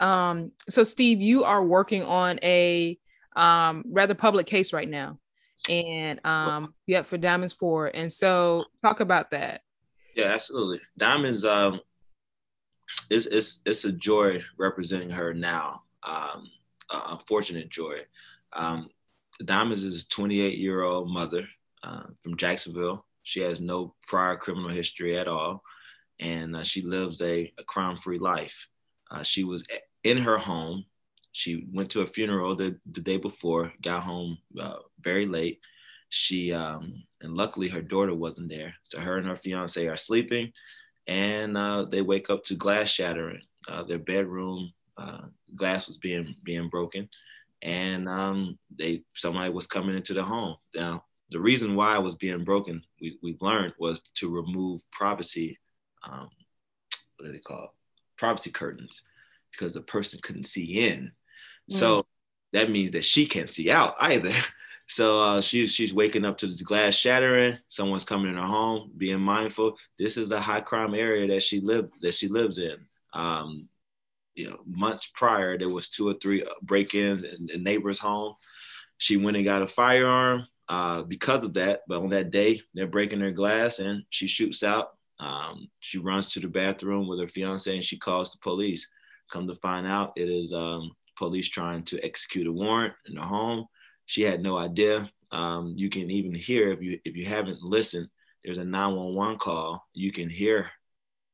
Um, 0.00 0.52
so 0.70 0.84
Steve, 0.84 1.20
you 1.20 1.44
are 1.44 1.62
working 1.62 2.02
on 2.02 2.40
a 2.42 2.98
um 3.36 3.84
rather 3.92 4.14
public 4.14 4.46
case 4.46 4.72
right 4.72 4.88
now. 4.88 5.18
And 5.68 6.18
um 6.24 6.74
yeah, 6.86 7.02
for 7.02 7.18
Diamonds 7.18 7.52
Ford. 7.52 7.90
And 7.92 8.10
so 8.10 8.64
talk 8.80 9.00
about 9.00 9.30
that. 9.32 9.60
Yeah, 10.16 10.32
absolutely. 10.32 10.80
Diamonds 10.96 11.44
um 11.44 11.80
it's 13.10 13.26
it's 13.26 13.60
it's 13.66 13.84
a 13.84 13.92
joy 13.92 14.42
representing 14.58 15.10
her 15.10 15.34
now. 15.34 15.82
Um 16.02 16.50
uh, 16.88 17.18
unfortunate 17.18 17.68
joy. 17.68 17.98
Um, 18.54 18.88
Diamonds 19.44 19.84
is 19.84 20.04
a 20.04 20.08
28 20.08 20.58
year 20.58 20.82
old 20.82 21.10
mother 21.10 21.46
uh, 21.82 22.04
from 22.22 22.36
Jacksonville. 22.36 23.04
She 23.22 23.40
has 23.40 23.60
no 23.60 23.94
prior 24.06 24.36
criminal 24.36 24.70
history 24.70 25.16
at 25.18 25.28
all, 25.28 25.62
and 26.18 26.56
uh, 26.56 26.64
she 26.64 26.82
lives 26.82 27.20
a, 27.22 27.52
a 27.58 27.64
crime 27.64 27.96
free 27.96 28.18
life. 28.18 28.66
Uh, 29.10 29.22
she 29.22 29.44
was 29.44 29.64
in 30.04 30.18
her 30.18 30.38
home. 30.38 30.84
She 31.32 31.66
went 31.72 31.90
to 31.90 32.00
a 32.00 32.06
funeral 32.06 32.56
the, 32.56 32.78
the 32.90 33.00
day 33.00 33.16
before, 33.16 33.72
got 33.82 34.02
home 34.02 34.38
uh, 34.58 34.78
very 35.00 35.26
late. 35.26 35.60
She, 36.08 36.52
um, 36.52 37.04
and 37.20 37.34
luckily 37.34 37.68
her 37.68 37.82
daughter 37.82 38.14
wasn't 38.14 38.48
there. 38.48 38.74
So 38.82 38.98
her 38.98 39.18
and 39.18 39.26
her 39.26 39.36
fiance 39.36 39.86
are 39.86 39.96
sleeping, 39.96 40.52
and 41.06 41.56
uh, 41.56 41.84
they 41.84 42.02
wake 42.02 42.30
up 42.30 42.42
to 42.44 42.54
glass 42.54 42.88
shattering. 42.88 43.42
Uh, 43.68 43.82
their 43.82 43.98
bedroom 43.98 44.72
glass 45.54 45.86
was 45.86 45.96
being 45.98 46.34
being 46.42 46.68
broken 46.68 47.08
and 47.62 48.08
um, 48.08 48.58
they 48.76 49.02
somebody 49.14 49.50
was 49.50 49.66
coming 49.66 49.96
into 49.96 50.14
the 50.14 50.22
home. 50.22 50.56
Now, 50.74 51.04
the 51.30 51.40
reason 51.40 51.74
why 51.74 51.96
it 51.96 52.02
was 52.02 52.14
being 52.14 52.44
broken, 52.44 52.82
we, 53.00 53.18
we 53.22 53.36
learned, 53.40 53.74
was 53.78 54.00
to 54.14 54.30
remove 54.30 54.80
privacy. 54.90 55.58
Um, 56.08 56.28
what 57.16 57.26
do 57.26 57.32
they 57.32 57.38
call 57.38 57.74
privacy 58.16 58.50
curtains? 58.50 59.02
Because 59.52 59.72
the 59.72 59.80
person 59.80 60.20
couldn't 60.22 60.46
see 60.46 60.86
in. 60.88 61.12
Mm. 61.70 61.76
So 61.76 62.06
that 62.52 62.70
means 62.70 62.92
that 62.92 63.04
she 63.04 63.26
can't 63.26 63.50
see 63.50 63.70
out 63.70 63.94
either. 64.00 64.32
So 64.90 65.20
uh, 65.20 65.40
she's 65.42 65.70
she's 65.74 65.92
waking 65.92 66.24
up 66.24 66.38
to 66.38 66.46
this 66.46 66.62
glass 66.62 66.94
shattering. 66.94 67.58
Someone's 67.68 68.04
coming 68.04 68.30
in 68.30 68.36
her 68.36 68.46
home. 68.46 68.90
Being 68.96 69.20
mindful. 69.20 69.76
This 69.98 70.16
is 70.16 70.32
a 70.32 70.40
high 70.40 70.62
crime 70.62 70.94
area 70.94 71.28
that 71.28 71.42
she 71.42 71.60
lived 71.60 71.92
that 72.00 72.14
she 72.14 72.26
lives 72.26 72.56
in. 72.56 72.76
Um, 73.12 73.68
you 74.38 74.48
know, 74.48 74.60
months 74.66 75.10
prior, 75.12 75.58
there 75.58 75.68
was 75.68 75.88
two 75.88 76.08
or 76.08 76.14
three 76.14 76.46
break-ins 76.62 77.24
in 77.24 77.46
the 77.46 77.58
neighbor's 77.58 77.98
home. 77.98 78.34
She 78.96 79.16
went 79.16 79.36
and 79.36 79.44
got 79.44 79.62
a 79.62 79.66
firearm 79.66 80.46
uh, 80.68 81.02
because 81.02 81.42
of 81.42 81.54
that. 81.54 81.80
But 81.88 82.02
on 82.02 82.10
that 82.10 82.30
day, 82.30 82.62
they're 82.72 82.86
breaking 82.86 83.20
her 83.20 83.32
glass 83.32 83.80
and 83.80 84.04
she 84.10 84.28
shoots 84.28 84.62
out. 84.62 84.90
Um, 85.18 85.68
she 85.80 85.98
runs 85.98 86.32
to 86.32 86.40
the 86.40 86.46
bathroom 86.46 87.08
with 87.08 87.18
her 87.18 87.26
fiance 87.26 87.74
and 87.74 87.84
she 87.84 87.98
calls 87.98 88.30
the 88.30 88.38
police. 88.38 88.86
Come 89.32 89.48
to 89.48 89.56
find 89.56 89.88
out, 89.88 90.12
it 90.14 90.30
is 90.30 90.52
um, 90.52 90.92
police 91.16 91.48
trying 91.48 91.82
to 91.84 92.02
execute 92.04 92.46
a 92.46 92.52
warrant 92.52 92.94
in 93.08 93.16
the 93.16 93.22
home. 93.22 93.66
She 94.06 94.22
had 94.22 94.40
no 94.40 94.56
idea. 94.56 95.10
Um, 95.32 95.74
you 95.76 95.90
can 95.90 96.10
even 96.10 96.32
hear 96.32 96.70
if 96.70 96.80
you 96.80 96.98
if 97.04 97.16
you 97.16 97.26
haven't 97.26 97.60
listened. 97.60 98.08
There's 98.44 98.58
a 98.58 98.64
911 98.64 99.38
call. 99.38 99.84
You 99.92 100.12
can 100.12 100.30
hear 100.30 100.70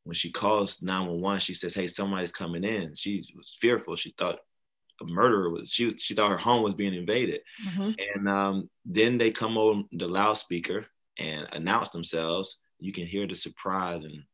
when 0.05 0.14
she 0.14 0.30
calls 0.30 0.82
911. 0.82 1.40
She 1.40 1.55
says, 1.55 1.74
"Hey, 1.74 1.86
somebody's 1.88 2.32
coming 2.32 2.64
in." 2.64 2.94
She 2.94 3.24
was 3.36 3.57
fearful. 3.61 3.96
She 3.96 4.14
thought 4.16 4.38
a 5.00 5.05
murderer 5.07 5.50
was. 5.50 5.70
She 5.70 5.86
was. 5.86 5.96
She 6.00 6.14
thought 6.14 6.30
her 6.30 6.38
home 6.38 6.62
was 6.62 6.74
being 6.74 6.94
invaded. 6.94 7.40
Mm-hmm. 7.66 7.90
And 8.14 8.28
um, 8.28 8.70
then 8.84 9.18
they 9.18 9.30
come 9.30 9.57
on 9.57 9.88
the 9.92 10.07
loudspeaker 10.07 10.86
and 11.18 11.48
announce 11.52 11.88
themselves. 11.90 12.59
You 12.78 12.92
can 12.92 13.07
hear 13.07 13.26
the 13.26 13.34
surprise 13.34 14.05
in 14.05 14.24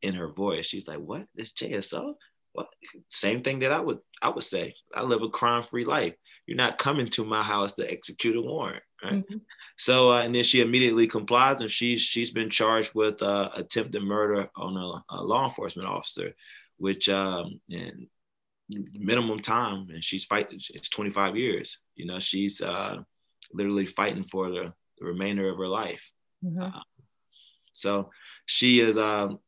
in 0.00 0.14
her 0.14 0.28
voice. 0.28 0.66
She's 0.66 0.88
like, 0.88 0.98
"What? 0.98 1.26
This 1.34 1.52
JSO?" 1.52 2.14
What? 2.54 2.68
same 3.08 3.42
thing 3.42 3.60
that 3.60 3.72
I 3.72 3.80
would 3.80 4.00
I 4.20 4.28
would 4.28 4.44
say. 4.44 4.74
I 4.94 5.02
live 5.02 5.22
a 5.22 5.28
crime 5.28 5.62
free 5.62 5.84
life. 5.84 6.14
You're 6.46 6.56
not 6.56 6.78
coming 6.78 7.08
to 7.08 7.24
my 7.24 7.42
house 7.42 7.74
to 7.74 7.90
execute 7.90 8.36
a 8.36 8.42
warrant, 8.42 8.82
right? 9.02 9.14
Mm-hmm. 9.14 9.36
So 9.82 10.12
uh, 10.12 10.20
and 10.22 10.32
then 10.32 10.44
she 10.44 10.60
immediately 10.60 11.08
complies, 11.08 11.60
and 11.60 11.68
she's 11.68 12.00
she's 12.00 12.30
been 12.30 12.50
charged 12.50 12.94
with 12.94 13.20
uh, 13.20 13.50
attempted 13.56 14.00
murder 14.04 14.48
on 14.54 14.76
a, 14.76 15.02
a, 15.12 15.20
law 15.20 15.42
enforcement 15.42 15.88
officer, 15.88 16.36
which 16.76 17.08
um, 17.08 17.60
and 17.68 18.06
minimum 18.68 19.40
time, 19.40 19.88
and 19.92 20.04
she's 20.04 20.24
fighting. 20.24 20.60
It's 20.70 20.88
25 20.88 21.36
years. 21.36 21.78
You 21.96 22.06
know, 22.06 22.20
she's 22.20 22.60
uh, 22.60 22.98
literally 23.52 23.86
fighting 23.86 24.22
for 24.22 24.50
the, 24.50 24.72
the 25.00 25.04
remainder 25.04 25.50
of 25.50 25.58
her 25.58 25.66
life. 25.66 26.08
Mm-hmm. 26.44 26.62
Uh, 26.62 26.82
so 27.72 28.10
she 28.46 28.78
is 28.78 28.96
um, 28.96 29.40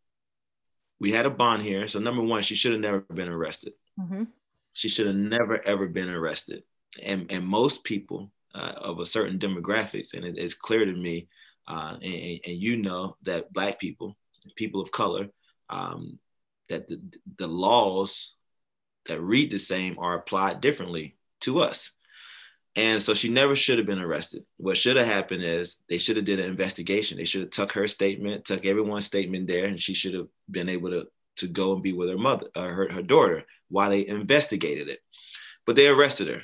we 0.99 1.13
had 1.13 1.27
a 1.27 1.31
bond 1.31 1.63
here. 1.63 1.87
So 1.87 2.01
number 2.01 2.23
one, 2.23 2.43
she 2.43 2.57
should 2.57 2.73
have 2.73 2.81
never 2.81 3.03
been 3.03 3.29
arrested. 3.29 3.75
Mm-hmm. 4.01 4.25
She 4.73 4.89
should 4.89 5.07
have 5.07 5.15
never 5.15 5.65
ever 5.65 5.87
been 5.87 6.11
arrested. 6.11 6.65
And 7.01 7.31
and 7.31 7.47
most 7.47 7.85
people 7.85 8.33
uh, 8.55 8.73
of 8.77 9.01
a 9.01 9.07
certain 9.07 9.39
demographics, 9.39 10.15
and 10.15 10.25
it, 10.25 10.39
it's 10.39 10.55
clear 10.55 10.85
to 10.85 10.93
me, 10.93 11.29
uh, 11.67 11.97
and, 12.03 12.41
and, 12.45 12.59
you 12.59 12.77
know 12.77 13.17
that 13.23 13.53
black 13.53 13.81
people, 13.81 14.17
people 14.55 14.81
of 14.81 14.91
color, 14.91 15.29
um, 15.71 16.19
that 16.69 16.87
the, 16.89 17.01
the 17.39 17.47
laws 17.47 18.37
that 19.07 19.21
read 19.21 19.51
the 19.51 19.59
same 19.59 19.99
are 19.99 20.15
applied 20.15 20.61
differently 20.61 21.17
to 21.41 21.61
us. 21.61 21.91
And 22.77 23.01
so 23.01 23.15
she 23.15 23.29
never 23.29 23.55
should 23.55 23.79
have 23.79 23.87
been 23.87 24.01
arrested. 24.01 24.45
What 24.57 24.77
should 24.77 24.97
have 24.97 25.07
happened 25.07 25.45
is 25.45 25.77
they 25.89 25.99
should 25.99 26.17
have 26.17 26.25
did 26.25 26.41
an 26.41 26.47
investigation. 26.47 27.17
They 27.17 27.25
should 27.25 27.43
have 27.43 27.51
took 27.51 27.73
her 27.73 27.87
statement, 27.87 28.45
took 28.45 28.65
everyone's 28.65 29.05
statement 29.05 29.47
there, 29.47 29.67
and 29.67 29.81
she 29.81 29.95
should 29.95 30.15
have 30.15 30.27
been 30.51 30.69
able 30.69 30.91
to, 30.91 31.07
to 31.37 31.47
go 31.47 31.73
and 31.73 31.83
be 31.83 31.93
with 31.93 32.09
her 32.09 32.19
mother, 32.19 32.49
uh, 32.55 32.63
her, 32.63 32.91
her 32.91 33.03
daughter, 33.03 33.45
while 33.69 33.91
they 33.91 34.07
investigated 34.07 34.89
it. 34.89 34.99
But 35.67 35.77
they 35.77 35.87
arrested 35.87 36.29
her. 36.29 36.43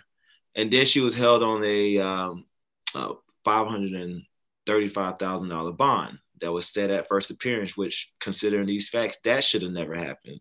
And 0.55 0.73
then 0.73 0.87
she 0.87 1.01
was 1.01 1.15
held 1.15 1.43
on 1.43 1.63
a 1.65 1.99
um, 1.99 2.47
uh, 2.95 3.15
$535,000 3.47 5.77
bond 5.77 6.19
that 6.41 6.53
was 6.53 6.69
set 6.69 6.91
at 6.91 7.09
first 7.09 7.31
appearance, 7.31 7.77
which 7.77 8.13
considering 8.21 8.67
these 8.67 8.89
facts, 8.89 9.19
that 9.25 9.45
should 9.45 9.63
have 9.63 9.73
never 9.73 9.95
happened. 9.95 10.41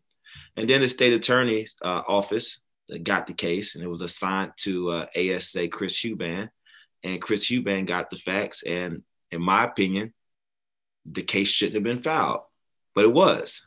And 0.55 0.69
then 0.69 0.81
the 0.81 0.89
state 0.89 1.13
attorney's 1.13 1.77
uh, 1.81 2.01
office 2.07 2.61
got 3.03 3.27
the 3.27 3.33
case 3.33 3.75
and 3.75 3.83
it 3.83 3.87
was 3.87 4.01
assigned 4.01 4.53
to 4.57 4.91
uh, 4.91 5.05
ASA 5.15 5.67
Chris 5.67 6.01
Huban. 6.01 6.49
And 7.03 7.21
Chris 7.21 7.45
Huban 7.45 7.85
got 7.85 8.09
the 8.09 8.17
facts. 8.17 8.63
And 8.63 9.03
in 9.31 9.41
my 9.41 9.63
opinion, 9.63 10.13
the 11.05 11.23
case 11.23 11.47
shouldn't 11.47 11.75
have 11.75 11.83
been 11.83 11.99
filed, 11.99 12.41
but 12.93 13.05
it 13.05 13.13
was. 13.13 13.65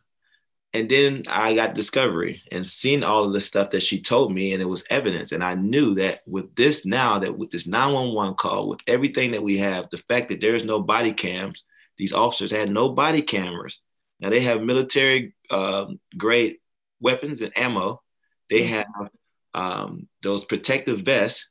And 0.74 0.88
then 0.88 1.24
I 1.28 1.54
got 1.54 1.74
discovery 1.74 2.42
and 2.50 2.66
seen 2.66 3.04
all 3.04 3.24
of 3.24 3.34
the 3.34 3.42
stuff 3.42 3.70
that 3.70 3.82
she 3.82 4.00
told 4.00 4.32
me, 4.32 4.52
and 4.52 4.62
it 4.62 4.66
was 4.66 4.84
evidence. 4.88 5.32
And 5.32 5.44
I 5.44 5.54
knew 5.54 5.94
that 5.96 6.22
with 6.26 6.54
this 6.54 6.86
now, 6.86 7.18
that 7.18 7.36
with 7.36 7.50
this 7.50 7.66
911 7.66 8.34
call, 8.36 8.68
with 8.68 8.80
everything 8.86 9.32
that 9.32 9.42
we 9.42 9.58
have, 9.58 9.90
the 9.90 9.98
fact 9.98 10.28
that 10.28 10.40
there's 10.40 10.64
no 10.64 10.80
body 10.80 11.12
cams, 11.12 11.64
these 11.98 12.14
officers 12.14 12.50
had 12.50 12.70
no 12.70 12.88
body 12.88 13.20
cameras. 13.20 13.80
Now 14.18 14.30
they 14.30 14.40
have 14.40 14.62
military 14.62 15.34
uh, 15.50 15.86
grade 16.16 16.56
weapons 17.00 17.42
and 17.42 17.56
ammo, 17.56 18.00
they 18.48 18.60
mm-hmm. 18.60 18.72
have 18.74 19.10
um, 19.54 20.08
those 20.22 20.44
protective 20.44 21.00
vests, 21.00 21.48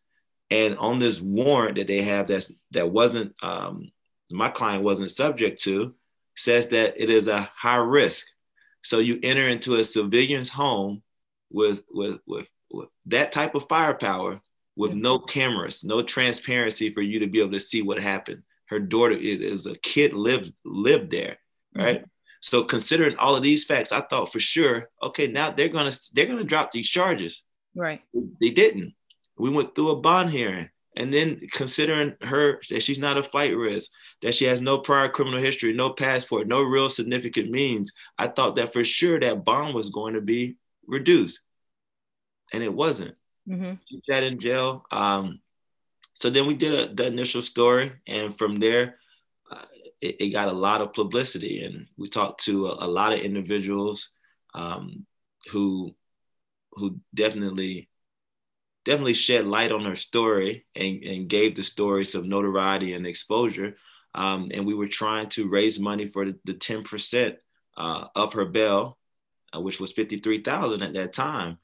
and 0.49 0.78
on 0.78 0.99
this 0.99 1.22
warrant 1.22 1.76
that 1.78 1.88
they 1.88 2.01
have 2.01 2.28
that's 2.28 2.51
that 2.72 2.89
wasn't 2.89 3.36
um, 3.43 3.91
my 4.32 4.49
client 4.49 4.84
wasn't 4.84 5.11
subject 5.11 5.61
to, 5.63 5.93
says 6.36 6.67
that 6.69 6.95
it 7.01 7.09
is 7.09 7.28
a 7.28 7.49
high 7.55 7.76
risk. 7.76 8.28
So 8.84 9.00
you 9.00 9.20
enter 9.24 9.48
into 9.48 9.76
a 9.76 9.84
civilian's 9.84 10.50
home 10.50 11.04
with 11.50 11.82
with 11.90 12.20
with, 12.26 12.48
with 12.72 12.90
that 13.08 13.32
type 13.32 13.56
of 13.56 13.68
firepower, 13.70 14.42
with 14.76 14.94
no 14.94 15.20
cameras, 15.20 15.84
no 15.84 16.02
transparency 16.02 16.92
for 16.94 17.02
you 17.02 17.20
to 17.20 17.28
be 17.28 17.40
able 17.40 17.52
to 17.52 17.60
see 17.60 17.82
what 17.82 18.00
happened. 18.00 18.44
Her 18.68 18.80
daughter 18.80 19.16
is 19.16 19.66
a 19.66 19.76
kid 19.76 20.14
lived 20.14 20.54
lived 20.64 21.12
there, 21.12 21.38
right? 21.76 21.98
Mm-hmm. 21.98 22.06
So 22.42 22.64
considering 22.64 23.18
all 23.18 23.36
of 23.36 23.44
these 23.44 23.66
facts, 23.66 23.92
I 23.92 24.02
thought 24.02 24.32
for 24.32 24.40
sure, 24.40 24.90
okay, 25.04 25.28
now 25.28 25.52
they're 25.52 25.70
gonna 25.70 25.94
they're 26.14 26.26
gonna 26.26 26.44
drop 26.44 26.72
these 26.72 26.88
charges. 26.88 27.44
Right. 27.76 28.02
They 28.40 28.50
didn't. 28.50 28.94
We 29.38 29.50
went 29.50 29.76
through 29.76 29.92
a 29.92 30.02
bond 30.02 30.32
hearing. 30.32 30.70
And 30.96 31.14
then 31.14 31.42
considering 31.54 32.16
her 32.22 32.60
that 32.70 32.84
she's 32.84 33.00
not 33.00 33.18
a 33.18 33.24
flight 33.24 33.56
risk, 33.56 33.92
that 34.22 34.36
she 34.36 34.46
has 34.46 34.60
no 34.60 34.78
prior 34.78 35.08
criminal 35.08 35.39
history, 35.39 35.74
no 35.74 35.92
passport, 35.92 36.48
no 36.48 36.62
real 36.62 36.89
significant 36.89 37.50
means, 37.50 37.92
I 38.18 38.28
thought 38.28 38.56
that 38.56 38.74
for 38.74 38.84
sure 38.84 39.20
that 39.20 39.46
bond 39.46 39.74
was 39.74 39.89
going 39.89 40.16
to 40.16 40.22
be 40.22 40.58
reduced. 40.86 41.42
And 42.52 42.62
it 42.62 42.74
wasn't. 42.74 43.16
Mm-hmm. 43.48 43.74
She 43.89 44.00
sat 44.00 44.24
in 44.24 44.39
jail. 44.39 44.84
Um, 44.92 45.39
so 46.14 46.30
then 46.30 46.46
we 46.46 46.56
did 46.56 46.74
a, 46.74 46.94
the 46.94 47.08
initial 47.08 47.42
story. 47.42 47.94
And 48.06 48.38
from 48.38 48.58
there, 48.58 48.98
it, 50.02 50.18
it, 50.20 50.30
got 50.30 50.48
a 50.48 50.54
lot 50.54 50.82
of 50.82 50.94
publicity 50.94 51.64
and 51.64 51.86
we 51.98 52.08
talked 52.08 52.44
to 52.44 52.68
a, 52.68 52.86
a 52.86 52.88
lot 52.88 53.14
of 53.14 53.20
individuals 53.20 54.10
um, 54.54 55.06
who 55.52 55.96
who 56.74 57.00
definitely 57.14 57.89
definitely 58.86 59.14
shed 59.14 59.46
light 59.46 59.72
on 59.72 59.86
her 59.86 59.96
story 59.96 60.66
and, 60.76 61.04
and 61.04 61.30
gave 61.30 61.56
the 61.56 61.64
story 61.64 62.06
some 62.06 62.30
notoriety 62.30 62.94
and 62.94 63.06
exposure. 63.06 63.76
Um, 64.14 64.52
and 64.54 64.66
we 64.66 64.74
were 64.74 64.88
trying 64.88 65.30
to 65.30 65.50
raise 65.50 65.80
money 65.80 66.08
for 66.08 66.26
the, 66.26 66.38
the 66.46 66.54
10% 66.54 67.38
uh, 67.78 68.08
of 68.16 68.34
her 68.34 68.46
bail 68.46 68.98
uh, 69.56 69.60
which 69.60 69.80
was 69.80 69.92
53000 69.92 70.82
at 70.82 70.94
that 70.94 71.14
time. 71.14 71.58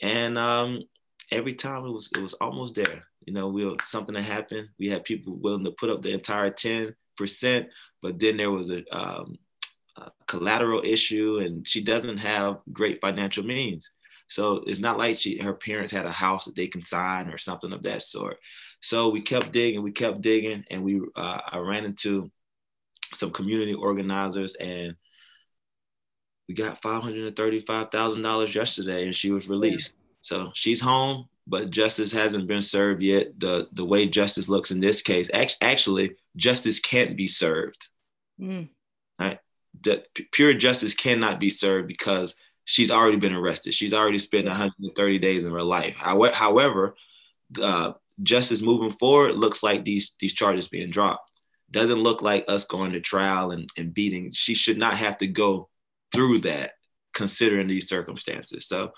And 0.00 0.38
um, 0.38 0.82
every 1.30 1.54
time 1.54 1.84
it 1.84 1.90
was 1.90 2.08
it 2.16 2.22
was 2.22 2.34
almost 2.34 2.74
there. 2.74 3.04
You 3.24 3.32
know 3.32 3.48
we 3.48 3.76
something 3.84 4.14
that 4.14 4.24
happened. 4.24 4.68
We 4.78 4.88
had 4.88 5.04
people 5.04 5.36
willing 5.36 5.64
to 5.64 5.70
put 5.72 5.90
up 5.90 6.02
the 6.02 6.12
entire 6.12 6.50
10 6.50 6.94
percent, 7.16 7.68
but 8.00 8.18
then 8.18 8.36
there 8.36 8.50
was 8.50 8.70
a, 8.70 8.82
um, 8.96 9.38
a 9.96 10.10
collateral 10.26 10.82
issue, 10.84 11.38
and 11.38 11.66
she 11.66 11.82
doesn't 11.84 12.18
have 12.18 12.60
great 12.72 13.00
financial 13.00 13.44
means. 13.44 13.90
So 14.28 14.64
it's 14.66 14.80
not 14.80 14.98
like 14.98 15.18
she 15.18 15.38
her 15.38 15.54
parents 15.54 15.92
had 15.92 16.06
a 16.06 16.12
house 16.12 16.46
that 16.46 16.56
they 16.56 16.66
can 16.66 16.82
sign 16.82 17.28
or 17.28 17.38
something 17.38 17.72
of 17.72 17.82
that 17.82 18.02
sort. 18.02 18.38
So 18.80 19.10
we 19.10 19.20
kept 19.20 19.52
digging, 19.52 19.82
we 19.82 19.92
kept 19.92 20.20
digging, 20.20 20.64
and 20.70 20.82
we 20.82 21.00
uh, 21.14 21.38
I 21.50 21.58
ran 21.58 21.84
into 21.84 22.30
some 23.14 23.30
community 23.30 23.74
organizers, 23.74 24.54
and 24.54 24.96
we 26.48 26.54
got 26.54 26.82
five 26.82 27.02
hundred 27.02 27.26
and 27.26 27.36
thirty-five 27.36 27.90
thousand 27.90 28.22
dollars 28.22 28.54
yesterday, 28.54 29.04
and 29.04 29.14
she 29.14 29.30
was 29.30 29.48
released. 29.48 29.92
So 30.22 30.50
she's 30.54 30.80
home, 30.80 31.28
but 31.46 31.70
justice 31.70 32.12
hasn't 32.12 32.48
been 32.48 32.62
served 32.62 33.02
yet. 33.02 33.38
The 33.38 33.68
the 33.72 33.84
way 33.84 34.08
justice 34.08 34.48
looks 34.48 34.70
in 34.70 34.80
this 34.80 35.02
case, 35.02 35.30
actually, 35.34 36.16
justice 36.36 36.80
can't 36.80 37.16
be 37.16 37.26
served. 37.26 37.88
Mm. 38.40 38.68
Right? 39.18 39.38
Pure 40.32 40.54
justice 40.54 40.94
cannot 40.94 41.40
be 41.40 41.50
served 41.50 41.88
because 41.88 42.34
she's 42.64 42.90
already 42.90 43.16
been 43.16 43.34
arrested. 43.34 43.74
She's 43.74 43.94
already 43.94 44.18
spent 44.18 44.46
130 44.46 45.18
days 45.18 45.44
in 45.44 45.52
her 45.52 45.62
life. 45.62 45.94
However, 45.96 46.94
uh, 47.60 47.92
justice 48.22 48.62
moving 48.62 48.90
forward 48.90 49.34
looks 49.34 49.62
like 49.62 49.84
these 49.84 50.14
these 50.20 50.32
charges 50.32 50.68
being 50.68 50.90
dropped. 50.90 51.30
Doesn't 51.70 52.02
look 52.02 52.22
like 52.22 52.44
us 52.48 52.64
going 52.64 52.92
to 52.92 53.00
trial 53.00 53.50
and, 53.50 53.68
and 53.76 53.94
beating. 53.94 54.32
She 54.32 54.54
should 54.54 54.78
not 54.78 54.98
have 54.98 55.18
to 55.18 55.26
go 55.26 55.68
through 56.12 56.38
that 56.38 56.72
considering 57.14 57.66
these 57.66 57.88
circumstances. 57.88 58.66
So, 58.66 58.92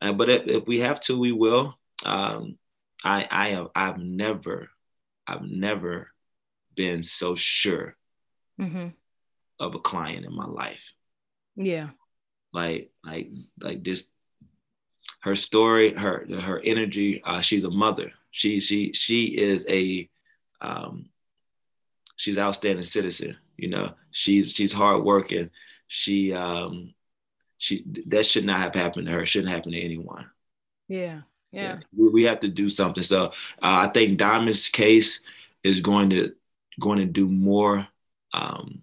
uh, 0.00 0.12
but 0.12 0.28
if, 0.28 0.46
if, 0.46 0.66
we 0.66 0.80
have 0.80 1.00
to, 1.02 1.18
we 1.18 1.32
will. 1.32 1.78
Um, 2.04 2.58
I 3.04 3.26
I 3.30 3.48
have 3.50 3.68
I've 3.74 3.98
never 3.98 4.68
I've 5.26 5.42
never 5.42 6.10
been 6.74 7.02
so 7.02 7.34
sure 7.34 7.96
mm-hmm. 8.60 8.88
of 9.60 9.74
a 9.74 9.78
client 9.78 10.24
in 10.24 10.34
my 10.34 10.46
life. 10.46 10.92
Yeah. 11.56 11.88
Like, 12.52 12.90
like, 13.04 13.30
like 13.60 13.84
this, 13.84 14.04
her 15.20 15.34
story, 15.34 15.94
her 15.94 16.26
her 16.40 16.60
energy. 16.64 17.22
Uh, 17.24 17.40
she's 17.40 17.64
a 17.64 17.70
mother. 17.70 18.12
She 18.30 18.60
she 18.60 18.92
she 18.92 19.24
is 19.26 19.66
a 19.68 20.08
um, 20.60 21.08
she's 22.16 22.36
an 22.36 22.42
outstanding 22.42 22.84
citizen. 22.84 23.36
You 23.56 23.68
know, 23.68 23.94
she's 24.10 24.52
she's 24.52 24.72
hardworking. 24.72 25.50
She 25.88 26.32
um, 26.32 26.94
she 27.56 27.84
that 28.06 28.26
should 28.26 28.44
not 28.44 28.60
have 28.60 28.74
happened 28.74 29.06
to 29.06 29.12
her. 29.12 29.22
It 29.22 29.26
shouldn't 29.26 29.52
happen 29.52 29.72
to 29.72 29.80
anyone. 29.80 30.30
Yeah, 30.86 31.22
yeah. 31.52 31.62
yeah. 31.62 31.78
We, 31.96 32.08
we, 32.08 32.22
have 32.24 32.40
to 32.40 32.48
do 32.48 32.68
something. 32.68 33.02
So 33.02 33.26
uh, 33.26 33.30
I 33.60 33.88
think 33.88 34.18
Diamond's 34.18 34.68
case 34.68 35.20
is 35.62 35.80
going 35.80 36.10
to 36.10 36.32
going 36.80 36.98
to 36.98 37.06
do 37.06 37.28
more. 37.28 37.86
Um, 38.32 38.82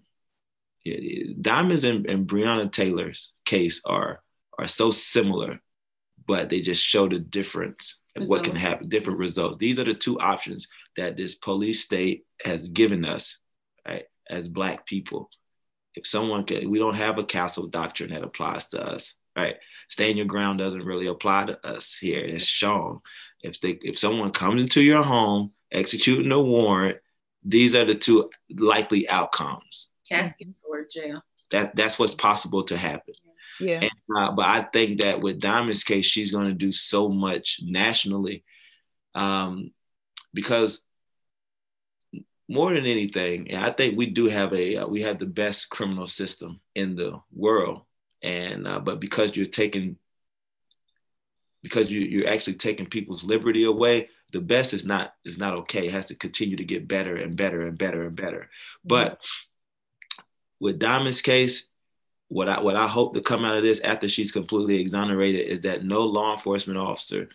Diamonds 1.40 1.84
and, 1.84 2.06
and 2.06 2.26
Breonna 2.26 2.70
Taylor's 2.70 3.32
case 3.44 3.80
are 3.84 4.22
are 4.58 4.66
so 4.66 4.90
similar, 4.90 5.60
but 6.26 6.48
they 6.48 6.60
just 6.60 6.82
show 6.82 7.08
the 7.08 7.18
difference 7.18 7.98
and 8.14 8.26
what 8.26 8.44
can 8.44 8.56
happen, 8.56 8.88
different 8.88 9.18
results. 9.18 9.58
These 9.58 9.78
are 9.78 9.84
the 9.84 9.94
two 9.94 10.18
options 10.18 10.68
that 10.96 11.16
this 11.16 11.34
police 11.34 11.82
state 11.82 12.24
has 12.42 12.68
given 12.68 13.04
us, 13.04 13.38
right, 13.86 14.04
as 14.28 14.48
Black 14.48 14.86
people. 14.86 15.28
If 15.94 16.06
someone 16.06 16.44
can, 16.44 16.70
we 16.70 16.78
don't 16.78 16.96
have 16.96 17.18
a 17.18 17.24
castle 17.24 17.66
doctrine 17.66 18.10
that 18.10 18.24
applies 18.24 18.66
to 18.68 18.82
us, 18.82 19.14
right? 19.36 19.56
Stand 19.88 20.16
your 20.16 20.26
ground 20.26 20.58
doesn't 20.58 20.84
really 20.84 21.06
apply 21.06 21.46
to 21.46 21.66
us 21.66 21.96
here. 21.96 22.20
It's 22.20 22.44
shown. 22.44 23.00
If 23.42 23.60
they, 23.60 23.78
if 23.82 23.98
someone 23.98 24.30
comes 24.30 24.62
into 24.62 24.82
your 24.82 25.02
home 25.02 25.52
executing 25.70 26.32
a 26.32 26.40
warrant, 26.40 26.98
these 27.44 27.74
are 27.74 27.84
the 27.84 27.94
two 27.94 28.30
likely 28.50 29.08
outcomes. 29.08 29.88
Casket 30.08 30.48
or 30.68 30.84
jail. 30.90 31.22
That 31.50 31.76
that's 31.76 31.98
what's 31.98 32.14
possible 32.14 32.64
to 32.64 32.76
happen. 32.76 33.14
Yeah. 33.60 33.80
And, 33.80 34.16
uh, 34.16 34.32
but 34.32 34.44
I 34.44 34.62
think 34.62 35.00
that 35.00 35.20
with 35.20 35.40
Diamond's 35.40 35.84
case, 35.84 36.04
she's 36.04 36.30
going 36.30 36.48
to 36.48 36.54
do 36.54 36.72
so 36.72 37.08
much 37.08 37.60
nationally, 37.62 38.44
um, 39.14 39.72
because 40.34 40.82
more 42.48 42.72
than 42.72 42.86
anything, 42.86 43.54
I 43.54 43.70
think 43.70 43.96
we 43.96 44.06
do 44.06 44.26
have 44.26 44.52
a 44.52 44.76
uh, 44.78 44.86
we 44.86 45.02
have 45.02 45.18
the 45.18 45.26
best 45.26 45.70
criminal 45.70 46.06
system 46.06 46.60
in 46.74 46.96
the 46.96 47.20
world, 47.32 47.82
and 48.22 48.66
uh, 48.66 48.78
but 48.80 49.00
because 49.00 49.36
you're 49.36 49.46
taking 49.46 49.96
because 51.62 51.90
you 51.90 52.00
you're 52.00 52.28
actually 52.28 52.54
taking 52.54 52.86
people's 52.86 53.24
liberty 53.24 53.64
away, 53.64 54.08
the 54.32 54.40
best 54.40 54.74
is 54.74 54.84
not 54.84 55.14
is 55.24 55.38
not 55.38 55.54
okay. 55.54 55.86
It 55.86 55.92
has 55.92 56.06
to 56.06 56.14
continue 56.14 56.56
to 56.56 56.64
get 56.64 56.86
better 56.86 57.16
and 57.16 57.36
better 57.36 57.66
and 57.66 57.76
better 57.76 58.06
and 58.06 58.14
better. 58.14 58.48
But 58.84 59.18
with 60.60 60.78
Diamond's 60.78 61.22
case, 61.22 61.66
what 62.28 62.48
I 62.48 62.60
what 62.60 62.76
I 62.76 62.86
hope 62.86 63.14
to 63.14 63.20
come 63.20 63.44
out 63.44 63.56
of 63.56 63.62
this 63.62 63.80
after 63.80 64.08
she's 64.08 64.32
completely 64.32 64.80
exonerated 64.80 65.46
is 65.46 65.60
that 65.62 65.84
no 65.84 66.00
law 66.00 66.32
enforcement 66.32 66.78
officer 66.78 67.28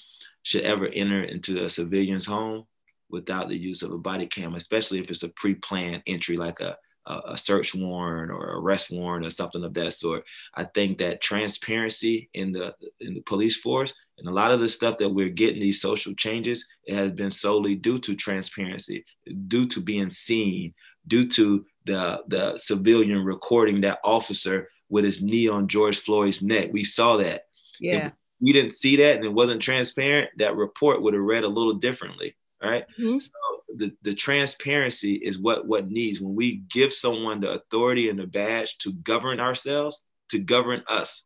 should 0.43 0.63
ever 0.63 0.88
enter 0.88 1.24
into 1.24 1.63
a 1.63 1.69
civilian's 1.69 2.26
home 2.26 2.65
without 3.09 3.47
the 3.47 3.57
use 3.57 3.84
of 3.84 3.91
a 3.91 3.97
body 3.97 4.26
cam, 4.26 4.55
especially 4.55 4.99
if 4.99 5.09
it's 5.09 5.24
a 5.24 5.30
pre-planned 5.30 6.03
entry 6.07 6.36
like 6.36 6.59
a 6.59 6.78
a, 7.05 7.38
search 7.38 7.74
warrant 7.74 8.32
or 8.32 8.57
arrest 8.57 8.91
warrant 8.91 9.26
or 9.26 9.30
something 9.30 9.63
of 9.63 9.74
that 9.74 9.93
sort. 9.93 10.24
I 10.53 10.65
think 10.65 10.99
that 10.99 11.22
transparency 11.22 12.30
in 12.34 12.51
the 12.51 12.76
in 12.99 13.13
the 13.13 13.22
police 13.22 13.57
force 13.57 13.93
and 14.17 14.28
a 14.28 14.32
lot 14.32 14.51
of 14.51 14.59
the 14.59 14.69
stuff 14.69 14.97
that 14.97 15.09
we're 15.09 15.30
getting 15.30 15.61
these 15.61 15.82
social 15.82 16.13
changes, 16.13 16.65
it 16.86 16.95
has 16.95 17.11
been 17.11 17.32
solely 17.32 17.76
due 17.76 17.97
to 17.99 18.15
transparency, 18.15 19.03
due 19.47 19.65
to 19.67 19.82
being 19.82 20.09
seen, 20.09 20.74
due 21.07 21.28
to 21.30 21.65
the 21.86 22.21
the 22.27 22.57
civilian 22.57 23.23
recording 23.23 23.82
that 23.82 23.99
officer 24.03 24.69
with 24.89 25.05
his 25.05 25.21
knee 25.21 25.47
on 25.47 25.67
George 25.67 25.99
Floyd's 25.99 26.41
neck. 26.41 26.69
We 26.71 26.84
saw 26.84 27.17
that. 27.17 27.45
Yeah. 27.79 28.07
If 28.07 28.13
we 28.39 28.53
didn't 28.53 28.73
see 28.73 28.97
that 28.97 29.15
and 29.15 29.25
it 29.25 29.34
wasn't 29.34 29.61
transparent, 29.61 30.29
that 30.38 30.55
report 30.55 31.01
would 31.01 31.13
have 31.13 31.23
read 31.23 31.43
a 31.43 31.47
little 31.47 31.75
differently. 31.75 32.36
Right. 32.61 32.86
Mm-hmm. 32.99 33.19
So 33.19 33.29
the, 33.75 33.95
the 34.03 34.13
transparency 34.13 35.15
is 35.15 35.39
what 35.39 35.65
what 35.65 35.89
needs 35.89 36.21
when 36.21 36.36
we 36.36 36.57
give 36.69 36.93
someone 36.93 37.39
the 37.39 37.51
authority 37.51 38.09
and 38.09 38.19
the 38.19 38.27
badge 38.27 38.77
to 38.79 38.91
govern 38.91 39.39
ourselves, 39.39 40.03
to 40.29 40.39
govern 40.39 40.84
us. 40.88 41.23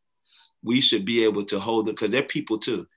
We 0.64 0.82
should 0.82 1.06
be 1.06 1.24
able 1.26 1.44
to 1.46 1.60
hold 1.60 1.86
them 1.86 1.96
because 1.96 2.12
they're 2.12 2.24
people 2.24 2.58
too. 2.58 2.88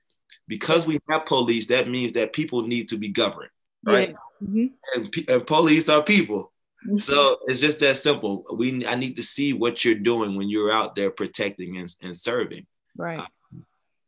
Because 0.47 0.87
we 0.87 0.99
have 1.09 1.25
police, 1.25 1.67
that 1.67 1.89
means 1.89 2.13
that 2.13 2.33
people 2.33 2.61
need 2.61 2.87
to 2.89 2.97
be 2.97 3.09
governed, 3.09 3.51
right? 3.83 4.09
Yeah. 4.09 4.47
Mm-hmm. 4.47 4.65
And, 4.95 5.29
and 5.29 5.47
police 5.47 5.89
are 5.89 6.01
people 6.01 6.51
so 6.97 7.37
it's 7.47 7.61
just 7.61 7.79
that 7.79 7.97
simple. 7.97 8.45
We 8.53 8.85
I 8.85 8.95
need 8.95 9.15
to 9.17 9.23
see 9.23 9.53
what 9.53 9.83
you're 9.83 9.95
doing 9.95 10.35
when 10.35 10.49
you're 10.49 10.71
out 10.71 10.95
there 10.95 11.11
protecting 11.11 11.77
and, 11.77 11.93
and 12.01 12.15
serving. 12.15 12.65
Right. 12.97 13.19
Uh, 13.19 13.25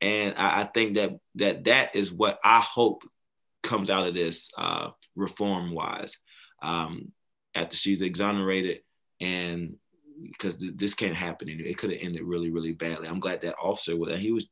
and 0.01 0.35
I, 0.37 0.61
I, 0.61 0.63
think 0.63 0.95
that 0.95 1.11
that 1.35 1.65
that 1.65 1.95
is 1.95 2.11
what 2.11 2.39
I 2.43 2.59
hope 2.59 3.03
comes 3.61 3.89
out 3.89 4.07
of 4.07 4.13
this 4.13 4.51
uh, 4.57 4.89
reform 5.15 5.73
wise. 5.73 6.17
Um, 6.61 7.11
after 7.53 7.75
she's 7.75 8.01
exonerated 8.01 8.79
and 9.19 9.75
because 10.31 10.55
th- 10.57 10.73
this 10.75 10.93
can't 10.93 11.15
happen 11.15 11.49
anymore. 11.49 11.67
It 11.67 11.77
could 11.77 11.91
have 11.91 11.99
ended 12.01 12.23
really, 12.23 12.49
really 12.49 12.73
badly. 12.73 13.07
I'm 13.07 13.19
glad 13.19 13.41
that 13.41 13.55
officer 13.61 13.97
was 13.97 14.13
he 14.13 14.31
was 14.31 14.47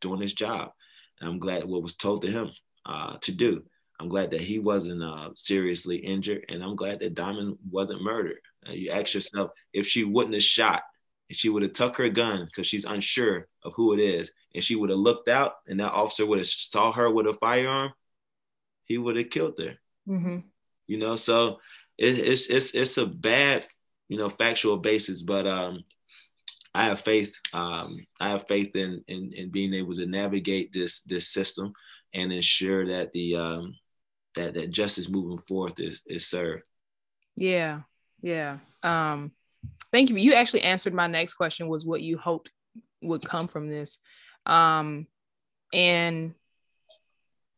doing 0.00 0.20
his 0.20 0.32
job. 0.32 0.70
And 1.20 1.28
I'm 1.28 1.38
glad 1.38 1.64
what 1.64 1.82
was 1.82 1.94
told 1.94 2.22
to 2.22 2.30
him 2.30 2.50
uh, 2.86 3.16
to 3.22 3.32
do. 3.32 3.62
I'm 4.04 4.10
glad 4.10 4.32
that 4.32 4.42
he 4.42 4.58
wasn't 4.58 5.02
uh, 5.02 5.30
seriously 5.34 5.96
injured, 5.96 6.44
and 6.50 6.62
I'm 6.62 6.76
glad 6.76 6.98
that 6.98 7.14
Diamond 7.14 7.56
wasn't 7.70 8.02
murdered. 8.02 8.36
Uh, 8.68 8.72
you 8.72 8.90
ask 8.90 9.14
yourself 9.14 9.52
if 9.72 9.86
she 9.86 10.04
wouldn't 10.04 10.34
have 10.34 10.42
shot, 10.42 10.82
if 11.30 11.38
she 11.38 11.48
would 11.48 11.62
have 11.62 11.72
tucked 11.72 11.96
her 11.96 12.10
gun 12.10 12.44
because 12.44 12.66
she's 12.66 12.84
unsure 12.84 13.48
of 13.62 13.72
who 13.72 13.94
it 13.94 14.00
is, 14.00 14.30
and 14.54 14.62
she 14.62 14.76
would 14.76 14.90
have 14.90 14.98
looked 14.98 15.30
out, 15.30 15.54
and 15.68 15.80
that 15.80 15.92
officer 15.92 16.26
would 16.26 16.36
have 16.36 16.46
saw 16.46 16.92
her 16.92 17.10
with 17.10 17.26
a 17.26 17.32
firearm, 17.32 17.92
he 18.84 18.98
would 18.98 19.16
have 19.16 19.30
killed 19.30 19.58
her. 19.58 19.76
Mm-hmm. 20.06 20.40
You 20.86 20.98
know, 20.98 21.16
so 21.16 21.60
it, 21.96 22.18
it's 22.18 22.48
it's 22.48 22.74
it's 22.74 22.98
a 22.98 23.06
bad, 23.06 23.66
you 24.10 24.18
know, 24.18 24.28
factual 24.28 24.76
basis, 24.76 25.22
but 25.22 25.46
um, 25.46 25.82
I 26.74 26.84
have 26.88 27.00
faith. 27.00 27.34
Um, 27.54 28.04
I 28.20 28.28
have 28.28 28.46
faith 28.48 28.76
in, 28.76 29.02
in 29.08 29.32
in 29.32 29.50
being 29.50 29.72
able 29.72 29.94
to 29.94 30.04
navigate 30.04 30.74
this 30.74 31.00
this 31.00 31.28
system 31.28 31.72
and 32.12 32.30
ensure 32.30 32.86
that 32.88 33.14
the 33.14 33.36
um, 33.36 33.74
that 34.34 34.54
that 34.54 34.70
justice 34.70 35.08
moving 35.08 35.38
forth 35.38 35.78
is 35.80 36.02
is 36.06 36.26
served. 36.26 36.64
Yeah, 37.36 37.80
yeah. 38.22 38.58
Um, 38.82 39.32
thank 39.92 40.10
you. 40.10 40.16
You 40.16 40.34
actually 40.34 40.62
answered 40.62 40.94
my 40.94 41.06
next 41.06 41.34
question. 41.34 41.68
Was 41.68 41.86
what 41.86 42.02
you 42.02 42.18
hoped 42.18 42.50
would 43.02 43.24
come 43.24 43.48
from 43.48 43.68
this, 43.68 43.98
um, 44.46 45.06
and 45.72 46.34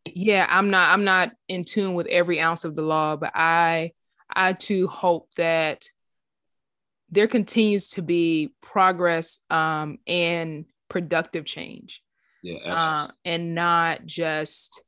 yeah, 0.07 0.47
I'm 0.49 0.71
not 0.71 0.91
I'm 0.91 1.05
not 1.05 1.33
in 1.49 1.65
tune 1.65 1.95
with 1.95 2.07
every 2.07 2.41
ounce 2.41 2.65
of 2.65 2.75
the 2.75 2.83
law, 2.83 3.17
but 3.17 3.33
I 3.35 3.93
I 4.31 4.53
too 4.53 4.87
hope 4.87 5.35
that 5.37 5.89
there 7.11 7.29
continues 7.29 7.91
to 7.91 8.03
be 8.03 8.53
progress 8.61 9.39
um, 9.51 9.99
and 10.07 10.67
productive 10.89 11.45
change. 11.45 12.03
Yeah, 12.43 12.59
uh, 12.59 13.09
and 13.25 13.55
not 13.55 14.07
just 14.07 14.81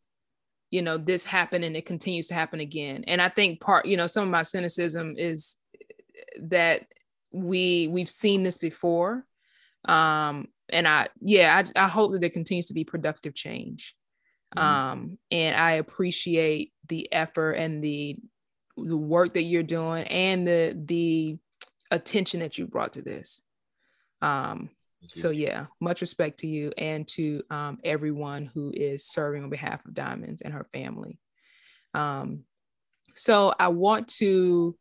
you 0.70 0.82
know 0.82 0.98
this 0.98 1.24
happened 1.24 1.64
and 1.64 1.76
it 1.76 1.86
continues 1.86 2.28
to 2.28 2.34
happen 2.34 2.60
again. 2.60 3.04
And 3.06 3.22
i 3.22 3.28
think 3.28 3.60
part 3.60 3.86
you 3.86 3.96
know 3.96 4.06
some 4.06 4.24
of 4.24 4.30
my 4.30 4.42
cynicism 4.42 5.14
is 5.16 5.56
that 6.40 6.86
we 7.32 7.88
we've 7.88 8.10
seen 8.10 8.42
this 8.42 8.58
before. 8.58 9.24
Um 9.84 10.48
and 10.68 10.86
i 10.86 11.08
yeah 11.20 11.62
i, 11.76 11.84
I 11.84 11.88
hope 11.88 12.12
that 12.12 12.20
there 12.20 12.30
continues 12.30 12.66
to 12.66 12.74
be 12.74 12.84
productive 12.84 13.34
change. 13.34 13.94
Mm-hmm. 14.56 14.66
um 14.66 15.18
and 15.30 15.56
i 15.56 15.72
appreciate 15.72 16.72
the 16.88 17.12
effort 17.12 17.52
and 17.52 17.84
the 17.84 18.16
the 18.76 18.96
work 18.96 19.34
that 19.34 19.42
you're 19.42 19.62
doing 19.62 20.04
and 20.04 20.46
the 20.46 20.74
the 20.86 21.36
attention 21.90 22.40
that 22.40 22.58
you 22.58 22.66
brought 22.66 22.94
to 22.94 23.02
this. 23.02 23.42
Um 24.22 24.70
so 25.11 25.30
yeah, 25.30 25.66
much 25.80 26.01
respect 26.01 26.40
to 26.40 26.46
you 26.46 26.72
and 26.76 27.07
to 27.09 27.42
um, 27.51 27.78
everyone 27.84 28.46
who 28.46 28.72
is 28.74 29.07
serving 29.07 29.44
on 29.44 29.51
behalf 29.51 29.84
of 29.84 29.94
Diamonds 29.94 30.40
and 30.42 30.53
her 30.53 30.66
family. 30.72 31.18
Um, 31.94 32.44
so 33.14 33.55
I 33.59 33.68
want 33.68 34.09
to 34.16 34.76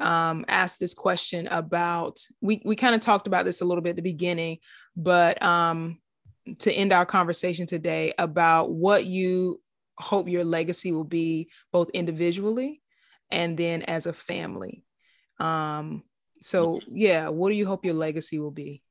um, 0.00 0.44
ask 0.48 0.78
this 0.78 0.94
question 0.94 1.46
about 1.48 2.18
we 2.40 2.62
we 2.64 2.76
kind 2.76 2.94
of 2.94 3.00
talked 3.00 3.26
about 3.26 3.44
this 3.44 3.60
a 3.60 3.64
little 3.64 3.82
bit 3.82 3.90
at 3.90 3.96
the 3.96 4.02
beginning, 4.02 4.58
but 4.96 5.40
um, 5.42 5.98
to 6.58 6.72
end 6.72 6.92
our 6.92 7.06
conversation 7.06 7.66
today 7.66 8.12
about 8.18 8.70
what 8.70 9.04
you 9.06 9.60
hope 9.98 10.28
your 10.28 10.44
legacy 10.44 10.92
will 10.92 11.04
be 11.04 11.50
both 11.72 11.90
individually 11.90 12.80
and 13.30 13.56
then 13.56 13.82
as 13.82 14.06
a 14.06 14.12
family. 14.12 14.84
Um, 15.38 16.02
so 16.40 16.80
yeah, 16.90 17.28
what 17.28 17.50
do 17.50 17.54
you 17.54 17.66
hope 17.66 17.84
your 17.84 17.94
legacy 17.94 18.38
will 18.38 18.50
be? 18.50 18.82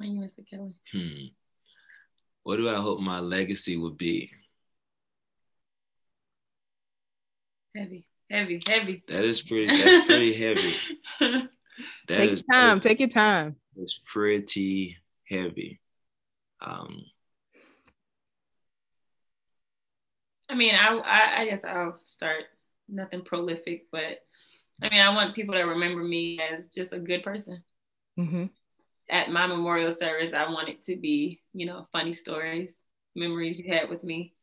On 0.00 0.12
you, 0.12 0.20
Mr. 0.20 0.48
Kelly. 0.48 0.78
Hmm. 0.92 1.26
What 2.42 2.56
do 2.56 2.68
I 2.68 2.80
hope 2.80 3.00
my 3.00 3.20
legacy 3.20 3.76
would 3.76 3.96
be? 3.96 4.30
Heavy, 7.74 8.06
heavy, 8.30 8.62
heavy. 8.66 9.02
That 9.08 9.24
is 9.24 9.42
pretty. 9.42 9.66
That's 9.66 10.06
pretty 10.06 10.34
heavy. 10.34 10.76
That 12.08 12.16
Take 12.16 12.30
your 12.30 12.38
time. 12.50 12.80
Pretty, 12.80 12.88
Take 12.88 13.00
your 13.00 13.08
time. 13.08 13.56
It's 13.76 14.00
pretty 14.02 14.96
heavy. 15.28 15.80
Um, 16.64 17.02
I 20.48 20.54
mean, 20.54 20.74
I, 20.74 20.96
I, 20.96 21.40
I 21.40 21.44
guess 21.46 21.64
I'll 21.64 21.98
start. 22.04 22.44
Nothing 22.88 23.22
prolific, 23.22 23.88
but 23.90 24.20
I 24.80 24.88
mean, 24.88 25.00
I 25.00 25.08
want 25.08 25.34
people 25.34 25.54
to 25.54 25.62
remember 25.62 26.04
me 26.04 26.38
as 26.40 26.68
just 26.68 26.92
a 26.92 26.98
good 27.00 27.24
person. 27.24 27.64
Mm-hmm. 28.18 28.44
At 29.08 29.30
my 29.30 29.46
memorial 29.46 29.92
service, 29.92 30.32
I 30.32 30.50
want 30.50 30.68
it 30.68 30.82
to 30.82 30.96
be, 30.96 31.40
you 31.52 31.66
know, 31.66 31.86
funny 31.92 32.12
stories, 32.12 32.78
memories 33.14 33.60
you 33.60 33.72
had 33.72 33.88
with 33.88 34.02
me. 34.02 34.34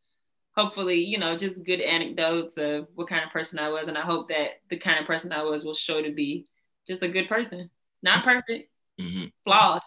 Hopefully, 0.55 1.03
you 1.03 1.18
know, 1.18 1.36
just 1.36 1.64
good 1.64 1.82
anecdotes 1.82 2.57
of 2.57 2.88
what 2.95 3.09
kind 3.09 3.24
of 3.24 3.32
person 3.32 3.59
I 3.59 3.70
was. 3.70 3.88
And 3.88 3.97
I 3.97 4.01
hope 4.01 4.30
that 4.30 4.61
the 4.70 4.78
kind 4.78 4.99
of 4.99 5.07
person 5.07 5.32
I 5.32 5.43
was 5.43 5.66
will 5.66 5.74
show 5.74 6.01
to 6.01 6.11
be 6.11 6.45
just 6.88 7.03
a 7.03 7.07
good 7.07 7.28
person. 7.28 7.70
Not 8.01 8.24
perfect, 8.24 8.70
mhm. 8.99 9.32
flawed, 9.43 9.82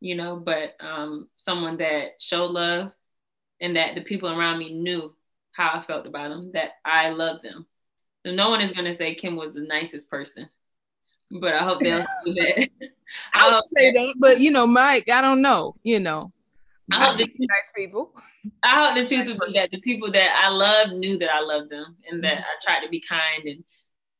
you 0.00 0.14
know, 0.14 0.36
but 0.36 0.74
um, 0.80 1.28
someone 1.36 1.76
that 1.78 2.20
showed 2.20 2.50
love 2.50 2.92
and 3.60 3.76
that 3.76 3.94
the 3.94 4.00
people 4.02 4.28
around 4.30 4.58
me 4.58 4.74
knew 4.74 5.14
how 5.52 5.70
I 5.74 5.82
felt 5.82 6.06
about 6.06 6.30
them, 6.30 6.50
that 6.52 6.72
I 6.84 7.10
loved 7.10 7.44
them. 7.44 7.66
So 8.24 8.32
no 8.32 8.50
one 8.50 8.60
is 8.60 8.72
going 8.72 8.84
to 8.86 8.94
say 8.94 9.14
Kim 9.14 9.36
was 9.36 9.54
the 9.54 9.60
nicest 9.60 10.10
person, 10.10 10.48
but 11.30 11.54
I 11.54 11.62
hope 11.62 11.80
they'll 11.80 12.04
see 12.24 12.34
that. 12.34 12.90
I 13.32 13.46
would 13.46 13.54
hope 13.54 13.64
say 13.66 13.90
that, 13.92 14.14
but 14.18 14.40
you 14.40 14.50
know, 14.50 14.66
Mike, 14.66 15.08
I 15.10 15.20
don't 15.20 15.42
know. 15.42 15.76
You 15.82 16.00
know, 16.00 16.32
I 16.90 17.06
hope 17.06 17.18
that 17.18 17.28
nice 17.38 17.72
people. 17.74 18.14
I 18.62 18.84
hope 18.84 18.96
the 18.96 19.06
truth 19.06 19.26
would 19.26 19.40
be 19.48 19.58
that 19.58 19.70
the 19.70 19.80
people 19.80 20.10
that 20.12 20.40
I 20.42 20.48
love 20.48 20.92
knew 20.92 21.18
that 21.18 21.32
I 21.32 21.40
loved 21.40 21.70
them 21.70 21.96
and 22.08 22.22
that 22.24 22.38
I 22.38 22.54
tried 22.62 22.84
to 22.84 22.88
be 22.88 23.00
kind 23.00 23.44
and, 23.44 23.64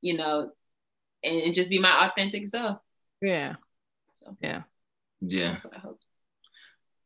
you 0.01 0.17
know, 0.17 0.51
and, 1.23 1.43
and 1.43 1.55
just 1.55 1.71
be 1.71 1.79
my 1.79 2.07
authentic 2.07 2.47
self. 2.49 2.79
Yeah, 3.21 3.57
So 4.15 4.33
yeah. 4.41 4.63
yeah. 5.21 5.51
that's 5.53 5.65
what 5.65 5.77
I 5.77 5.81
hope. 5.81 6.01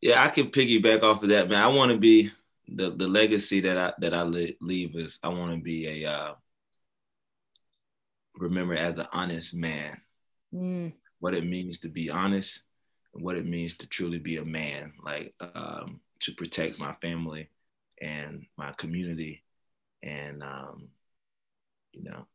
Yeah, 0.01 0.22
I 0.22 0.28
can 0.28 0.51
piggyback 0.51 1.03
off 1.03 1.22
of 1.22 1.28
that, 1.28 1.49
man. 1.49 1.62
I 1.62 1.68
want 1.68 1.93
to 1.93 1.99
be 1.99 2.31
the 2.66 2.91
the 2.91 3.09
legacy 3.09 3.61
that 3.61 3.76
I 3.76 3.93
that 3.99 4.14
I 4.14 4.22
le- 4.22 4.55
leave 4.61 4.97
is 4.97 5.18
I 5.22 5.28
want 5.28 5.55
to 5.55 5.62
be 5.62 6.05
a 6.05 6.11
uh, 6.11 6.35
remember 8.35 8.74
as 8.74 8.97
an 8.97 9.07
honest 9.12 9.55
man. 9.55 9.99
Mm, 10.55 10.93
What 11.21 11.35
it 11.35 11.47
means 11.47 11.79
to 11.81 11.89
be 11.89 12.11
honest, 12.11 12.62
and 13.14 13.23
what 13.23 13.37
it 13.37 13.47
means 13.47 13.75
to 13.75 13.87
truly 13.89 14.18
be 14.18 14.37
a 14.37 14.45
man. 14.45 14.93
Like 15.05 15.35
um, 15.41 16.01
to 16.21 16.33
protect 16.33 16.79
my 16.79 16.93
family 16.95 17.49
and 18.01 18.47
my 18.57 18.73
community, 18.73 19.43
and 20.03 20.43
um, 20.43 20.89
you 21.93 22.05
know, 22.05 22.27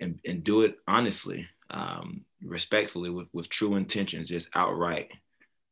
and 0.00 0.18
and 0.24 0.44
do 0.44 0.62
it 0.62 0.76
honestly, 0.86 1.46
um, 1.70 2.24
respectfully, 2.42 3.10
with 3.10 3.28
with 3.32 3.48
true 3.48 3.76
intentions, 3.76 4.28
just 4.28 4.48
outright. 4.54 5.10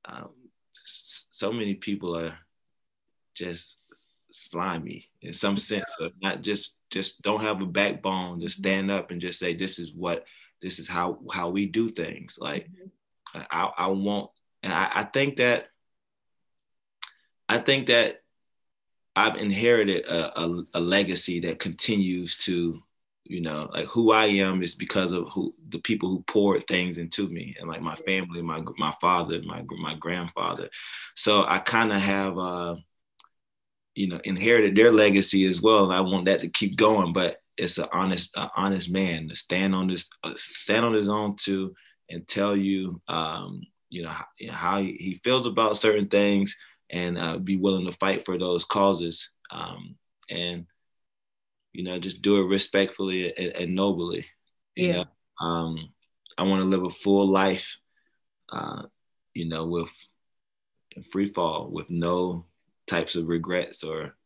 Um, 0.05 0.31
so 0.73 1.53
many 1.53 1.75
people 1.75 2.17
are 2.17 2.35
just 3.35 3.79
slimy 4.31 5.09
in 5.23 5.33
some 5.33 5.57
sense 5.57 5.91
of 6.01 6.13
not 6.21 6.43
just 6.43 6.79
just 6.91 7.23
don't 7.23 7.41
have 7.41 7.63
a 7.63 7.67
backbone 7.67 8.41
to 8.41 8.49
stand 8.49 8.91
up 8.91 9.11
and 9.11 9.21
just 9.21 9.39
say 9.39 9.55
this 9.55 9.79
is 9.79 9.95
what 9.95 10.25
this 10.61 10.79
is 10.79 10.89
how 10.89 11.19
how 11.33 11.49
we 11.49 11.67
do 11.67 11.89
things 11.89 12.39
like 12.41 12.69
i 13.35 13.71
i 13.77 13.87
want 13.87 14.31
and 14.63 14.73
i, 14.73 14.91
I 14.93 15.05
think 15.05 15.37
that 15.37 15.69
i 17.49 17.59
think 17.59 17.87
that 17.87 18.23
i've 19.17 19.37
inherited 19.37 20.05
a, 20.07 20.41
a, 20.41 20.63
a 20.75 20.81
legacy 20.81 21.41
that 21.41 21.59
continues 21.59 22.37
to 22.39 22.83
you 23.25 23.41
know 23.43 23.69
like 23.73 23.87
who 23.87 24.13
i 24.13 24.27
am 24.27 24.63
is 24.63 24.75
because 24.75 25.13
of 25.13 25.29
who 25.29 25.55
the 25.69 25.79
people 25.81 26.09
who 26.09 26.23
poured 26.23 26.67
things 26.67 26.99
into 26.99 27.29
me 27.29 27.55
and 27.61 27.69
like 27.69 27.83
my 27.83 27.95
family 27.97 28.43
my 28.43 28.63
my 28.79 28.95
father 29.01 29.41
my 29.45 29.63
my 29.81 29.95
grandfather. 29.95 30.69
So 31.15 31.45
i 31.47 31.59
kind 31.59 31.93
of 31.93 32.01
have 32.01 32.39
uh 32.39 32.77
you 33.95 34.09
know 34.09 34.21
inherited 34.25 34.77
their 34.77 34.93
legacy 34.93 35.45
as 35.47 35.61
well 35.61 35.85
and 35.85 35.93
i 35.93 36.01
want 36.01 36.25
that 36.27 36.41
to 36.41 36.49
keep 36.49 36.77
going 36.77 37.13
but 37.13 37.43
it's 37.59 37.79
an 37.79 37.87
honest 37.93 38.31
a 38.37 38.49
honest 38.57 38.91
man 38.91 39.29
to 39.29 39.37
stand 39.37 39.75
on 39.75 39.89
this 39.89 40.09
uh, 40.23 40.33
stand 40.37 40.85
on 40.85 40.95
his 40.95 41.09
own 41.09 41.37
too 41.37 41.75
and 42.09 42.27
tell 42.27 42.57
you 42.57 43.01
um 43.09 43.61
you 43.91 44.03
know 44.03 44.11
how, 44.11 44.25
you 44.39 44.47
know, 44.49 44.55
how 44.55 44.81
he, 44.81 45.21
feels 45.25 45.47
about 45.47 45.77
certain 45.77 46.07
things 46.07 46.57
and 46.91 47.19
uh, 47.19 47.39
be 47.39 47.57
willing 47.57 47.87
to 47.87 47.93
fight 47.93 48.25
for 48.25 48.39
those 48.39 48.65
causes 48.65 49.31
um 49.51 49.97
and 50.31 50.67
you 51.73 51.85
know 51.85 51.99
just 51.99 52.23
do 52.23 52.39
it 52.39 52.47
respectfully 52.47 53.35
and, 53.37 53.53
and 53.53 53.75
nobly 53.75 54.25
you 54.77 54.89
Yeah. 54.89 55.05
know 55.41 55.47
um 55.47 55.89
i 56.39 56.43
want 56.43 56.61
to 56.63 56.69
live 56.69 56.85
a 56.85 56.91
full 56.91 57.29
life 57.31 57.79
uh 58.51 58.83
you 59.35 59.49
know 59.49 59.67
with 59.67 59.89
free 61.11 61.29
fall 61.33 61.69
with 61.71 61.89
no 61.91 62.45
types 62.87 63.15
of 63.17 63.29
regrets 63.29 63.85
or 63.85 64.17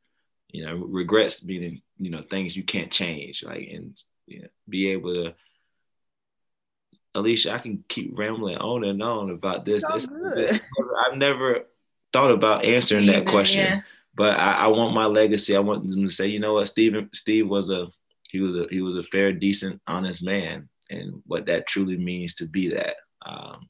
you 0.48 0.64
know 0.64 0.76
regrets 0.76 1.42
meaning 1.44 1.82
you 2.02 2.10
know 2.10 2.22
things 2.22 2.56
you 2.56 2.64
can't 2.64 2.90
change 2.90 3.44
like 3.44 3.68
and 3.72 4.00
you 4.26 4.42
know, 4.42 4.48
be 4.68 4.88
able 4.88 5.14
to 5.14 5.34
alicia 7.14 7.52
i 7.52 7.58
can 7.58 7.84
keep 7.88 8.10
rambling 8.18 8.56
on 8.56 8.84
and 8.84 9.02
on 9.02 9.30
about 9.30 9.64
this, 9.64 9.82
So 9.82 10.00
this 10.34 10.60
i've 11.06 11.16
never 11.16 11.66
thought 12.12 12.30
about 12.30 12.64
answering 12.64 13.06
that 13.06 13.26
question 13.26 13.64
yeah. 13.64 13.80
but 14.14 14.38
I, 14.38 14.64
I 14.64 14.66
want 14.66 14.94
my 14.94 15.06
legacy. 15.06 15.56
I 15.56 15.60
want 15.60 15.88
them 15.88 16.06
to 16.06 16.14
say 16.14 16.26
you 16.26 16.40
know 16.40 16.54
what? 16.54 16.68
Steve 16.68 16.94
steve 17.14 17.48
was 17.48 17.70
a 17.70 17.86
he 18.28 18.40
was 18.40 18.56
a 18.56 18.66
he 18.70 18.82
was 18.82 18.96
a 18.96 19.02
fair 19.04 19.32
decent 19.32 19.80
honest 19.86 20.22
man 20.22 20.68
and 20.90 21.22
what 21.26 21.46
that 21.46 21.66
truly 21.66 21.96
means 21.96 22.34
to 22.36 22.46
be 22.46 22.74
that. 22.74 22.96
Um 23.24 23.68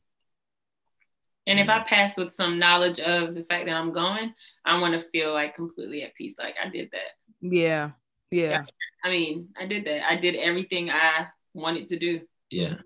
And 1.47 1.59
if 1.61 1.69
I 1.69 1.81
pass 1.81 2.17
with 2.17 2.33
some 2.33 2.59
knowledge 2.59 2.99
of 2.99 3.35
the 3.35 3.45
fact 3.45 3.67
that 3.67 3.77
I'm 3.77 3.93
going, 3.93 4.35
I 4.65 4.81
want 4.81 4.95
to 4.95 5.09
feel 5.11 5.33
like 5.33 5.55
completely 5.55 6.03
at 6.03 6.15
peace. 6.15 6.37
Like 6.39 6.57
I 6.65 6.69
did 6.69 6.91
that. 6.93 7.13
Yeah, 7.41 7.91
yeah, 8.33 8.65
I 9.05 9.11
mean, 9.11 9.49
I 9.61 9.67
did 9.67 9.85
that. 9.85 10.09
I 10.09 10.17
did 10.17 10.37
everything 10.37 10.91
I 10.91 11.29
wanted 11.55 11.89
to 11.89 11.99
do. 11.99 12.21
yeah 12.51 12.77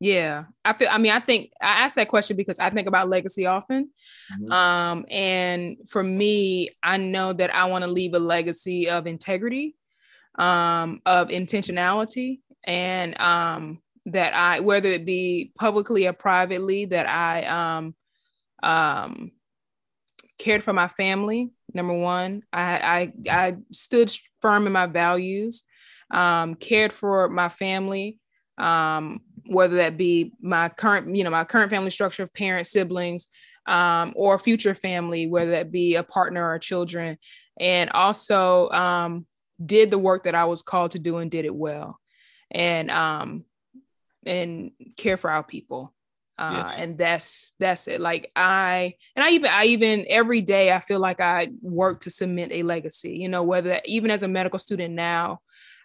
yeah. 0.00 0.44
I 0.64 0.72
feel. 0.72 0.88
I 0.90 0.96
mean, 0.96 1.12
I 1.12 1.20
think 1.20 1.52
I 1.60 1.84
asked 1.84 1.96
that 1.96 2.08
question 2.08 2.36
because 2.36 2.58
I 2.58 2.70
think 2.70 2.88
about 2.88 3.08
legacy 3.08 3.44
often. 3.44 3.90
Mhm. 4.32 4.50
Um, 4.50 5.04
and 5.10 5.76
for 5.86 6.02
me, 6.02 6.70
I 6.82 6.96
know 6.96 7.34
that 7.34 7.54
I 7.54 7.66
want 7.66 7.84
to 7.84 7.90
leave 7.90 8.14
a 8.14 8.18
legacy 8.18 8.88
of 8.88 9.06
integrity, 9.06 9.76
um, 10.36 11.02
of 11.04 11.28
intentionality, 11.28 12.40
and 12.64 13.20
um, 13.20 13.82
that 14.06 14.34
I, 14.34 14.60
whether 14.60 14.90
it 14.90 15.04
be 15.04 15.52
publicly 15.58 16.06
or 16.06 16.14
privately, 16.14 16.86
that 16.86 17.06
I 17.06 17.44
um, 17.44 17.94
um, 18.62 19.32
cared 20.38 20.64
for 20.64 20.72
my 20.72 20.88
family. 20.88 21.50
Number 21.74 21.94
one, 21.94 22.42
I 22.52 23.12
I, 23.28 23.30
I 23.30 23.56
stood 23.72 24.12
firm 24.40 24.66
in 24.66 24.72
my 24.72 24.86
values, 24.86 25.64
um, 26.10 26.54
cared 26.54 26.92
for 26.92 27.28
my 27.28 27.48
family, 27.48 28.18
um, 28.58 29.20
whether 29.46 29.76
that 29.76 29.96
be 29.96 30.32
my 30.40 30.68
current, 30.68 31.14
you 31.14 31.24
know, 31.24 31.30
my 31.30 31.44
current 31.44 31.70
family 31.70 31.90
structure 31.90 32.22
of 32.22 32.34
parents, 32.34 32.70
siblings, 32.70 33.28
um, 33.66 34.12
or 34.16 34.38
future 34.38 34.74
family, 34.74 35.26
whether 35.26 35.52
that 35.52 35.70
be 35.70 35.94
a 35.94 36.02
partner 36.02 36.48
or 36.50 36.58
children, 36.58 37.18
and 37.58 37.90
also 37.90 38.68
um, 38.70 39.26
did 39.64 39.90
the 39.90 39.98
work 39.98 40.24
that 40.24 40.34
I 40.34 40.44
was 40.44 40.62
called 40.62 40.92
to 40.92 40.98
do 40.98 41.18
and 41.18 41.30
did 41.30 41.44
it 41.44 41.54
well, 41.54 41.98
and 42.50 42.90
um, 42.90 43.44
and 44.26 44.72
care 44.96 45.16
for 45.16 45.30
our 45.30 45.44
people. 45.44 45.94
Uh, 46.40 46.52
Yeah. 46.54 46.70
and 46.70 46.98
that's 46.98 47.52
that's 47.58 47.86
it. 47.86 48.00
Like 48.00 48.32
I 48.34 48.94
and 49.14 49.24
I 49.24 49.30
even 49.32 49.50
I 49.50 49.66
even 49.66 50.06
every 50.08 50.40
day 50.40 50.72
I 50.72 50.80
feel 50.80 50.98
like 50.98 51.20
I 51.20 51.48
work 51.60 52.00
to 52.02 52.10
cement 52.10 52.52
a 52.52 52.62
legacy. 52.62 53.18
You 53.18 53.28
know, 53.28 53.42
whether 53.42 53.80
even 53.84 54.10
as 54.10 54.22
a 54.22 54.28
medical 54.28 54.58
student 54.58 54.94
now, 54.94 55.40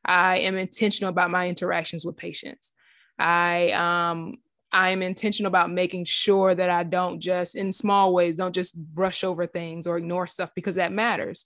I 0.06 0.39
am 0.39 0.58
intentional 0.58 1.10
about 1.10 1.32
my 1.32 1.49
interactions 1.49 2.06
with 2.06 2.18
patients. 2.18 2.74
I 3.20 3.72
um 3.72 4.36
I 4.72 4.89
am 4.89 5.01
intentional 5.01 5.49
about 5.49 5.72
making 5.72 6.06
sure 6.06 6.56
that 6.56 6.70
I 6.70 6.84
don't 6.84 7.20
just 7.20 7.56
in 7.56 7.72
small 7.74 8.14
ways 8.14 8.36
don't 8.38 8.56
just 8.56 8.78
brush 8.78 9.24
over 9.24 9.47
things 9.47 9.88
or 9.88 9.97
ignore 9.97 10.28
stuff 10.28 10.51
because 10.56 10.76
that 10.76 10.91
matters. 10.91 11.45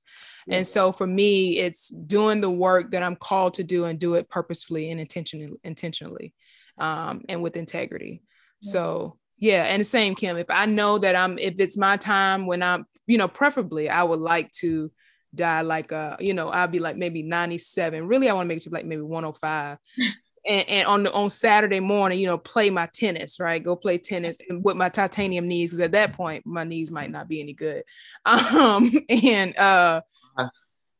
And 0.51 0.65
so 0.65 0.91
for 0.91 1.05
me, 1.07 1.57
it's 1.59 1.89
doing 1.89 2.41
the 2.41 2.49
work 2.49 2.91
that 2.91 3.03
I'm 3.03 3.15
called 3.15 3.55
to 3.55 3.63
do 3.63 3.85
and 3.85 3.99
do 3.99 4.15
it 4.15 4.29
purposefully 4.29 4.91
and 4.91 4.99
intentionally 4.99 5.51
intentionally 5.63 6.33
um, 6.79 7.23
and 7.29 7.43
with 7.43 7.55
integrity. 7.55 8.23
So 8.61 9.17
yeah, 9.37 9.63
and 9.63 9.79
the 9.79 9.85
same 9.85 10.15
Kim. 10.15 10.37
If 10.37 10.49
I 10.49 10.65
know 10.65 10.97
that 10.97 11.15
I'm 11.15 11.37
if 11.39 11.55
it's 11.59 11.77
my 11.77 11.97
time 11.97 12.45
when 12.45 12.61
I'm, 12.61 12.85
you 13.07 13.17
know, 13.17 13.27
preferably 13.27 13.89
I 13.89 14.03
would 14.03 14.19
like 14.19 14.51
to 14.53 14.91
die 15.33 15.61
like 15.61 15.91
uh, 15.91 16.17
you 16.19 16.33
know, 16.33 16.49
I'll 16.49 16.67
be 16.67 16.79
like 16.79 16.97
maybe 16.97 17.23
97. 17.23 18.07
Really, 18.07 18.29
I 18.29 18.33
want 18.33 18.45
to 18.45 18.47
make 18.47 18.57
it 18.57 18.63
to 18.63 18.69
like 18.69 18.85
maybe 18.85 19.01
105. 19.01 19.77
And, 20.47 20.69
and 20.69 20.87
on 20.87 21.03
the, 21.03 21.11
on 21.11 21.29
Saturday 21.29 21.81
morning, 21.81 22.17
you 22.17 22.25
know, 22.25 22.37
play 22.37 22.69
my 22.69 22.87
tennis, 22.93 23.41
right? 23.41 23.61
Go 23.61 23.75
play 23.75 23.97
tennis 23.97 24.37
and 24.47 24.63
with 24.63 24.77
my 24.77 24.87
titanium 24.87 25.49
knees, 25.49 25.69
because 25.69 25.81
at 25.81 25.91
that 25.91 26.13
point 26.13 26.45
my 26.45 26.63
knees 26.63 26.89
might 26.89 27.11
not 27.11 27.27
be 27.27 27.41
any 27.41 27.51
good. 27.51 27.83
Um, 28.25 28.89
and 29.09 29.55
uh 29.57 30.01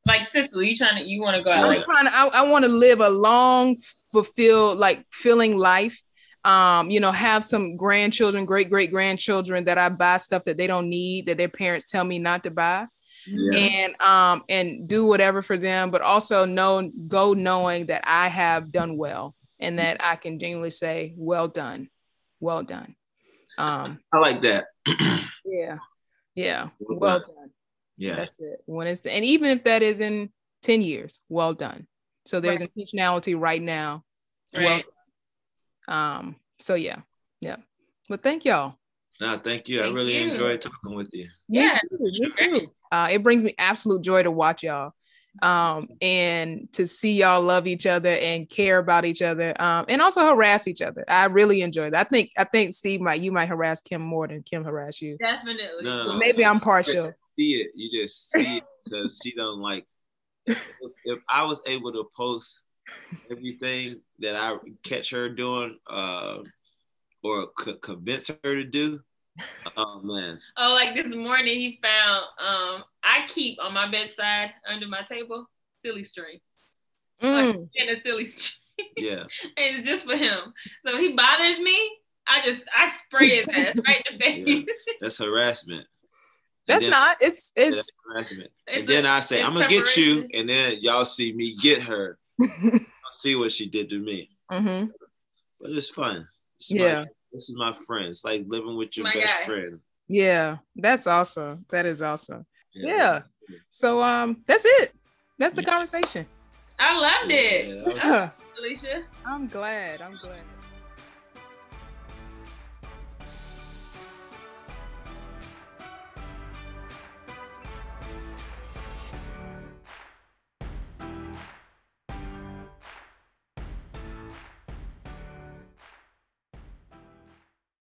Like 0.05 0.27
sister, 0.27 0.61
you 0.61 0.75
trying 0.75 0.97
to 0.97 1.09
you 1.09 1.21
want 1.21 1.37
to 1.37 1.41
go 1.41 1.51
out 1.51 1.63
I'm 1.63 1.67
like 1.67 1.83
trying 1.85 2.05
to 2.05 2.13
I, 2.13 2.27
I 2.27 2.41
want 2.51 2.65
to 2.65 2.69
live 2.69 2.99
a 2.99 3.09
long, 3.09 3.77
fulfilled, 4.11 4.77
like 4.77 5.05
filling 5.09 5.57
life. 5.57 6.03
Um, 6.43 6.89
you 6.89 6.99
know, 6.99 7.11
have 7.11 7.43
some 7.43 7.75
grandchildren, 7.75 8.45
great 8.45 8.69
great 8.69 8.91
grandchildren 8.91 9.65
that 9.65 9.77
I 9.77 9.89
buy 9.89 10.17
stuff 10.17 10.45
that 10.45 10.57
they 10.57 10.67
don't 10.67 10.89
need 10.89 11.25
that 11.25 11.37
their 11.37 11.49
parents 11.49 11.91
tell 11.91 12.03
me 12.03 12.19
not 12.19 12.43
to 12.43 12.51
buy. 12.51 12.87
Yeah. 13.27 13.59
And 13.59 14.01
um 14.01 14.43
and 14.47 14.87
do 14.87 15.05
whatever 15.05 15.41
for 15.41 15.57
them, 15.57 15.91
but 15.91 16.01
also 16.01 16.45
know 16.45 16.89
go 17.07 17.33
knowing 17.33 17.87
that 17.87 18.03
I 18.05 18.27
have 18.29 18.71
done 18.71 18.97
well 18.97 19.35
and 19.59 19.79
that 19.79 19.97
I 19.99 20.15
can 20.15 20.39
genuinely 20.39 20.69
say, 20.69 21.13
well 21.17 21.47
done, 21.47 21.89
well 22.39 22.63
done. 22.63 22.95
Um 23.57 23.99
I 24.13 24.19
like 24.19 24.41
that. 24.41 24.67
yeah, 25.45 25.79
yeah, 26.33 26.69
well 26.79 27.19
done. 27.19 27.51
Yeah, 27.97 28.15
that's 28.15 28.39
it. 28.39 28.63
When 28.65 28.87
it's 28.87 29.05
and 29.05 29.25
even 29.25 29.51
if 29.51 29.65
that 29.65 29.83
is 29.83 29.99
in 29.99 30.31
10 30.63 30.81
years, 30.81 31.19
well 31.27 31.53
done. 31.53 31.87
So 32.25 32.39
there's 32.39 32.61
right. 32.61 32.71
intentionality 32.75 33.39
right 33.39 33.61
now. 33.61 34.03
Right. 34.55 34.63
Well, 34.63 34.81
um, 35.89 36.35
so 36.59 36.75
yeah, 36.75 36.97
yeah. 37.41 37.57
But 38.07 38.23
thank 38.23 38.45
y'all. 38.45 38.75
No, 39.19 39.37
thank 39.37 39.67
you. 39.67 39.79
Thank 39.79 39.91
I 39.91 39.93
really 39.93 40.17
you. 40.17 40.29
enjoyed 40.29 40.61
talking 40.61 40.95
with 40.95 41.09
you. 41.11 41.27
Yeah, 41.49 41.79
me 41.91 42.11
too. 42.11 42.21
Me 42.21 42.31
too. 42.37 42.67
Uh, 42.91 43.09
it 43.11 43.21
brings 43.21 43.43
me 43.43 43.53
absolute 43.57 44.01
joy 44.01 44.23
to 44.23 44.31
watch 44.31 44.63
y'all 44.63 44.93
um, 45.41 45.89
and 46.01 46.71
to 46.73 46.87
see 46.87 47.13
y'all 47.13 47.41
love 47.41 47.67
each 47.67 47.85
other 47.85 48.09
and 48.09 48.49
care 48.49 48.77
about 48.77 49.05
each 49.05 49.21
other 49.21 49.59
um, 49.61 49.85
and 49.87 50.01
also 50.01 50.25
harass 50.25 50.67
each 50.67 50.81
other. 50.81 51.03
I 51.07 51.25
really 51.25 51.61
enjoy 51.61 51.89
that. 51.91 52.07
I 52.07 52.09
think 52.09 52.31
I 52.37 52.43
think 52.43 52.73
Steve 52.73 53.01
might 53.01 53.21
you 53.21 53.31
might 53.31 53.49
harass 53.49 53.81
Kim 53.81 54.01
more 54.01 54.27
than 54.27 54.43
Kim 54.43 54.63
harass 54.63 55.01
you. 55.01 55.17
Definitely. 55.17 55.83
No, 55.83 56.07
no, 56.07 56.17
maybe 56.17 56.45
I'm 56.45 56.59
partial. 56.59 57.13
See 57.35 57.53
it. 57.53 57.71
You 57.75 57.89
just 57.91 58.31
see 58.31 58.57
it 58.57 58.63
because 58.85 59.19
she 59.23 59.33
don't 59.33 59.59
like. 59.59 59.85
If, 60.45 60.73
if, 61.05 61.19
I 61.29 61.43
was 61.43 61.61
able 61.67 61.93
to 61.93 62.09
post 62.15 62.61
everything 63.31 64.01
that 64.19 64.35
I 64.35 64.57
catch 64.83 65.11
her 65.11 65.29
doing, 65.29 65.77
uh, 65.89 66.37
or 67.23 67.49
c- 67.63 67.75
convince 67.81 68.27
her 68.27 68.35
to 68.43 68.63
do, 68.63 69.01
oh 69.77 70.01
man. 70.03 70.39
Oh, 70.57 70.73
like 70.73 70.95
this 70.95 71.13
morning 71.15 71.59
he 71.59 71.79
found 71.81 72.23
um 72.39 72.83
I 73.03 73.25
keep 73.27 73.61
on 73.63 73.73
my 73.73 73.89
bedside 73.89 74.51
under 74.67 74.87
my 74.87 75.01
table 75.01 75.49
silly 75.85 76.03
string. 76.03 76.39
Mm. 77.21 77.47
Like 77.47 77.55
in 77.75 77.89
a 77.89 78.01
silly 78.05 78.25
string. 78.27 78.55
Yeah. 78.95 79.23
and 79.57 79.77
it's 79.77 79.85
just 79.85 80.05
for 80.05 80.15
him. 80.15 80.53
So 80.85 80.97
he 80.97 81.13
bothers 81.13 81.59
me. 81.59 81.77
I 82.27 82.41
just 82.41 82.67
I 82.75 82.89
spray 82.89 83.29
his 83.29 83.47
ass 83.53 83.75
right 83.85 84.03
in 84.09 84.17
the 84.17 84.23
face. 84.23 84.43
Yeah. 84.47 84.73
That's 85.01 85.17
harassment. 85.17 85.87
That's 86.67 86.83
then, 86.83 86.91
not. 86.91 87.17
It's 87.19 87.51
it's 87.55 87.91
harassment. 88.07 88.51
It's 88.67 88.79
and 88.81 88.87
then 88.87 89.05
I 89.05 89.19
say 89.21 89.41
I'm 89.41 89.53
gonna 89.53 89.67
get 89.67 89.97
you, 89.97 90.27
and 90.33 90.47
then 90.47 90.77
y'all 90.81 91.05
see 91.05 91.33
me 91.33 91.55
get 91.55 91.81
her. 91.83 92.17
See 93.17 93.35
what 93.35 93.51
she 93.51 93.67
did 93.69 93.89
to 93.89 93.99
me. 93.99 94.29
Mm-hmm. 94.51 94.87
But 95.61 95.71
it's 95.71 95.89
fun. 95.89 96.25
It's 96.57 96.71
yeah. 96.71 97.05
This 97.31 97.49
is 97.49 97.55
my 97.55 97.73
friend. 97.73 98.07
It's 98.07 98.23
like 98.23 98.45
living 98.47 98.75
with 98.75 98.97
your 98.97 99.05
best 99.05 99.41
guy. 99.41 99.45
friend. 99.45 99.79
Yeah, 100.07 100.57
that's 100.75 101.05
awesome. 101.05 101.65
That 101.69 101.85
is 101.85 102.01
awesome. 102.01 102.45
Yeah. 102.73 103.21
yeah. 103.49 103.55
So 103.69 104.01
um, 104.01 104.43
that's 104.47 104.65
it. 104.65 104.95
That's 105.37 105.53
the 105.53 105.61
yeah. 105.61 105.69
conversation. 105.69 106.25
I 106.79 106.97
loved 106.97 107.31
it. 107.31 107.67
Yeah, 107.67 107.83
was- 107.83 108.31
Alicia. 108.59 109.03
I'm 109.25 109.47
glad. 109.47 110.01
I'm 110.01 110.17
glad. 110.21 110.41